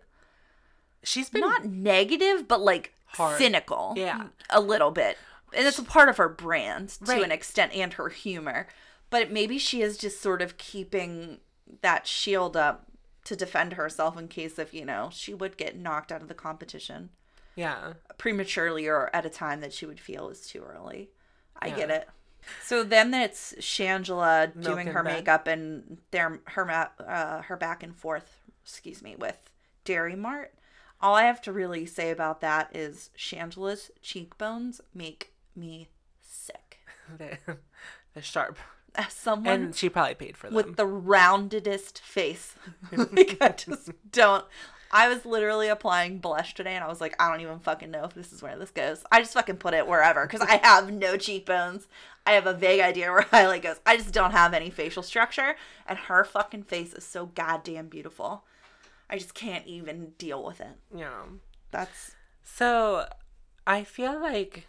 [1.03, 3.39] she's been, not negative, but like Hard.
[3.39, 3.95] cynical.
[3.97, 4.29] Yeah.
[4.51, 5.19] A little bit.
[5.55, 7.23] And it's a part of her brand to Right.
[7.23, 8.67] an extent and her humor.
[9.11, 11.41] But maybe she is just sort of keeping
[11.83, 12.87] that shield up
[13.25, 16.35] to defend herself in case of, you know, she would get knocked out of the
[16.35, 17.11] competition
[17.55, 17.93] yeah.
[18.19, 21.11] prematurely or at a time that she would feel is too early.
[21.61, 21.77] I Yeah.
[21.77, 22.09] get it.
[22.65, 26.69] So then it's Shangela Milk doing her makeup and their her
[27.07, 29.39] uh, her back and forth, excuse me, with
[29.85, 30.53] Dairy Mart.
[31.03, 35.89] All I have to really say about that is Shangela's cheekbones make me
[36.21, 36.79] sick.
[37.19, 37.39] They're,
[38.15, 38.59] they're sharp.
[38.95, 40.55] As someone And she probably paid for them.
[40.55, 42.55] with the roundedest face,
[42.93, 44.45] like I just don't.
[44.95, 48.05] I was literally applying blush today, and I was like, I don't even fucking know
[48.05, 49.03] if this is where this goes.
[49.11, 51.89] I just fucking put it wherever because I have no cheekbones.
[52.27, 53.81] I have a vague idea where highlight goes.
[53.87, 58.45] I just don't have any facial structure, and her fucking face is so goddamn beautiful.
[59.13, 60.75] I just can't even deal with it.
[60.97, 61.11] yeah.
[61.71, 63.07] That's So
[63.67, 64.67] I feel like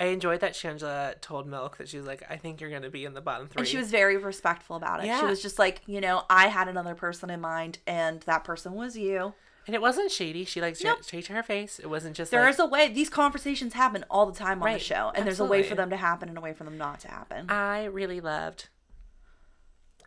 [0.00, 2.90] I enjoyed that Shangela told Milk that she was like, I think you're going to
[2.90, 3.60] be in the bottom three.
[3.60, 5.06] and she was very respectful about it.
[5.06, 5.18] Yeah.
[5.18, 8.74] She was just like, you know, I had another person in mind, and that person
[8.74, 9.34] was you.
[9.66, 10.44] and it wasn't shady.
[10.44, 11.02] She like Nope.
[11.02, 11.78] straight to her face.
[11.80, 12.88] It wasn't just There like, is a way.
[12.92, 15.74] These conversations happen all the time on Right, the show, and there's a way for
[15.74, 17.50] them to happen and a way for them not to happen.
[17.50, 18.68] I really loved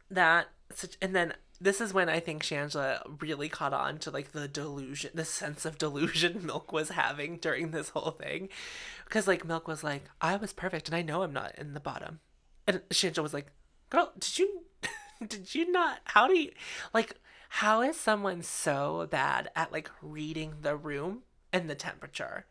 [0.10, 0.48] that.
[1.02, 5.12] And then this is when I think Shangela really caught on to like the delusion,
[5.14, 8.50] the sense of delusion Milk was having during this whole thing.
[9.06, 11.80] Because like Milk was like, I was perfect and I know I'm not in the
[11.80, 12.20] bottom.
[12.68, 13.52] And Shangela was like,
[13.92, 14.64] girl, did you,
[15.28, 16.52] did you not, how do you,
[16.96, 17.16] like,
[17.50, 22.46] how is someone so bad at like reading the room and the temperature?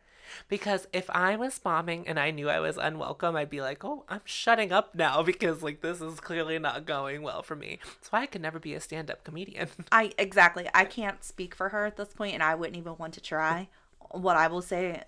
[0.47, 4.05] Because if I was bombing and I knew I was unwelcome, I'd be like, oh,
[4.09, 7.79] I'm shutting up now because like this is clearly not going well for me.
[7.83, 9.69] That's why I could never be a stand up comedian.
[9.91, 10.69] I exactly.
[10.73, 13.69] I can't speak for her at this point, and I wouldn't even want to try.
[14.11, 15.03] What I will say,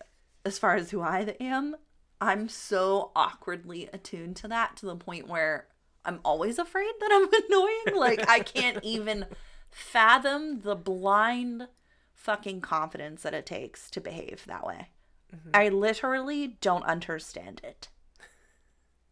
[0.45, 1.75] as far as who I am,
[2.21, 5.67] I'm so awkwardly attuned to that to the point where
[6.05, 7.99] I'm always afraid that I'm annoying.
[7.99, 9.25] Like I can't even
[9.69, 11.67] fathom the blind
[12.13, 14.89] fucking confidence that it takes to behave that way.
[15.33, 15.49] Mm-hmm.
[15.53, 17.89] I literally don't understand it.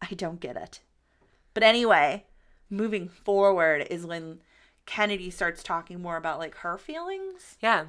[0.00, 0.80] I don't get it.
[1.54, 2.24] But anyway,
[2.70, 4.40] moving forward is when
[4.86, 7.86] Kennedy starts talking more about like her feelings yeah.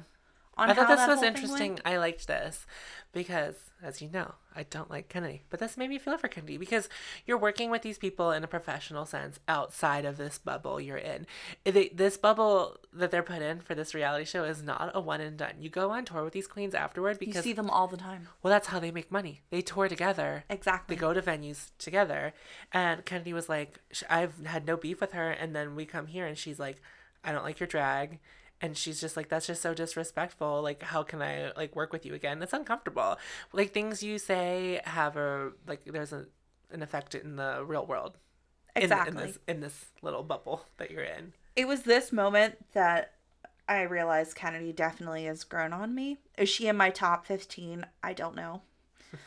[0.56, 1.72] I thought this was interesting.
[1.74, 1.82] went.
[1.84, 2.66] I liked this
[3.12, 6.56] because, as you know, I don't like Kennedy, but this made me feel for Kennedy
[6.56, 6.88] because
[7.26, 11.26] you're working with these people in a professional sense outside of this bubble you're in.
[11.64, 15.20] They, this bubble that they're put in for this reality show is not a one
[15.20, 15.54] and done.
[15.58, 18.28] You go on tour with these queens afterward because You see them all the time.
[18.42, 19.40] well, that's how they make money.
[19.50, 20.44] They tour together.
[20.48, 20.94] Exactly.
[20.94, 22.32] They go to venues together.
[22.72, 25.30] And Kennedy was like, I've had no beef with her.
[25.30, 26.80] And then we come here and she's like,
[27.24, 28.18] I don't like your drag.
[28.60, 30.62] And she's just like, that's just so disrespectful.
[30.62, 32.42] Like, how can I like work with you again?
[32.42, 33.18] It's uncomfortable.
[33.52, 36.26] Like things you say have a like there's a
[36.70, 38.16] an effect in the real world.
[38.76, 39.10] In- Exactly.
[39.22, 41.32] In, this in this little bubble that you're in.
[41.56, 43.12] It was this moment that
[43.68, 46.18] I realized Kennedy definitely has grown on me.
[46.36, 47.86] Is she in my top 15?
[48.02, 48.62] I don't know.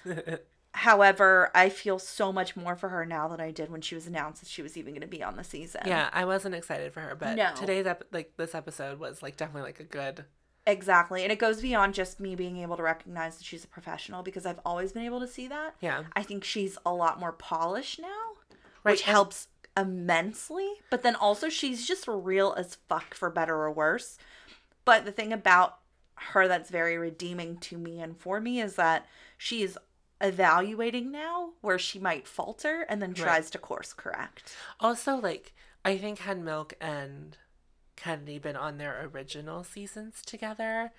[0.74, 4.06] However, I feel so much more for her now than I did when she was
[4.06, 5.82] announced that she was even going to be on the season.
[5.86, 7.52] Yeah, I wasn't excited for her, but No.
[7.56, 10.26] today's ep- like this episode was like definitely like a good.
[10.68, 11.24] Exactly.
[11.24, 14.46] And it goes beyond just me being able to recognize that she's a professional because
[14.46, 15.76] I've always been able to see that.
[15.82, 16.04] Yeah.
[16.14, 18.34] I think she's a lot more polished now,
[18.84, 19.48] Right, which helps
[19.78, 20.68] immensely.
[20.90, 24.18] But then also, she's just real as fuck, for better or worse.
[24.86, 25.78] But the thing about
[26.16, 29.06] her that's very redeeming to me and for me is that
[29.38, 29.78] she is
[30.22, 34.56] evaluating now where she might falter and then tries to course correct.
[34.80, 35.54] Also, like,
[35.86, 37.38] I think had Milk and
[37.96, 40.92] Kennedy been on their original seasons together,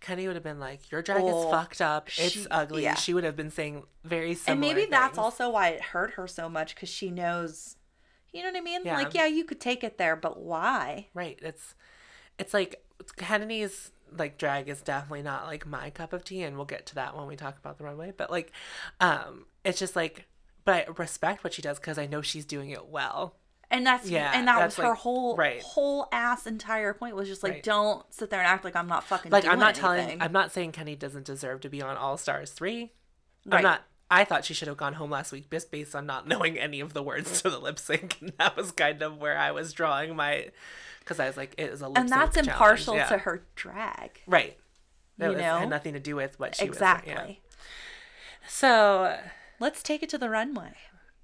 [0.00, 2.08] Kenny would have been like, "Your drag Oh, is fucked up.
[2.18, 2.94] It's she- ugly." yeah.
[2.94, 4.52] She would have been saying very similar.
[4.52, 7.76] and maybe that's also why it hurt her so much because she knows,
[8.32, 8.82] you know what I mean?
[8.84, 8.96] Yeah.
[8.98, 11.08] Like, yeah, you could take it there, but why?
[11.14, 11.38] right.
[11.42, 11.74] It's
[12.38, 12.84] it's like
[13.16, 16.94] Kennedy's like drag is definitely not like my cup of tea, and we'll get to
[16.96, 18.12] that when we talk about the runway.
[18.16, 18.52] But like,
[19.00, 20.26] um, it's just like,
[20.64, 23.34] but I respect what she does because I know she's doing it well.
[23.70, 25.60] And that's Yeah, and that was her like, whole right.
[25.62, 27.62] whole ass entire point was just like Right.
[27.62, 30.06] don't sit there and act like I'm not fucking Like, I'm not anything.
[30.08, 32.92] telling, I'm not saying Kenny doesn't deserve to be on All Stars three.
[33.46, 33.56] Right.
[33.58, 33.82] I'm not.
[34.10, 36.80] I thought she should have gone home last week just based on not knowing any
[36.80, 38.18] of the words to the lip sync.
[38.20, 40.50] And that was kind of where I was drawing my,
[41.04, 43.06] because I was like, it is a and that's impartial yeah.
[43.08, 44.20] to her drag.
[44.26, 44.56] Right.
[45.18, 45.58] That You was- know?
[45.58, 47.12] had nothing to do with what she exactly.
[47.14, 47.22] was.
[47.28, 47.34] Yeah.
[48.48, 49.16] So
[49.60, 50.72] Let's take it to the runway.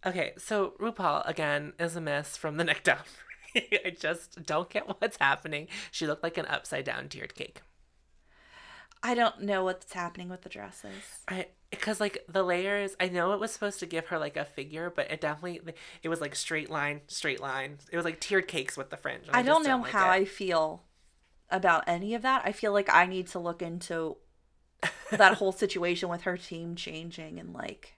[0.07, 3.01] okay, so RuPaul again is a miss from the neck down.
[3.57, 5.67] I just don't get what's happening.
[5.91, 7.63] She looked like an upside down tiered cake.
[9.03, 10.93] I don't know what's happening with the dresses.
[11.29, 14.45] I because like the layers, I know it was supposed to give her like a
[14.45, 15.61] figure, but it definitely
[16.03, 17.79] it was like straight line, straight line.
[17.91, 19.27] It was like tiered cakes with the fringe.
[19.29, 20.15] and I don't know like how it.
[20.15, 20.85] I feel
[21.51, 22.43] about any of that.
[22.45, 24.17] I feel like I need to look into
[25.11, 27.95] that whole situation with her team changing and like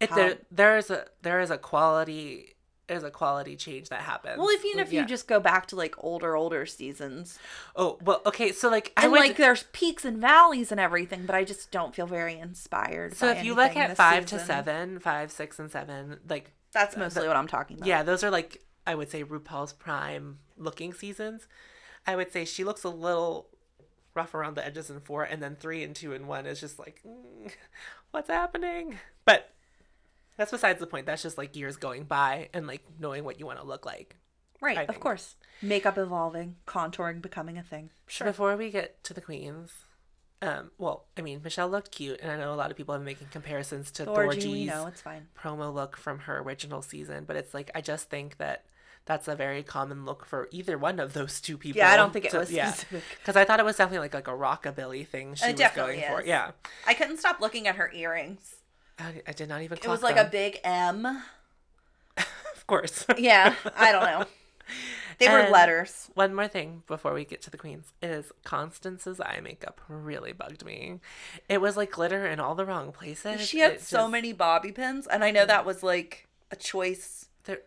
[0.00, 2.54] It, how- there, there is a there is a quality
[2.90, 4.36] there's a quality change that happens.
[4.38, 5.02] well, if even if Yeah.
[5.02, 7.38] you just go back to like older older seasons
[7.76, 11.34] oh well okay so like I and like there's peaks and valleys and everything, but
[11.36, 13.16] I just don't feel very inspired.
[13.16, 17.26] so if you look at five to seven, five, six, and seven, like that's mostly
[17.28, 17.86] what I'm talking about.
[17.86, 21.46] yeah, those are like I would say RuPaul's prime looking seasons.
[22.06, 23.48] I would say she looks a little
[24.14, 26.78] rough around the edges in four, and then three and two and one is just
[26.78, 27.52] like, mm,
[28.10, 28.98] what's happening?
[30.40, 31.04] That's besides the point.
[31.04, 34.16] That's just like years going by and like knowing what you want to look like.
[34.62, 34.78] right.
[34.78, 35.00] I of think.
[35.00, 37.90] course, makeup evolving, contouring becoming a thing.
[38.06, 38.26] Sure.
[38.26, 39.70] Before we get to the queens,
[40.40, 43.00] um, well, I mean, Michelle looked cute, and I know a lot of people have
[43.02, 45.26] been making comparisons to Thorgy, Thorgy's know it's fine.
[45.38, 48.64] promo look from her original season, but it's like I just think that
[49.04, 51.78] that's a very common look for either one of those two people.
[51.78, 53.02] Yeah, I don't think it to- was yeah, specific.
[53.18, 55.96] because I thought it was definitely like like a rockabilly thing she It was definitely
[55.96, 56.20] going for.
[56.22, 56.26] is.
[56.28, 56.52] Yeah,
[56.86, 58.56] I couldn't stop looking at her earrings.
[59.00, 59.78] I, I did not even.
[59.78, 61.04] It was like a big M.
[62.16, 63.04] of course.
[63.18, 64.24] Yeah, I don't know.
[65.18, 66.08] They were letters.
[66.14, 70.64] One more thing before we get to the queens is Constance's eye makeup really bugged
[70.64, 71.00] me.
[71.48, 73.46] It was like glitter in all the wrong places.
[73.46, 76.56] She had It so just- many bobby pins, and I know that was like a
[76.56, 77.26] choice.
[77.44, 77.58] There,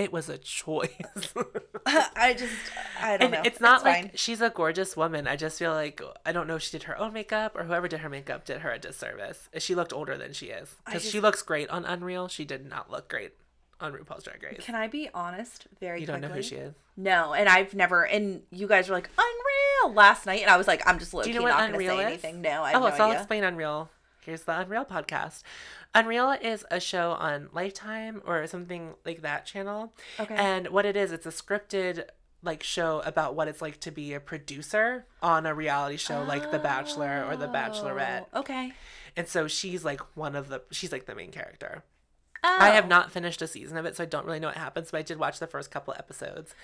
[0.00, 0.90] it was a choice.
[1.86, 2.52] I just,
[3.00, 3.42] I don't and know.
[3.44, 4.10] it's not like fine.
[4.14, 5.26] she's a gorgeous woman.
[5.26, 7.88] I just feel like I don't know if she did her own makeup or whoever
[7.88, 9.48] did her makeup did her a disservice.
[9.58, 12.28] She looked older than she is because she looks great on Unreal.
[12.28, 13.32] She did not look great
[13.80, 14.60] on RuPaul's Drag Race.
[14.60, 15.66] Can I be honest?
[15.80, 16.74] Very You don't know who she is.
[16.96, 18.06] No, and I've never.
[18.06, 21.22] And you guys were like unreal last night, and I was like, I'm just low
[21.22, 22.06] Do you know what not Unreal say is?
[22.06, 22.40] anything.
[22.42, 23.20] No, I have oh, no so I'll idea.
[23.20, 23.90] explain Unreal.
[24.24, 25.42] Here's the Unreal podcast.
[25.94, 29.92] Unreal is a show on Lifetime or something like that channel.
[30.18, 30.34] Okay.
[30.36, 32.04] And what it is, it's a scripted
[32.42, 36.50] like show about what it's like to be a producer on a reality show like
[36.50, 38.26] The Bachelor or The Bachelorette.
[38.32, 38.72] Oh, Okay.
[39.16, 41.82] And so she's like one of the she's like the main character.
[42.42, 42.72] I oh.
[42.72, 42.88] have Oh.
[42.88, 45.02] not finished a season of it, so I don't really know what happens, but I
[45.02, 46.54] did watch the first couple episodes.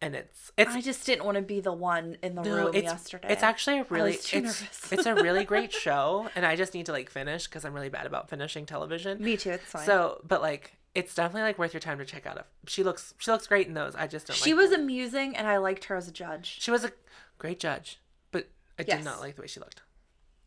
[0.00, 2.70] And it's it's I just didn't want to be the one in the no, room
[2.74, 3.28] it's yesterday.
[3.30, 4.92] it's actually a really it's, nervous.
[4.92, 7.88] it's a really great show, and I just need to like finish because I'm really
[7.88, 9.20] bad about finishing television.
[9.22, 9.50] me too.
[9.50, 9.84] It's fine.
[9.84, 12.36] So, but like it's definitely like worth your time to check out.
[12.62, 13.96] If she looks she looks great in those.
[13.96, 14.36] I just don't.
[14.36, 16.58] she like was amusing, and I liked her as a judge.
[16.60, 16.92] she was a
[17.38, 17.98] great judge,
[18.30, 18.98] but I Yes.
[18.98, 19.82] did not like the way she looked.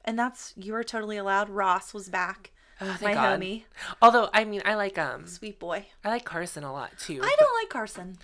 [0.06, 1.50] And that's you were totally allowed.
[1.50, 2.52] Ross was back.
[2.84, 3.40] Oh, my God.
[3.40, 3.64] homie,
[4.02, 5.88] Although I mean, I like um sweet boy.
[6.06, 7.20] I like Carson a lot too.
[7.22, 8.18] I don't like Carson.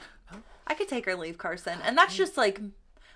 [0.67, 2.61] I could take or leave Carson, and that's just like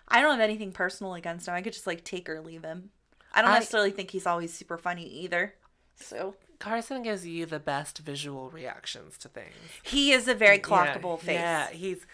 [0.08, 1.54] I don't have anything personal against him.
[1.54, 2.90] I could just like take or leave him.
[3.34, 5.54] I don't I- necessarily think he's always super funny either.
[5.96, 9.54] So Carson gives you the best visual reactions to things.
[9.84, 11.36] he is a very Yeah, clockable face.
[11.36, 12.06] Yeah, he's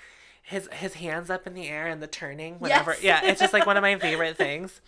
[0.42, 2.92] his his hands up in the air and the turning whatever.
[2.92, 3.04] Yes.
[3.04, 4.82] Yeah, it's just like one of my favorite things.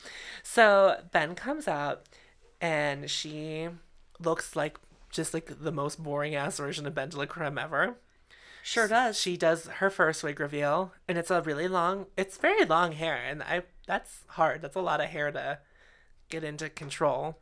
[0.44, 2.04] So Ben comes out
[2.62, 3.70] and she
[4.20, 4.78] looks like
[5.10, 7.98] just like the most boring ass version of BenDeLaCreme ever.
[8.64, 9.20] Sure does.
[9.20, 13.16] She does her first wig reveal and it's a really long it's very long hair
[13.16, 14.62] and I that's hard.
[14.62, 15.60] That's a lot of hair to
[16.30, 17.38] get into control.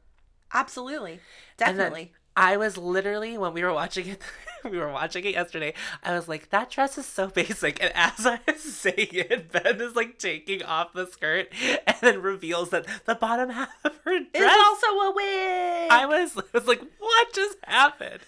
[0.54, 1.20] Absolutely.
[1.58, 2.14] Definitely.
[2.38, 4.22] I was literally when we were watching it,
[4.64, 5.74] we were watching it yesterday.
[6.04, 9.82] I was like, "That dress is so basic." And as I was saying it, Ben
[9.82, 11.52] is like taking off the skirt
[11.88, 15.92] and then reveals that the bottom half of her dress is also a wig.
[15.92, 18.22] I was, I was like, "What just happened?"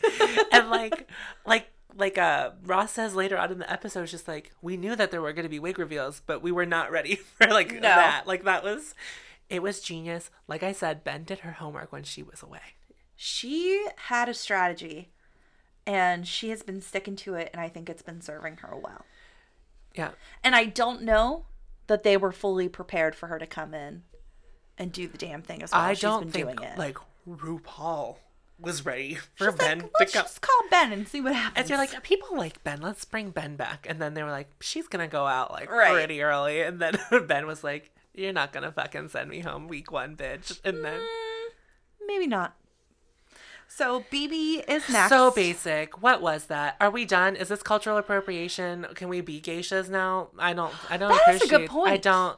[0.51, 1.07] and like,
[1.45, 5.11] like, like uh, Ross says later on in the episode, just like we knew that
[5.11, 7.81] there were going to be wig reveals, but we were not ready for like No.
[7.81, 8.27] that.
[8.27, 8.93] Like that was.
[9.49, 10.29] It was genius.
[10.47, 12.59] Like I said, Ben did her homework when she was away.
[13.15, 15.09] She had a strategy
[15.87, 19.05] and she has been sticking to it and I think it's been serving her well.
[19.95, 20.11] Yeah.
[20.43, 21.45] And I don't know
[21.87, 24.03] that they were fully prepared for her to come in
[24.77, 25.81] and do the damn thing as well.
[25.81, 26.77] I She's don't been think doing it.
[26.77, 28.17] like RuPaul
[28.61, 30.23] was ready for She's Ben like, to let's come.
[30.23, 31.57] just call Ben and see what happens.
[31.57, 32.81] And they're like, people like Ben.
[32.81, 33.85] Let's bring Ben back.
[33.89, 35.91] And then they were like, she's gonna go out like Right.
[35.93, 36.61] pretty early.
[36.61, 36.97] And then
[37.27, 40.59] Ben was like, you're not gonna fucking send me home week one, bitch.
[40.63, 41.47] And then mm,
[42.05, 42.55] maybe not.
[43.71, 45.09] So BeBe is next.
[45.09, 46.01] so basic.
[46.01, 46.75] What was that?
[46.81, 47.35] Are we done?
[47.35, 48.87] Is this cultural appropriation?
[48.95, 50.29] Can we be geishas now?
[50.39, 50.73] I don't.
[50.91, 51.39] I don't appreciate.
[51.39, 51.91] That is a good point.
[51.91, 52.37] I don't.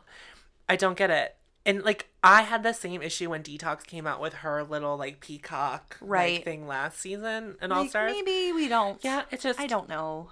[0.68, 1.36] I don't get it.
[1.66, 5.20] And like I had the same issue when Detox came out with her little like
[5.20, 6.44] peacock like, Right.
[6.44, 8.12] thing last season and All Like, Stars.
[8.14, 9.04] Maybe we don't.
[9.04, 10.32] Yeah, it's just I don't know.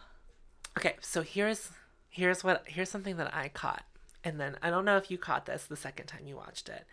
[0.77, 1.69] Okay, so here's
[2.09, 3.83] here's what here's something that I caught.
[4.23, 6.85] And then I don't know if you caught this the second time you watched it.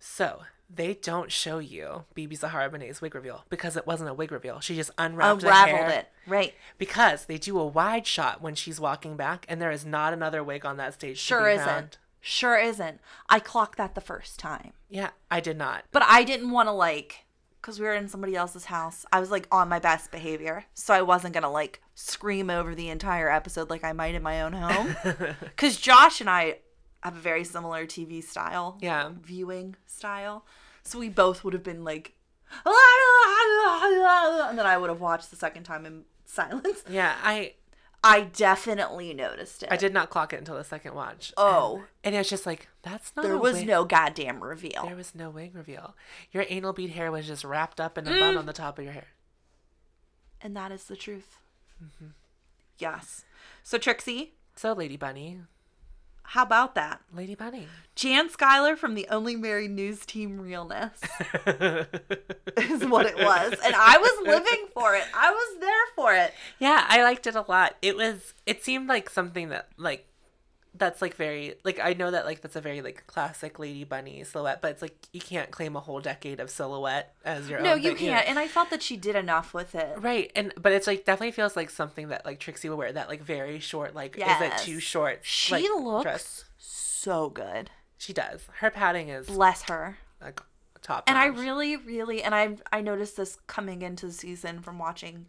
[0.00, 0.42] So
[0.74, 4.60] they don't show you BeBe Zahara Benet's wig reveal because it wasn't a wig reveal.
[4.60, 5.88] She just unwrapped Unraveled hair.
[6.00, 6.08] it.
[6.26, 6.54] Right.
[6.78, 10.42] Because they do a wide shot when she's walking back, and there is not another
[10.42, 11.18] wig on that stage.
[11.18, 11.66] Sure isn't.
[11.66, 11.98] found.
[12.26, 13.00] Sure isn't.
[13.28, 14.72] I clocked that the first time.
[14.88, 15.84] Yeah, I did not.
[15.92, 17.26] But I didn't want to like
[17.60, 19.04] because we were in somebody else's house.
[19.12, 22.88] I was like on my best behavior, so I wasn't gonna like scream over the
[22.88, 24.96] entire episode like I might in my own home.
[25.40, 26.58] Because Josh and I
[27.02, 29.10] have a very similar TV style, Yeah.
[29.20, 30.46] viewing style.
[30.82, 32.14] So we both would have been like,
[32.64, 36.82] ah, ah, ah, and then I would have watched the second time in silence.
[36.88, 37.54] Yeah, I
[38.06, 39.70] I definitely noticed it.
[39.72, 41.32] I did not clock it until the second watch.
[41.38, 41.84] Oh.
[42.04, 43.24] and it was just like that's not.
[43.24, 43.66] There was wig.
[43.66, 44.84] no goddamn reveal.
[44.84, 45.96] There was no wig reveal.
[46.30, 48.20] Your anal bead hair was just wrapped up in a Mm.
[48.20, 49.06] bun on the top of your hair.
[50.40, 51.38] And that is the truth.
[51.82, 52.08] Mm-hmm.
[52.78, 53.24] Yes.
[53.62, 55.40] So, Trixie, So, Lady Bunny,
[56.24, 57.00] how about that?
[57.14, 57.68] Lady Bunny.
[57.94, 61.00] Jan Schuyler from the Only Married News Team Realness
[61.46, 63.54] is what it was.
[63.64, 65.04] And I was living for it.
[65.14, 66.34] I was there for it.
[66.58, 67.76] Yeah, I liked it a lot.
[67.82, 68.34] It was.
[68.46, 70.06] It seemed like something that like.
[70.76, 74.24] That's like very like I know that like that's a very like classic Lady Bunny
[74.24, 77.74] silhouette, but it's like you can't claim a whole decade of silhouette as your No,
[77.74, 77.82] own.
[77.82, 77.96] No, you know?
[77.98, 78.28] can't.
[78.28, 79.96] And I felt that she did enough with it.
[80.00, 82.92] Right, and but it's like definitely feels like something that like Trixie would wear.
[82.92, 85.20] That like very short, like is it too short?
[85.22, 86.44] She like, looks dress.
[86.58, 87.70] so good.
[87.96, 88.42] She does.
[88.58, 89.98] Her padding is Bless her.
[90.20, 90.42] like
[90.82, 91.04] top.
[91.06, 95.26] And I really, really, and I I noticed this coming into the season from watching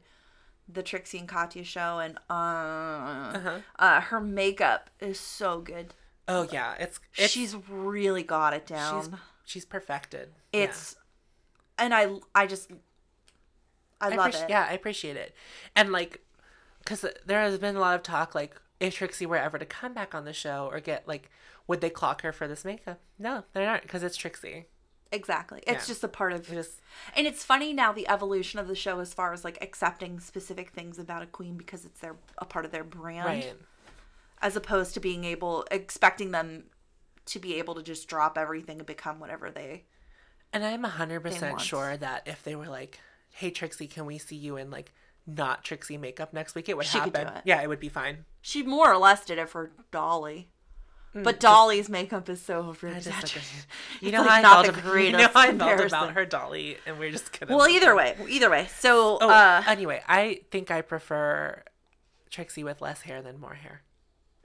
[0.68, 3.60] the Trixie and Katya show, and uh, Uh-huh.
[3.78, 5.94] uh her makeup is so good.
[6.28, 9.20] Oh yeah, it's, it's she's really got it down.
[9.44, 10.30] she's perfected.
[10.52, 10.62] Yeah.
[10.64, 10.96] it's,
[11.78, 12.72] and I I just
[14.02, 14.50] I, I love appreci- it.
[14.50, 15.36] Yeah, I appreciate it,
[15.76, 16.22] and like,
[16.80, 19.94] because there has been a lot of talk like if Trixie were ever to come
[19.94, 21.30] back on the show or get like,
[21.68, 23.00] would they clock her for this makeup?
[23.20, 24.66] No, they aren't because it's Trixie.
[25.16, 25.64] Exactly.
[25.66, 25.94] It's Yeah.
[25.94, 26.82] just a part of It just
[27.16, 30.70] And it's funny now the evolution of the show as far as like accepting specific
[30.72, 33.54] things about a queen because it's their a part of their brand right.
[34.42, 36.66] as opposed to being able expecting them
[37.28, 39.86] to be able to just drop everything and become whatever they
[40.54, 41.62] And I'm hundred percent want.
[41.62, 43.00] sure that if they were like,
[43.32, 44.94] "Hey Trixie, can we see you in like
[45.26, 47.34] not Trixie makeup next week?" It would She could happen.
[47.34, 47.42] do it.
[47.46, 48.26] Yeah, it would be fine.
[48.42, 50.52] She more or less did it for Dolly.
[51.24, 53.44] But Dolly's makeup is so Mm, I just like
[54.02, 57.00] You know like, how I felt you know how I felt about her dolly, and
[57.00, 57.56] we're just gonna.
[57.56, 58.68] Well, either way, either way.
[58.80, 61.64] So, Oh, uh, anyway, I think I prefer
[62.30, 63.82] Trixie with less hair than more hair.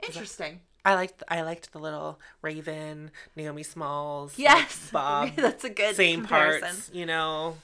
[0.01, 0.61] interesting.
[0.83, 6.21] I liked I liked the little Raven, Naomi Smalls, Yes, Bob, that's a good same
[6.21, 6.61] comparison.
[6.69, 7.57] parts, you know.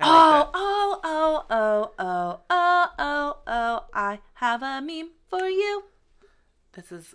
[0.00, 3.84] I Oh, like oh, oh, oh, oh, oh, oh, oh!
[3.94, 5.84] I have a meme for you.
[6.72, 7.14] This is.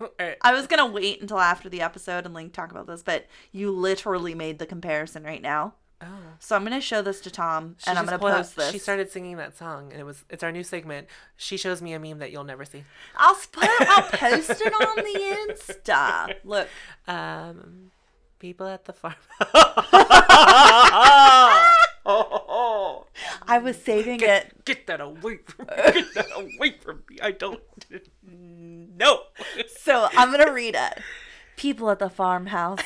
[0.00, 3.26] Alright, I was gonna wait until after the episode and like talk about this, but
[3.52, 5.74] you literally made the comparison right now.
[6.00, 6.06] oh.
[6.38, 8.70] So I'm gonna show this to Tom, She and I'm gonna post this.
[8.72, 11.06] She started singing that song, and it was it's our new segment.
[11.36, 12.84] She shows me a meme that you'll never see.
[13.18, 13.68] I'll put.
[13.80, 16.34] I'll post it on the Insta.
[16.44, 16.68] Look,
[17.06, 17.90] Um,
[18.38, 19.14] people at the farm.
[22.06, 24.64] I was saving it.
[24.64, 25.74] Get that away from me!
[25.92, 27.18] Get that away from me!
[27.22, 27.60] I don't
[28.22, 29.20] know.
[29.78, 30.98] So I'm gonna read it.
[31.56, 32.80] People at the farmhouse,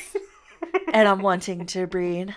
[0.93, 2.35] and I'm wanting to breed.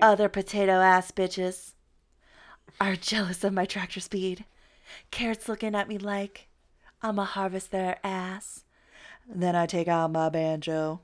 [0.00, 1.74] Other potato ass bitches
[2.80, 4.44] are jealous of my tractor speed.
[5.10, 6.48] Carrots looking at me like
[7.02, 8.64] I'ma harvest their ass.
[9.28, 11.02] Then I take out my banjo.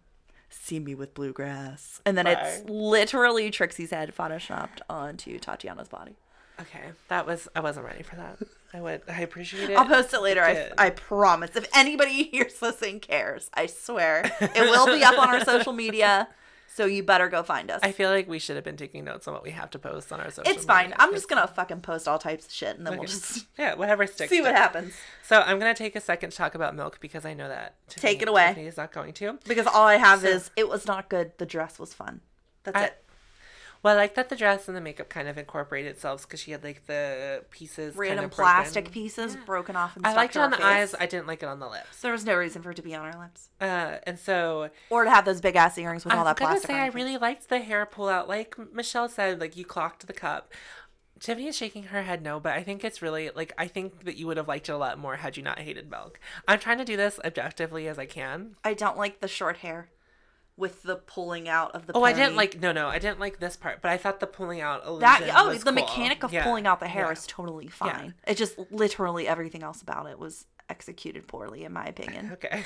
[0.60, 2.00] See me with bluegrass.
[2.06, 6.16] And then it's literally Trixie's head photoshopped onto Tatiana's body.
[6.60, 8.38] Okay, that was I wasn't ready for that.
[8.72, 9.02] I would.
[9.08, 9.76] I appreciate it.
[9.76, 10.42] I'll post it later.
[10.42, 10.72] I, Good.
[10.78, 11.50] I promise.
[11.54, 15.72] If anybody hears this and cares, I swear it will be up on our social
[15.72, 16.28] media.
[16.74, 17.78] So you better go find us.
[17.84, 20.12] I feel like we should have been taking notes on what we have to post
[20.12, 20.52] on our social.
[20.52, 20.86] it's fine.
[20.86, 20.96] media.
[20.98, 24.08] I'm just gonna fucking post all types of shit, and then we'll just yeah, whatever
[24.08, 24.28] sticks.
[24.30, 24.58] see what sticks.
[24.58, 24.94] happens.
[25.22, 28.22] So I'm gonna take a second to talk about milk because I know that Take
[28.22, 28.48] it away.
[28.48, 29.38] Tiffany is not going to.
[29.46, 31.30] Because all I have So- is it was not good.
[31.38, 32.22] The dress was fun.
[32.64, 33.03] That's I, it.
[33.84, 36.52] Well, I like that the dress and the makeup kind of incorporate itself because she
[36.52, 39.94] had like the pieces, Random kind of plastic pieces broken off.
[39.94, 40.94] And I liked it on the eyes.
[40.98, 42.00] I didn't like it on the lips.
[42.00, 45.04] There was no reason for it to be on her lips, Uh, and so or
[45.04, 46.70] to have those big ass earrings with I all that gonna plastic.
[46.70, 46.94] say I face.
[46.94, 48.26] really liked the hair pull out.
[48.26, 50.52] Like Michelle said, like you clocked the cup.
[51.20, 54.16] Tiffany is shaking her head no, but I think it's really like I think that
[54.16, 56.18] you would have liked it a lot more had you not hated milk.
[56.48, 58.56] I'm trying to do this objectively as I can.
[58.64, 59.88] I don't like the short hair
[60.56, 61.92] with the pulling out of the.
[61.94, 64.26] Oh, I didn't like no no I didn't like this part, but I thought the
[64.26, 65.32] pulling out illusion that.
[65.36, 65.72] Oh, the cool.
[65.72, 67.12] mechanic of Yeah, pulling out the hair yeah.
[67.12, 68.14] is totally fine.
[68.26, 72.30] It just literally everything else about it was executed poorly, in my opinion.
[72.44, 72.64] Okay.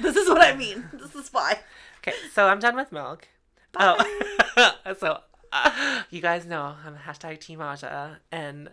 [0.00, 0.88] this is what I mean.
[0.92, 1.58] This is why.
[1.98, 3.28] Okay, so I'm done with milk.
[3.78, 3.96] Oh,
[4.98, 5.20] so
[5.52, 8.70] uh, you guys know I'm hashtag Team Aja, and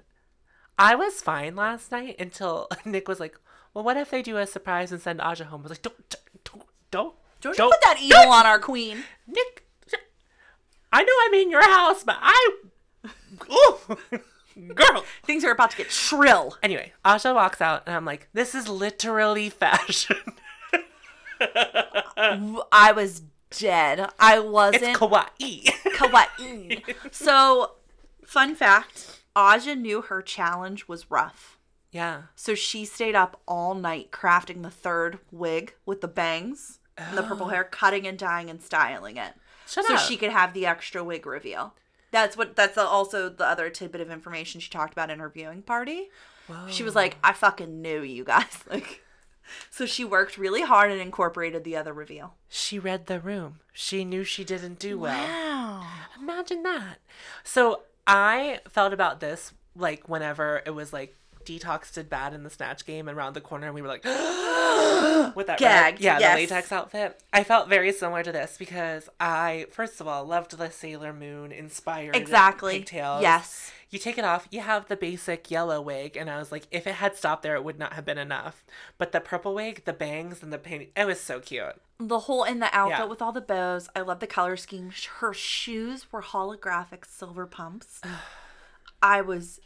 [0.77, 3.39] I was fine last night until Nick was like,
[3.73, 6.17] "Well, what if they do a surprise and send Aja home?" I was like, "Don't,
[6.43, 7.13] don't, don't,
[7.51, 9.03] Don't, put that evil on our queen.
[9.27, 9.65] Nick.
[10.91, 12.51] I know I'm in your house, but I,
[13.51, 13.77] ooh,
[14.75, 16.55] girl." Things are about to get shrill.
[16.61, 20.17] Anyway, Aja walks out, and I'm like, "This is literally fashion.
[22.71, 24.09] I was dead.
[24.19, 24.83] I wasn't.
[24.83, 25.63] it's kawaii."
[25.95, 26.95] kawaii.
[27.11, 27.73] so,
[28.25, 31.57] fun fact Aja knew her challenge was rough.
[31.91, 32.23] yeah.
[32.35, 37.23] So she stayed up all night crafting the third wig with the bangs and the
[37.23, 39.33] purple hair, cutting and dyeing and styling it.
[39.67, 40.01] Shut so up.
[40.01, 41.73] she could have the extra wig reveal.
[42.11, 45.63] That's what that's also the other tidbit of information she talked about in her viewing
[45.63, 46.09] party.
[46.69, 48.63] She was like, I fucking knew you guys.
[48.69, 49.01] Like
[49.69, 52.35] so she worked really hard and incorporated the other reveal.
[52.47, 53.59] She read the room.
[53.73, 55.27] She knew she didn't do well.
[55.27, 55.87] Wow.
[56.19, 56.99] Imagine that.
[57.43, 61.15] So I felt about this like whenever it was like
[61.45, 64.03] Detox did bad in the snatch game and around the corner and we were like
[65.35, 66.35] with that red- yeah, yes.
[66.35, 67.21] the latex outfit.
[67.31, 71.51] I felt very similar to this because I first of all loved the Sailor Moon
[71.51, 72.79] inspired Exactly.
[72.79, 73.21] pigtails.
[73.21, 73.71] Yes.
[73.89, 76.87] You take it off, you have the basic yellow wig, and I was like, if
[76.87, 78.63] it had stopped there, it would not have been enough.
[78.97, 81.79] But the purple wig, the bangs, and the paint, it was so cute.
[81.99, 83.05] The whole in the outfit Yeah.
[83.05, 83.89] with all the bows.
[83.95, 84.91] I love the color scheme.
[85.19, 88.01] Her shoes were holographic silver pumps.
[89.03, 89.59] I was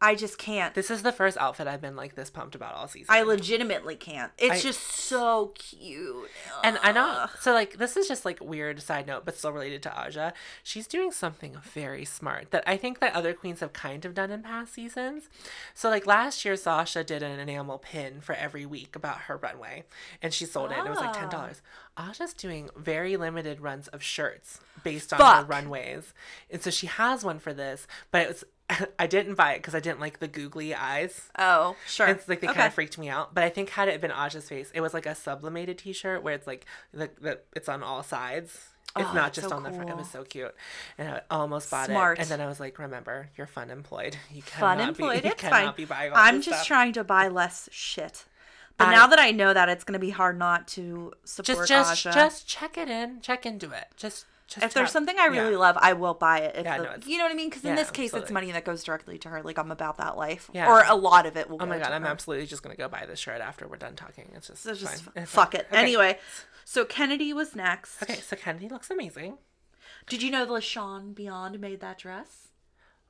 [0.00, 0.74] I just can't.
[0.74, 3.06] This is the first outfit I've been like this pumped about all season.
[3.08, 4.30] I legitimately can't.
[4.38, 6.30] It's I- just so cute.
[6.62, 9.82] And I know, so like this is just like weird side note, but still related
[9.84, 10.32] to Aja.
[10.62, 14.30] She's doing something very smart that I think that other queens have kind of done
[14.30, 15.28] in past seasons.
[15.74, 19.84] So like last year, Sasha did an enamel pin for every week about her runway,
[20.22, 20.78] and she sold it.
[20.78, 21.20] and It was like ah.
[21.20, 21.60] ten dollars.
[21.98, 26.14] Aja's doing very limited runs of shirts based on her runways,
[26.50, 28.44] and so she has one for this, but it was.
[28.98, 31.30] I didn't buy it because I didn't like the googly eyes.
[31.38, 32.06] Oh, sure.
[32.08, 32.54] It's like they Okay.
[32.56, 33.34] kind of freaked me out.
[33.34, 36.34] But I think had it been Aja's face, it was like a sublimated T-shirt where
[36.34, 38.52] it's like the, the it's on all sides.
[38.96, 39.90] It's Oh, not just so on the front.
[39.90, 40.54] It was so cute,
[40.96, 42.18] and I almost bought Smart.
[42.18, 42.22] it.
[42.22, 44.16] And then I was like, "Remember, you're fun employed.
[44.32, 45.22] You Fun cannot employed.
[45.22, 45.74] Be, It's cannot fine.
[45.76, 46.66] be buying all I'm just stuff.
[46.66, 48.24] trying to buy less shit.
[48.78, 51.68] But I- now that I know that, it's gonna be hard not to support Just,
[51.68, 52.14] just, Aja.
[52.14, 53.20] just check it in.
[53.20, 53.86] Check into it.
[53.96, 54.64] Just, just.
[54.66, 55.58] if there's something I really yeah.
[55.58, 56.56] love, I will buy it.
[56.56, 57.48] If Yeah, the- no, you know what I mean?
[57.50, 59.42] Because in this case, it's money that goes directly to her.
[59.42, 60.68] Like I'm about that life, Yeah.
[60.68, 61.58] or a lot of it will.
[61.60, 62.08] Oh my god, I'm her.
[62.08, 64.30] absolutely just gonna go buy this shirt after we're done talking.
[64.34, 65.66] It's just, So just fuck it.
[65.70, 65.78] Okay.
[65.80, 66.18] Anyway,
[66.64, 68.02] so Kennedy was next.
[68.02, 69.38] Okay, so Kennedy looks amazing.
[70.08, 72.48] Did you know Lashauwn Beyond made that dress?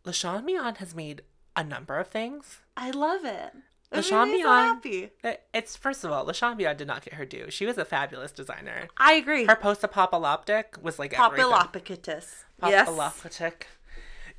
[0.04, 1.22] Lashauwn Beyond has made
[1.54, 2.58] a number of things.
[2.76, 3.52] I love it.
[3.90, 5.10] Made so happy.
[5.54, 7.50] It's first of all, Lashauwn Beyond did not get her due.
[7.50, 8.88] She was a fabulous designer.
[8.98, 9.46] I agree.
[9.46, 11.46] Her post-apocalyptic was like everything.
[11.46, 12.44] Populopicus.
[12.62, 12.88] Yes.
[12.88, 13.66] Apocalyptic.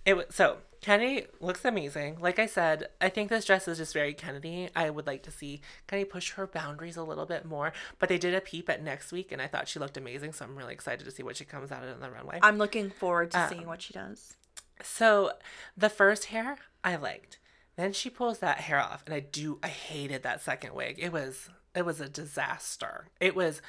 [0.06, 2.20] It was so Kennedy looks amazing.
[2.22, 4.70] Like I said, I think this dress is just very Kennedy.
[4.76, 7.74] I would like to see Kennedy push her boundaries a little bit more.
[7.98, 10.32] But they did a peep at next week, and I thought she looked amazing.
[10.34, 12.40] So I'm really excited to see what she comes out in on the runway.
[12.42, 14.36] I'm looking forward to Um, seeing what she does.
[14.82, 15.34] So
[15.76, 17.39] the first hair I liked.
[17.80, 20.98] Then she pulls that hair off, and I do I hated that second wig.
[21.00, 23.08] It was it was a disaster.
[23.22, 23.62] It was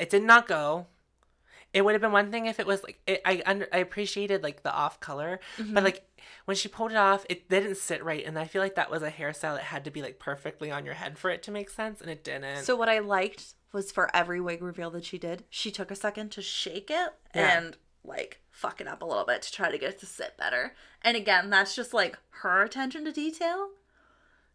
[0.00, 0.88] it did not go.
[1.72, 4.42] It would have been one thing if it was like it, I under I appreciated
[4.42, 5.76] like the off color, but mm-hmm.
[5.76, 6.04] like
[6.44, 9.04] when she pulled it off, it didn't sit right, and I feel like that was
[9.04, 11.70] a hairstyle that had to be like perfectly on your head for it to make
[11.70, 12.64] sense, and it didn't.
[12.64, 15.96] So what I liked was for every wig reveal that she did, she took a
[15.96, 17.58] second to shake it Yeah.
[17.58, 20.36] and like fuck it up a little bit to try to get it to sit
[20.36, 20.74] better.
[21.02, 23.70] And again, that's just like her attention to detail.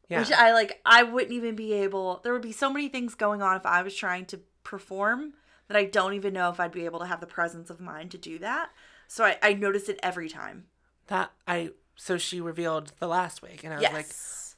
[0.07, 0.19] Yeah.
[0.19, 3.41] Which I like I wouldn't even be able there would be so many things going
[3.41, 5.33] on if I was trying to perform
[5.67, 8.11] that I don't even know if I'd be able to have the presence of mind
[8.11, 8.69] to do that.
[9.09, 10.65] So I, I notice it every time.
[11.07, 14.07] that I so she revealed the last week, and I was like,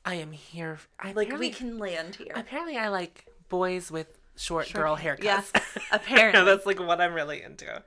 [0.06, 0.78] I am here.
[1.00, 2.34] I Like, we can land here.
[2.36, 5.24] Apparently, I like boys with short, girl haircuts.
[5.24, 5.52] yes,
[5.92, 6.44] apparently.
[6.44, 7.82] that's like what I'm really into.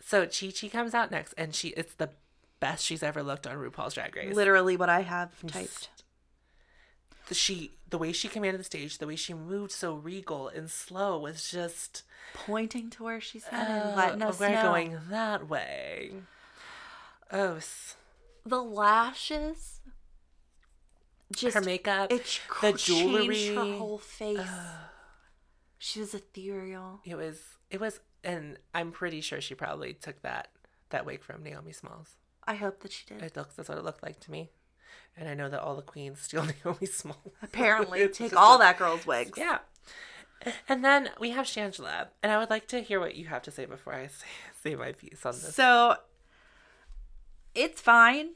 [0.00, 2.10] So Chi Chi comes out next, and she it's the
[2.60, 4.34] best she's ever looked on RuPaul's Drag Race.
[4.34, 5.88] Literally what I have typed.
[7.28, 10.70] The, she the way she commanded the stage, the way she moved so regal and
[10.70, 12.02] slow was just
[12.34, 14.62] Pointing to where she's headed, uh, letting us we're know.
[14.62, 16.12] going that way.
[17.32, 17.58] Oh,
[18.44, 19.80] the lashes
[21.34, 23.54] just her makeup, it the jewelry.
[23.54, 24.38] her whole face.
[25.78, 27.00] She was ethereal.
[27.04, 27.40] It was
[27.70, 30.48] it was, and I'm pretty sure she probably took that
[30.90, 32.16] that wig from Naomi Smalls.
[32.44, 33.22] I hope that she did.
[33.22, 34.50] It looks that's what it looked like to me.
[35.16, 37.32] And I know that all the queens steal Naomi Smalls.
[37.42, 39.36] Apparently, take all that girl's wigs.
[39.36, 39.58] Yeah.
[40.68, 43.50] And then we have Shangela, and I would like to hear what you have to
[43.50, 44.26] say before I say,
[44.62, 45.54] say my piece on this.
[45.54, 45.96] So
[47.54, 48.30] it's fine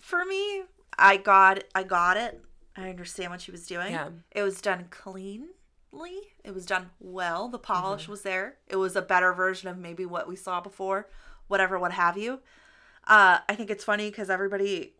[0.00, 0.64] for me.
[0.98, 2.42] I got I got it.
[2.76, 3.92] I understand what she was doing.
[3.92, 4.10] Yeah.
[4.32, 4.86] It was done
[6.44, 7.48] It was done well.
[7.48, 8.10] The polish Mm-hmm.
[8.12, 8.56] was there.
[8.68, 11.08] It was a better version of maybe what we saw before,
[11.48, 12.40] whatever, what have you.
[13.06, 14.94] Uh, I think it's funny because everybody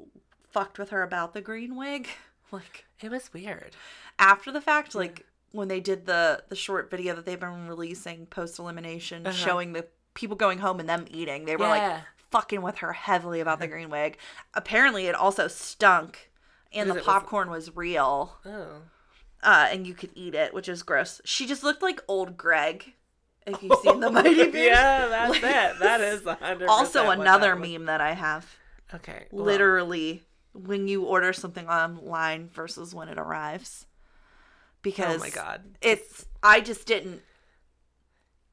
[0.50, 2.08] fucked with her about the green wig.
[2.52, 3.72] Like It was weird.
[4.20, 8.26] after the fact, like when they did the the short video that they've been releasing
[8.26, 9.36] post elimination, Uh-huh.
[9.36, 11.70] showing the people going home and them eating, they were Yeah.
[11.70, 14.16] like fucking with her heavily about the green wig.
[14.54, 16.30] Apparently, it also stunk,
[16.72, 18.82] and the it was- popcorn was real, Oh.
[19.42, 21.20] Uh, and you could eat it, which is gross.
[21.24, 22.94] She just looked like old Greg.
[23.46, 24.54] If you've seen the Mighty Boosh.
[24.54, 25.78] yeah, that's it.
[25.80, 26.68] That is a hundred.
[26.68, 27.70] Also, percent what another that was.
[27.70, 28.56] meme that I have.
[28.94, 29.26] Okay.
[29.30, 33.86] well, Literally, when you order something online versus when it arrives.
[34.82, 35.62] Because Oh my god.
[35.80, 37.22] it's I just didn't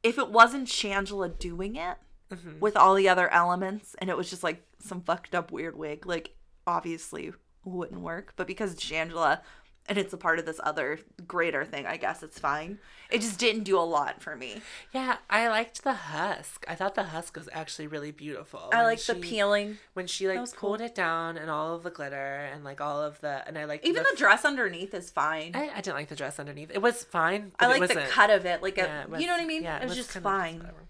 [0.01, 1.97] if it wasn't Shangela doing it
[2.31, 2.59] Mm-hmm.
[2.61, 6.07] with all the other elements and it was just like some fucked up weird wig,
[6.07, 6.33] like
[6.65, 7.31] obviously
[7.63, 8.33] wouldn't work.
[8.35, 9.41] But because Shangela
[9.87, 12.79] and it's a part of this other greater thing, I guess it's fine.
[13.11, 14.61] It just didn't do a lot for me.
[14.93, 16.65] Yeah, I liked the husk.
[16.67, 18.69] I thought the husk was actually really beautiful.
[18.73, 19.77] I like the peeling.
[19.93, 20.85] when she like was pulled cool.
[20.85, 23.85] it down and all of the glitter and like all of the and I like
[23.85, 25.51] Even the dress underneath is fine.
[25.53, 26.71] I, I, I didn't like the dress underneath.
[26.73, 27.51] It was fine.
[27.59, 29.45] But like it the cut of it, like a, yeah, it you know what I
[29.45, 29.63] mean?
[29.63, 30.59] yeah, it was, just kinda fine.
[30.59, 30.87] whatever.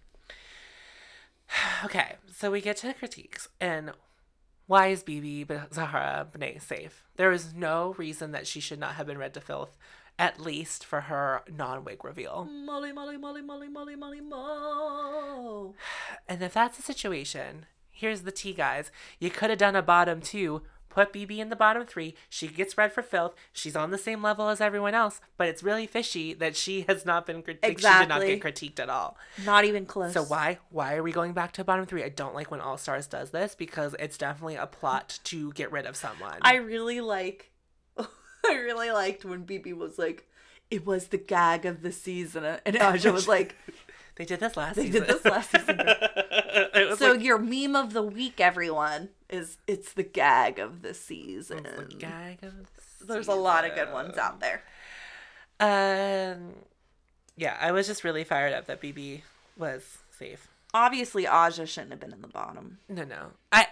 [1.86, 3.92] Okay, so we get to critiques and
[4.68, 7.04] why is BeBe B- Zahara Benet safe?
[7.16, 9.78] There is no reason that she should not have been read to filth,
[10.18, 12.46] at least for her non-wig reveal.
[12.46, 15.76] Molly, Molly, Molly, Molly, Molly, Molly, Mo.
[16.28, 18.92] And if that's the situation, here's the tea, guys.
[19.20, 20.62] You could have done a bottom two.
[20.94, 22.14] Put BeBe in the bottom three.
[22.30, 23.34] She gets red for filth.
[23.52, 27.04] She's on the same level as everyone else, but it's really fishy that she has
[27.04, 27.80] not been critiqued.
[27.80, 29.18] She did not get critiqued at all.
[29.44, 30.14] Not even close.
[30.14, 32.04] So why why are we going back to bottom three?
[32.04, 35.72] I don't like when All Stars does this because it's definitely a plot to get
[35.72, 36.38] rid of someone.
[36.44, 37.50] I really like.
[37.98, 40.28] I really liked when BeBe was like,
[40.70, 43.56] "It was the gag of the season," and Aja was like,
[44.16, 45.02] they did this last "They season.
[45.02, 45.80] did this last season."
[46.98, 51.64] so like, your meme of the week, everyone, is it's the gag of the season.
[51.64, 52.54] the gag of
[53.00, 54.62] the There's a lot of good ones out there.
[55.60, 56.54] Um,
[57.36, 59.22] yeah, I was just really fired up that BeBe
[59.58, 60.48] was safe.
[60.74, 62.80] Obviously, Aja shouldn't have been in the bottom.
[62.90, 63.68] No, no, I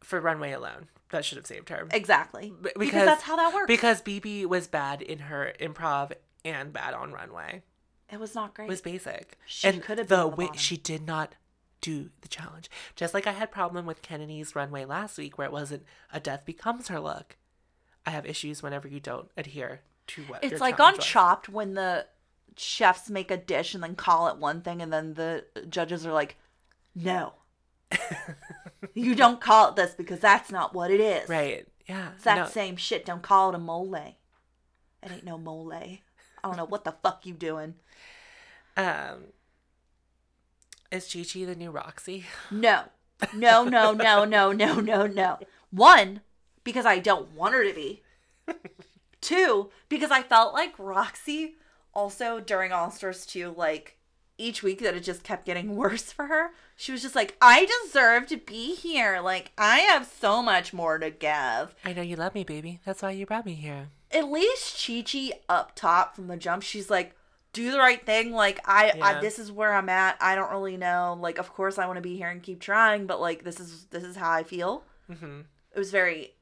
[0.00, 1.86] for runway alone that should have saved her.
[1.90, 3.66] Exactly, B- because, that's how that works.
[3.66, 6.12] Because BeBe was bad in her improv
[6.44, 7.62] and bad on runway.
[8.10, 8.66] It was not great.
[8.66, 9.38] It was basic.
[9.46, 10.58] She and could have the on the way bottom.
[10.58, 11.34] she did not
[11.80, 12.70] do the challenge.
[12.96, 16.44] Just like I had problem with Kennedy's runway last week, where it wasn't a death
[16.44, 17.36] becomes her look.
[18.06, 21.06] I have issues whenever you don't adhere to what It's your like challenge on was.
[21.06, 22.06] Chopped when the
[22.56, 26.12] chefs make a dish and then call it one thing, and then the judges are
[26.12, 26.36] like,
[26.94, 27.34] "No,
[28.94, 31.28] you don't call it this because that's not what it is.
[31.28, 31.66] Right.
[31.86, 32.10] Yeah.
[32.14, 33.06] It's that no, same shit.
[33.06, 33.94] Don't call it a mole.
[33.94, 34.16] It
[35.10, 35.72] ain't no mole.
[36.42, 37.74] I don't know what the fuck you doing.
[38.76, 39.32] Um,
[40.90, 42.24] is Chi Chi the new Roxxxy?
[42.50, 42.84] No,
[43.34, 45.38] no, no, no, no, no, no, no.
[45.70, 46.20] One,
[46.64, 48.02] because I don't want her to be.
[49.20, 51.54] Two, because I felt like Roxxxy
[51.92, 53.98] also during All Stars 2, like
[54.38, 56.50] each week that it just kept getting worse for her.
[56.76, 59.20] She was just like, I deserve to be here.
[59.20, 61.74] Like, I have so much more to give.
[61.84, 62.80] I know you love me, baby.
[62.84, 63.88] That's why you brought me here.
[64.10, 67.14] At least Chi Chi up top from the jump, she's like,
[67.52, 68.32] do the right thing.
[68.32, 69.04] Like, I, Yeah.
[69.04, 70.16] I this is where I'm at.
[70.20, 71.16] I don't really know.
[71.20, 73.86] Like, of course I want to be here and keep trying, but like, this is
[73.86, 74.84] this is how I feel.
[75.08, 75.40] hmm
[75.74, 76.34] It was very.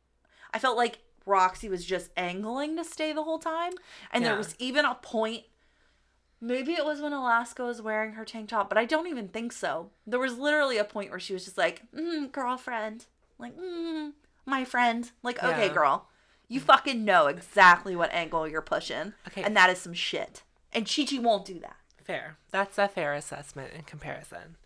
[0.54, 3.72] I felt like Roxxxy was just angling to stay the whole time.
[4.12, 5.44] And there was even a point
[6.40, 9.52] maybe it was when Alaska was wearing her tank top, but I don't even think
[9.52, 9.90] so.
[10.06, 13.06] There was literally a point where she was just like, mm, girlfriend.
[13.38, 14.12] Like, mm,
[14.44, 15.10] my friend.
[15.22, 15.72] Like, okay, Yeah.
[15.74, 16.08] girl.
[16.48, 19.14] You fucking know exactly what angle you're pushing.
[19.28, 19.42] Okay.
[19.42, 20.42] And that is some shit.
[20.72, 21.76] And Chi Chi won't do that.
[22.04, 22.36] Fair.
[22.52, 24.56] That's a fair assessment in comparison.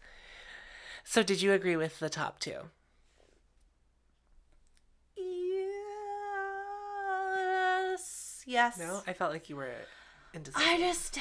[1.04, 2.68] So, did you agree with the top two?
[7.10, 8.42] Yes.
[8.46, 8.78] Yes.
[8.78, 9.70] No, I felt like you were
[10.34, 10.68] indecisive.
[10.68, 11.18] I just.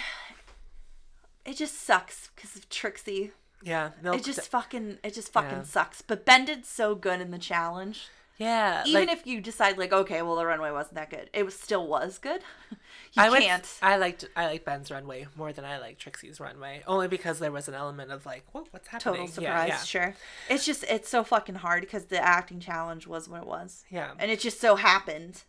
[1.46, 3.32] It just sucks because of Trixie.
[3.64, 4.18] yeah, Milk.
[4.18, 4.98] It just fucking.
[5.04, 5.64] It just fucking Yeah.
[5.64, 6.02] sucks.
[6.02, 8.08] But Ben did so good in the challenge.
[8.40, 8.84] Yeah.
[8.86, 11.54] Even like, if you decide like, okay, well the runway wasn't that good, it was
[11.54, 12.42] still was good.
[13.14, 13.80] You I can't.
[13.82, 17.52] I liked I liked Ben's runway more than I liked Trixie's runway, only because there
[17.52, 19.16] was an element of like, what what's happening?
[19.16, 19.84] Total surprise, Yeah, yeah.
[19.84, 20.16] sure.
[20.48, 24.12] It's just it's so fucking hard because the acting challenge was what it was, yeah.
[24.20, 25.44] and it just so happened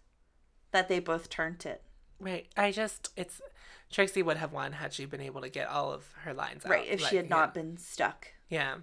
[0.71, 1.83] that they both turned it.
[2.19, 2.47] Right.
[2.57, 3.43] I just it's
[3.91, 6.71] Trixie would have won had she been able to get all of her lines out.
[6.71, 7.37] Right, if like, she had yeah.
[7.37, 8.29] not been stuck.
[8.49, 8.77] Yeah.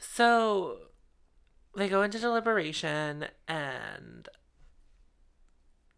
[0.00, 0.78] So
[1.76, 4.28] they go into deliberation and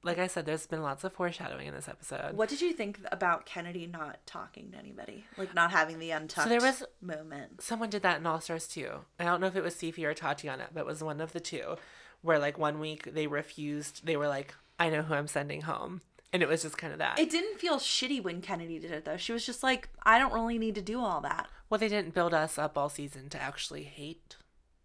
[0.02, 2.36] like I said, there's been lots of foreshadowing in this episode.
[2.36, 6.48] What did you think about Kennedy not talking to anybody, like not having the untucked
[6.48, 7.60] there was- moment?
[7.60, 9.00] Someone did that in All Stars too.
[9.18, 11.32] I don't know if it was Phi Phi or Tatiana, but it was one of
[11.32, 11.76] the two.
[12.22, 14.06] Where like one week they refused.
[14.06, 16.00] They were like, "I know who I'm sending home,"
[16.32, 17.18] and it was just kind of that.
[17.18, 19.16] It didn't feel shitty when Kennedy did it though.
[19.16, 21.48] She was just like, I don't really need to do all that.
[21.68, 24.36] well, they didn't build us up all season to actually hate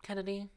[0.03, 0.49] Kennedy,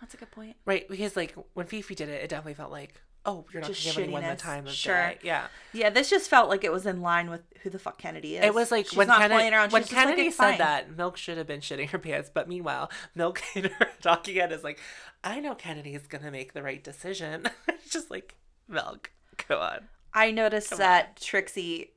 [0.00, 0.56] That's a good point.
[0.64, 0.88] right?
[0.88, 2.94] Because like when Phi Phi did it, it definitely felt like,
[3.26, 4.38] "Oh, you're not Just giving anyone the shittiness.
[4.38, 4.94] time of Sure.
[4.94, 5.46] day." Yeah.
[5.72, 8.44] Yeah, this just felt like it was in line with who the fuck Kennedy is.
[8.44, 9.72] It was like She's when not Kennedy, playing around.
[9.72, 11.98] when She's just like, Kennedy "It's said fine." that, Milk should have been shitting her
[11.98, 12.30] pants.
[12.32, 14.78] But meanwhile, Milk in her talking head is like,
[15.24, 17.48] I know Kennedy is gonna make the right decision.
[17.68, 18.36] it's just like
[18.68, 19.10] Milk,
[19.48, 19.88] go on.
[20.14, 21.90] I noticed that Trixie,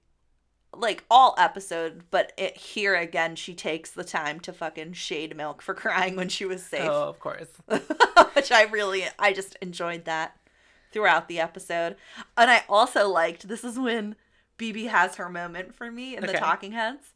[0.75, 5.61] like all episode, but it, here again, she takes the time to fucking shade Milk
[5.61, 7.49] for crying when she was safe, Oh, of course.
[8.33, 10.37] which I really, I just enjoyed that
[10.91, 11.95] throughout the episode.
[12.37, 14.15] And I also liked this is when
[14.57, 17.13] BeBe has her moment for me in the Talking Heads.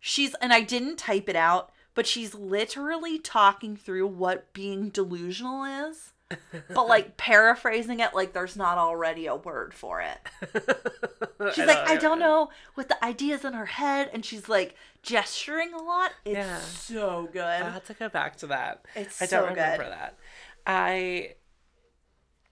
[0.00, 5.64] She's and I didn't type it out, but she's literally talking through what being delusional
[5.88, 6.12] is.
[6.28, 10.18] But like paraphrasing it like there's not already a word for it.
[11.54, 15.72] She's like, I don't know what the ideas in her head, and she's like gesturing
[15.72, 16.10] a lot.
[16.24, 16.58] It's Yeah.
[16.58, 17.42] so good.
[17.44, 18.84] I have to go back to that.
[18.96, 19.92] It's I don't so remember good.
[19.92, 20.18] that.
[20.66, 21.34] I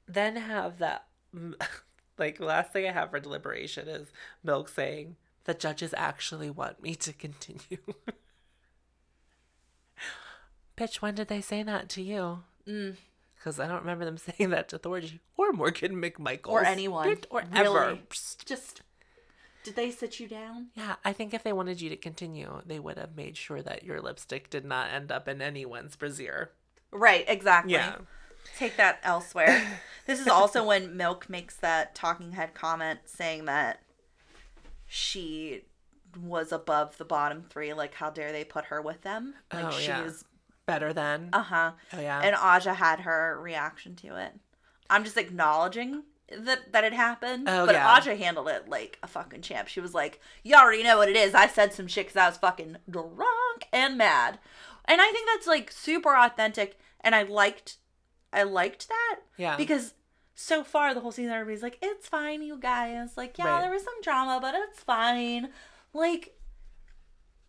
[0.07, 1.07] then have that
[2.19, 4.13] like last thing I have for deliberation is
[4.45, 7.79] Milk saying the judges actually want me to continue.
[10.77, 12.41] Pitch, when did they say that to you?
[12.69, 12.97] Mm.
[13.45, 17.43] Because I don't remember them saying that to Thorgy or Morgan McMichael Or anyone, or
[17.53, 17.67] really.
[17.67, 17.99] ever.
[18.47, 18.81] Just
[19.65, 20.69] did they sit you down?
[20.75, 23.83] Yeah, I think if they wanted you to continue, they would have made sure that
[23.83, 26.53] your lipstick did not end up in anyone's brassiere.
[26.91, 27.73] Right, exactly.
[27.75, 27.97] Yeah.
[28.59, 29.81] Take that elsewhere.
[30.07, 33.81] this is also when Milk makes that talking head comment saying that
[34.87, 35.63] she
[36.23, 37.73] was above the bottom three.
[37.75, 39.35] Like, how dare they put her with them?
[39.53, 40.05] Like, Oh, she yeah.
[40.05, 40.25] is.
[40.67, 41.29] Better than.
[41.33, 41.73] Uh huh.
[41.93, 42.21] oh yeah.
[42.23, 44.33] And Aja had her reaction to it.
[44.89, 47.49] I'm just acknowledging that that it happened.
[47.49, 47.87] Oh, but yeah.
[47.95, 49.69] Aja handled it like a fucking champ.
[49.69, 51.35] She was like, "You already know what it is.
[51.35, 54.39] I said some shit because I was fucking drunk and mad,"
[54.87, 56.79] and I think that's like super authentic.
[57.03, 57.77] And I liked,
[58.33, 59.57] I liked that yeah.
[59.59, 59.93] because
[60.35, 63.61] so far the whole season everybody's like, "It's fine, you guys." Like, yeah, Right.
[63.61, 65.51] there was some drama, but it's fine.
[65.93, 66.35] Like.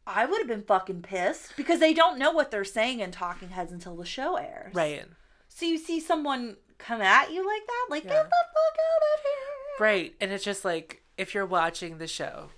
[0.07, 3.49] I would have been fucking pissed because they don't know what they're saying in Talking
[3.49, 4.73] Heads until the show airs.
[4.75, 5.03] right.
[5.47, 8.09] So you see someone come at you like that, like Yeah.
[8.11, 9.79] get the fuck out of here.
[9.79, 10.15] Right.
[10.19, 12.49] And it's just like if you're watching the show,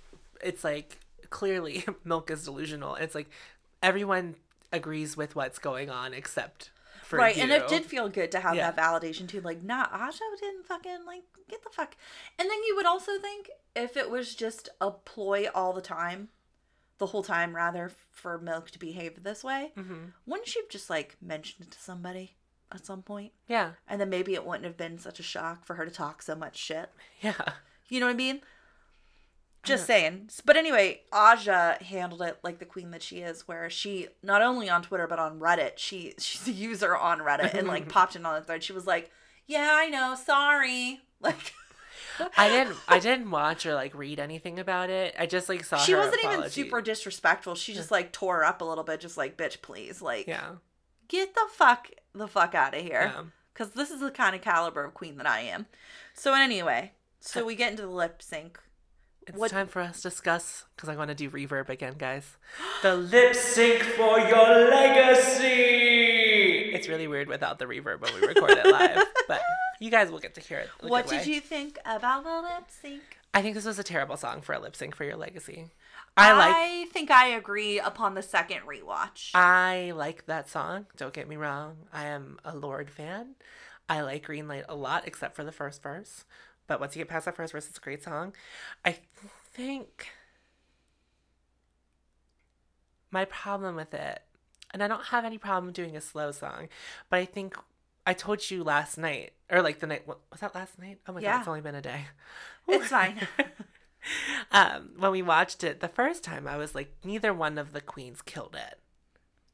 [0.42, 0.98] it's like
[1.30, 2.96] clearly Milk is delusional.
[2.96, 3.30] It's like
[3.82, 4.34] everyone
[4.72, 6.70] agrees with what's going on except
[7.04, 7.42] for right, you.
[7.44, 8.70] and it did feel good to have Yeah.
[8.70, 9.40] that validation too.
[9.40, 11.96] Like, nah, Aja didn't fucking like get the fuck.
[12.38, 16.28] And then you would also think if it was just a ploy all the time,
[16.98, 20.12] the whole time rather for Milk to behave this way, Mhm.
[20.26, 22.36] wouldn't she have just like mentioned it to somebody
[22.72, 23.32] at some point?
[23.46, 23.72] Yeah.
[23.86, 26.34] And then maybe it wouldn't have been such a shock for her to talk so
[26.34, 26.90] much shit.
[27.20, 27.54] Yeah.
[27.88, 28.42] You know what I mean?
[29.64, 30.30] Just saying.
[30.44, 34.70] But anyway, Aja handled it like the queen that she is, where she not only
[34.70, 38.24] on Twitter but on Reddit, she she's a user on Reddit and like popped in
[38.24, 38.62] on the thread.
[38.64, 39.10] She was like,
[39.46, 41.52] "Yeah, I know, sorry." Like
[42.36, 45.14] I didn't I didn't watch or like read anything about it.
[45.18, 47.54] I just like saw she her wasn't even super disrespectful.
[47.54, 50.52] She just like tore up a little bit, just like, "Bitch, please, like, Yeah.
[51.08, 53.22] get the fuck the fuck out of here." Yeah.
[53.52, 55.66] because this is the kind of caliber of queen that I am.
[56.14, 58.58] So anyway, so we get into the lip sync.
[59.26, 62.36] It's What- time for us to discuss because I want to do reverb again, guys.
[62.82, 65.87] The lip sync for your legacy.
[66.78, 69.42] It's really weird without the reverb when we record it live, but
[69.80, 70.68] you guys will get to hear it.
[70.80, 71.34] what did way.
[71.34, 73.02] you think about the lip sync?
[73.34, 75.66] I think this was a terrible song for a lip sync for your legacy.
[76.16, 79.30] I like I think I agree upon the second rewatch.
[79.34, 80.86] I like that song.
[80.96, 81.76] Don't get me wrong.
[81.92, 83.34] I am a Lorde fan.
[83.88, 86.24] I like Green Light a lot, except for the first verse.
[86.66, 88.34] But once you get past that first verse, it's a great song.
[88.84, 88.96] I
[89.52, 90.08] think
[93.10, 94.20] my problem with it,
[94.72, 96.68] and I don't have any problem doing a slow song,
[97.10, 97.56] but I think
[98.06, 100.98] I told you last night, or like the night, what, was that last night?
[101.06, 101.32] Oh my Yeah.
[101.32, 102.06] god, it's only been a day.
[102.68, 103.18] it's fine.
[104.52, 107.80] um, when we watched it the first time, I was like, neither one of the
[107.80, 108.78] queens killed it.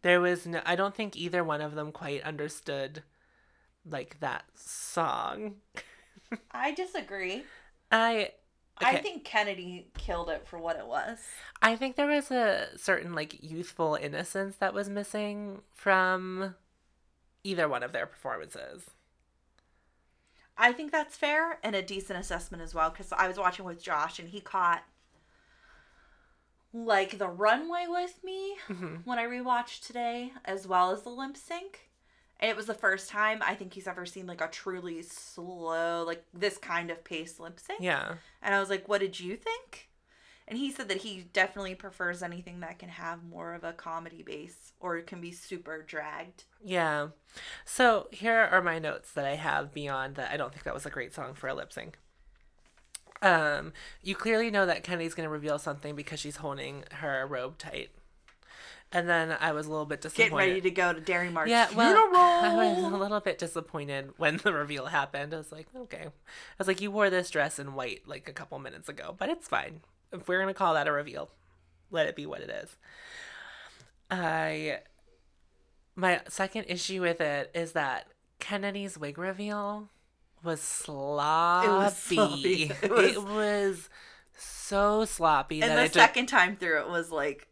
[0.03, 3.03] There was no, I don't think either one of them quite understood
[3.89, 5.57] like that song.
[6.51, 7.45] I disagree.
[7.91, 8.33] I,
[8.79, 11.19] I think Kennedy killed it for what it was.
[11.63, 16.55] I think there was a certain like youthful innocence that was missing from
[17.45, 18.91] either one of their performances.
[20.57, 23.83] I think that's fair and a decent assessment as well because I was watching with
[23.83, 24.85] Josh and he caught
[26.73, 28.97] like the runway with me Mm-hmm.
[29.05, 31.91] when I rewatched today as well as the lip sync.
[32.41, 36.05] And it was the first time I think he's ever seen like a truly slow,
[36.05, 37.81] like this kind of pace lip sync.
[37.81, 38.15] Yeah.
[38.43, 39.89] And I was like, what did you think?
[40.47, 44.23] And he said that he definitely prefers anything that can have more of a comedy
[44.23, 46.45] base or it can be super dragged.
[46.63, 47.09] Yeah.
[47.65, 50.31] So here are my notes that I have beyond that.
[50.31, 51.99] I don't think that was a great song for a lip sync.
[53.23, 57.57] Um, you clearly know that Kennedy's going to reveal something because she's holding her robe
[57.57, 57.89] tight.
[58.95, 60.31] And then I was a little bit disappointed.
[60.31, 64.13] Get ready to go to Dairy Mart's yeah, well, I was a little bit disappointed
[64.17, 65.35] when the reveal happened.
[65.35, 66.05] I was like, okay.
[66.07, 66.11] I
[66.59, 69.49] was like, you wore this dress in white like a couple minutes ago, but it's
[69.49, 69.81] fine.
[70.13, 71.29] If we're gonna call that a reveal,
[71.91, 72.77] let it be what it is.
[74.11, 74.79] I
[75.97, 78.07] my second issue with it is that
[78.39, 79.89] Kennedy's wig reveal
[80.43, 81.67] was sloppy.
[81.67, 82.63] It was, sloppy.
[82.83, 83.91] It It was, was-
[84.37, 87.47] so sloppy and that the it just, second time through it was like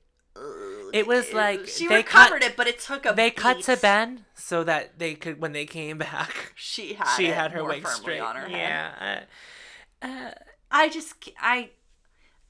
[0.93, 3.77] It was like she they recovered cut- it but it took a they cut to.
[3.77, 7.86] Ben so that they could when they came back she had she had her wig
[7.89, 8.20] straight.
[8.20, 8.51] on her head.
[8.51, 9.24] Yeah.
[10.02, 10.31] Uh, uh,
[10.70, 11.70] i just i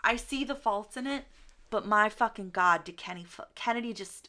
[0.03, 1.25] i see the faults in it
[1.71, 4.29] but my fucking god did kenny kennedy just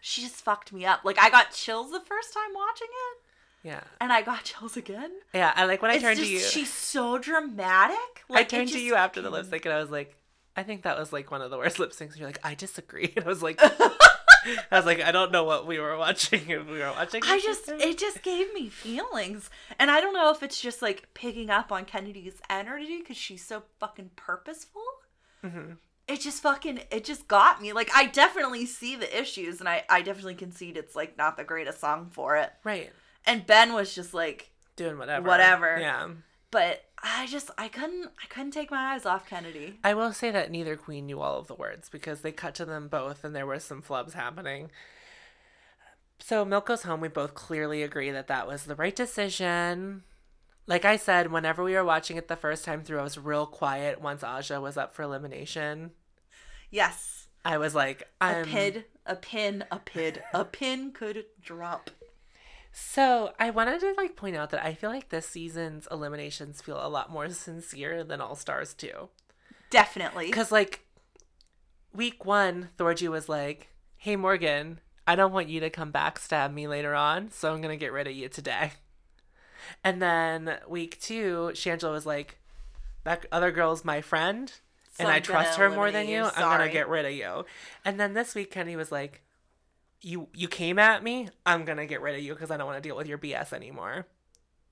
[0.00, 1.00] she just fucked me up.
[1.04, 3.68] Like i got chills the first time watching it.
[3.68, 3.80] Yeah.
[4.00, 5.10] And i got chills again.
[5.34, 6.40] Yeah i like when i it's turned just to you.
[6.40, 7.96] she's so dramatic.
[8.30, 10.14] I like, it turned to you after the lip sync and i was like
[10.58, 13.12] i think that was like one of the worst lip syncs you're like i disagree
[13.16, 13.96] and i was like i
[14.72, 17.68] was like i don't know what we were watching if we were watching I just
[17.68, 21.70] it just gave me feelings, and I don't know if it's just like picking up
[21.72, 24.82] on Kennedy's energy because she's so fucking purposeful.
[25.44, 25.72] Mm-hmm.
[26.06, 27.72] It just fucking it just got me.
[27.72, 31.44] Like I definitely see the issues, and I I definitely concede it's like not the
[31.44, 32.50] greatest song for it.
[32.64, 32.90] right
[33.26, 35.78] And Ben was just like, doing whatever Whatever.
[35.80, 36.08] yeah
[36.50, 39.78] but I just I couldn't I couldn't take my eyes off Kennedy.
[39.84, 42.64] I will say that neither queen knew all of the words because they cut to
[42.64, 44.70] them both and there were some flubs happening.
[46.18, 47.00] So Milk goes home.
[47.00, 50.02] We both clearly agree that that was the right decision.
[50.66, 53.46] Like I said, whenever we were watching it the first time through, I was real
[53.46, 55.92] quiet once Aja was up for elimination.
[56.70, 58.44] Yes, I was like, a I'm.
[58.44, 61.90] pin, a pin, a pid, a pin could drop.
[62.80, 66.78] So I wanted to like point out that I feel like this season's eliminations feel
[66.80, 69.08] a lot more sincere than All Stars too.
[69.70, 70.26] Definitely.
[70.26, 70.86] Because, like,
[71.92, 76.66] week one, Thorgy was like, Hey, Morgan, I don't want you to come backstab me
[76.68, 78.72] later on, so I'm going to get rid of you today.
[79.84, 82.38] And then week two, Shangela was like,
[83.04, 84.50] That other girl's my friend,
[84.92, 86.22] So and I I'm trust her more than you.
[86.22, 86.24] you.
[86.24, 87.44] I'm gonna get rid of you.
[87.84, 89.22] And then this week, Kenny was like,
[90.00, 92.80] you you came at me i'm gonna get rid of you because i don't want
[92.80, 94.06] to deal with your bs anymore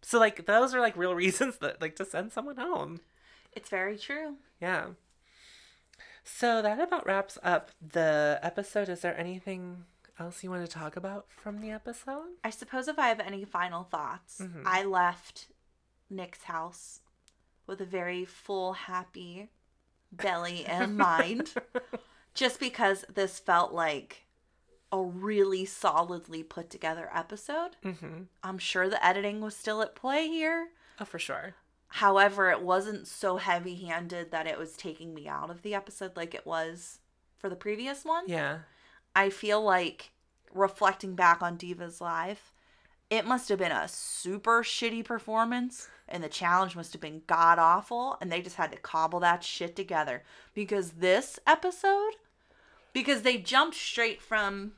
[0.03, 3.01] so like those are like real reasons that like to send someone home
[3.53, 4.37] It's very true.
[4.61, 4.87] yeah.
[6.25, 8.89] So that about wraps up the episode.
[8.89, 9.85] Is there anything
[10.19, 12.27] else you want to talk about from the episode?
[12.43, 14.63] I suppose if I have any final thoughts, Mhm.
[14.67, 15.49] I left
[16.11, 17.01] Nick's house
[17.67, 19.51] with a very full, happy
[20.11, 21.55] belly and mind,
[22.35, 24.26] just because this felt like
[24.93, 27.77] a really solidly put together episode.
[27.85, 28.23] Mm-hmm.
[28.43, 30.69] I'm sure the editing was still at play here.
[31.01, 31.55] Oh, for sure.
[31.89, 36.17] However, it wasn't so heavy handed that it was taking me out of the episode
[36.17, 36.99] like it was
[37.39, 38.25] for the previous one.
[38.27, 38.59] Yeah.
[39.15, 40.11] I feel like
[40.53, 42.53] reflecting back on Divas Live,
[43.09, 47.59] it must have been a super shitty performance and the challenge must have been god
[47.59, 50.23] awful and they just had to cobble that shit together
[50.55, 52.15] because this episode
[52.97, 54.73] because they jumped straight from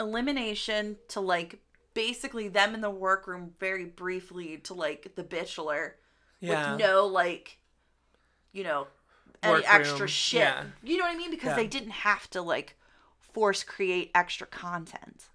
[0.00, 1.60] elimination to like
[1.94, 5.94] basically them in the workroom very briefly to like the bachelor
[6.40, 6.72] Yeah.
[6.72, 7.58] with no like
[8.52, 8.88] you know
[9.44, 10.64] any Workroom, extra shit yeah.
[10.82, 11.56] you know what i mean because Yeah.
[11.56, 12.76] they didn't have to like
[13.20, 15.26] force create extra content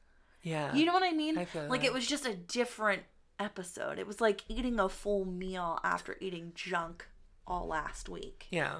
[0.42, 0.74] Yeah.
[0.76, 1.38] you know what I mean?
[1.38, 1.88] I feel like that.
[1.88, 3.04] it was just a different
[3.40, 3.98] episode.
[3.98, 7.08] It was like eating a full meal after eating junk
[7.48, 8.48] all last week.
[8.52, 8.80] yeah.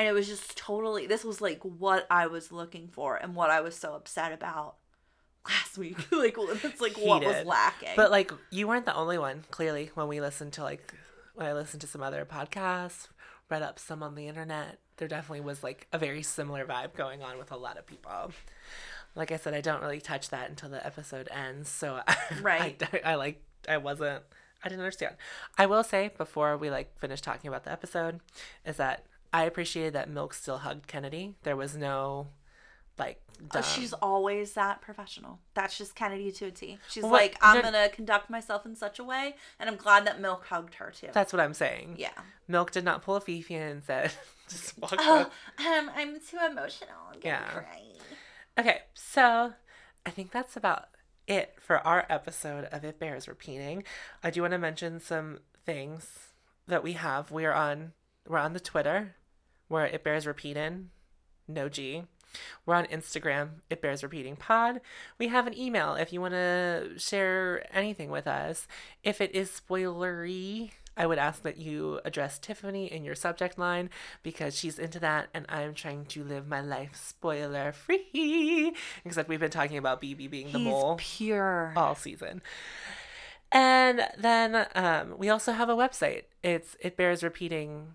[0.00, 3.50] And it was just totally this was like what I was looking for and what
[3.50, 4.76] I was so upset about
[5.46, 5.98] last week.
[6.10, 7.90] like it's like what was lacking.
[7.96, 10.94] But like you weren't the only one, clearly, when we listened to like
[11.34, 13.08] when I listened to some other podcasts,
[13.50, 17.22] read up some on the internet, there definitely was like a very similar vibe going
[17.22, 18.32] on with a lot of people.
[19.14, 22.00] Like I said, I don't really touch that until the episode ends, so
[22.40, 22.82] Right.
[23.04, 24.24] I, I like I wasn't
[24.64, 25.16] I didn't understand.
[25.58, 28.20] I will say before we like finish talking about the episode,
[28.64, 31.36] is that I appreciated that Milk still hugged Kennedy.
[31.42, 32.28] There was no
[32.98, 33.62] like Uh, dumb.
[33.62, 35.38] she's always that professional.
[35.54, 36.78] That's just Kennedy to a T.
[36.90, 40.44] She's like, I'm gonna conduct myself in such a way, and I'm glad that Milk
[40.46, 41.08] hugged her too.
[41.12, 41.94] That's what I'm saying.
[41.98, 42.10] yeah.
[42.48, 44.12] Milk did not pull a Phi Phi and said,
[44.48, 45.32] just walk Oh, up.
[45.64, 46.90] um, I'm too emotional.
[47.14, 47.44] I'm Yeah.
[47.48, 47.82] cry.
[48.58, 49.54] Okay, so
[50.04, 50.88] I think that's about
[51.26, 53.84] it for our episode of It Bears Repeating.
[54.22, 56.32] I do want to mention some things
[56.66, 57.30] that we have.
[57.30, 57.92] We're on
[58.26, 59.14] we're on the Twitter,
[59.70, 60.90] where It Bears Repeating,
[61.46, 62.02] no G.
[62.66, 64.80] We're on Instagram, It Bears Repeating Pod.
[65.18, 68.66] We have an email if you want to share anything with us.
[69.04, 73.90] If it is spoilery, I would ask that you address Tiffany in your subject line
[74.24, 78.74] because she's into that and I'm trying to live my life spoiler free.
[79.04, 81.72] Except we've been talking about BeBe being the mole pure.
[81.76, 82.42] all season.
[83.52, 86.24] And then um, we also have a website.
[86.42, 87.94] It's It Bears Repeating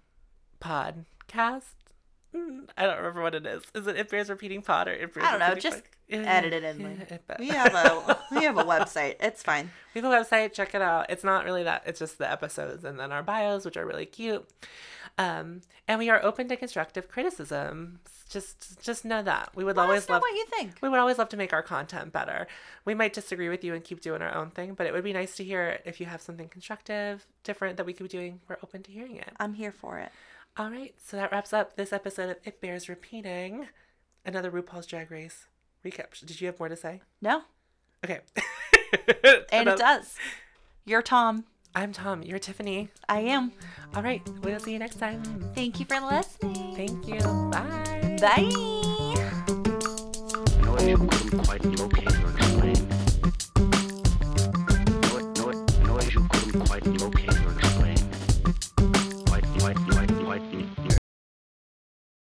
[0.62, 1.06] Podcast.
[1.34, 3.64] Mm, I don't remember what it is.
[3.74, 5.56] Is it It Bears Repeating Pod or It Bears I don't know.
[5.56, 7.08] Just Pod- edit it in yeah, there.
[7.12, 9.16] it be- We have a we have a website.
[9.22, 9.72] It's fine.
[9.94, 10.52] we have a website.
[10.54, 11.06] Check it out.
[11.10, 11.84] It's not really that.
[11.86, 14.46] It's just the episodes and then our bios, which are really cute.
[15.18, 18.00] Um, and we are open to constructive criticism.
[18.30, 20.22] Just, just know that we would Let always love.
[20.22, 20.74] what you think.
[20.82, 22.48] We would always love to make our content better.
[22.84, 25.14] We might disagree with you and keep doing our own thing, but it would be
[25.14, 28.42] nice to hear if you have something constructive, different that we could be doing.
[28.50, 29.30] We're open to hearing it.
[29.40, 30.12] I'm here for it.
[30.58, 33.68] All right, so that wraps up this episode of It Bears Repeating.
[34.26, 35.48] Another RuPaul's Drag Race
[35.84, 36.18] recap.
[36.26, 37.02] Did you have more to say?
[37.22, 37.44] No,
[38.04, 38.20] Okay.
[39.52, 40.16] and it does.
[40.86, 41.46] You're Tom.
[41.74, 42.22] I'm Tom.
[42.24, 42.90] You're Tiffany.
[43.10, 43.52] I am.
[43.96, 45.24] All right, we'll see you next time.
[45.56, 46.76] Thank you for listening.
[46.76, 47.20] Thank you.
[47.50, 48.18] Bye.
[48.22, 48.52] Bye.
[50.64, 51.90] No,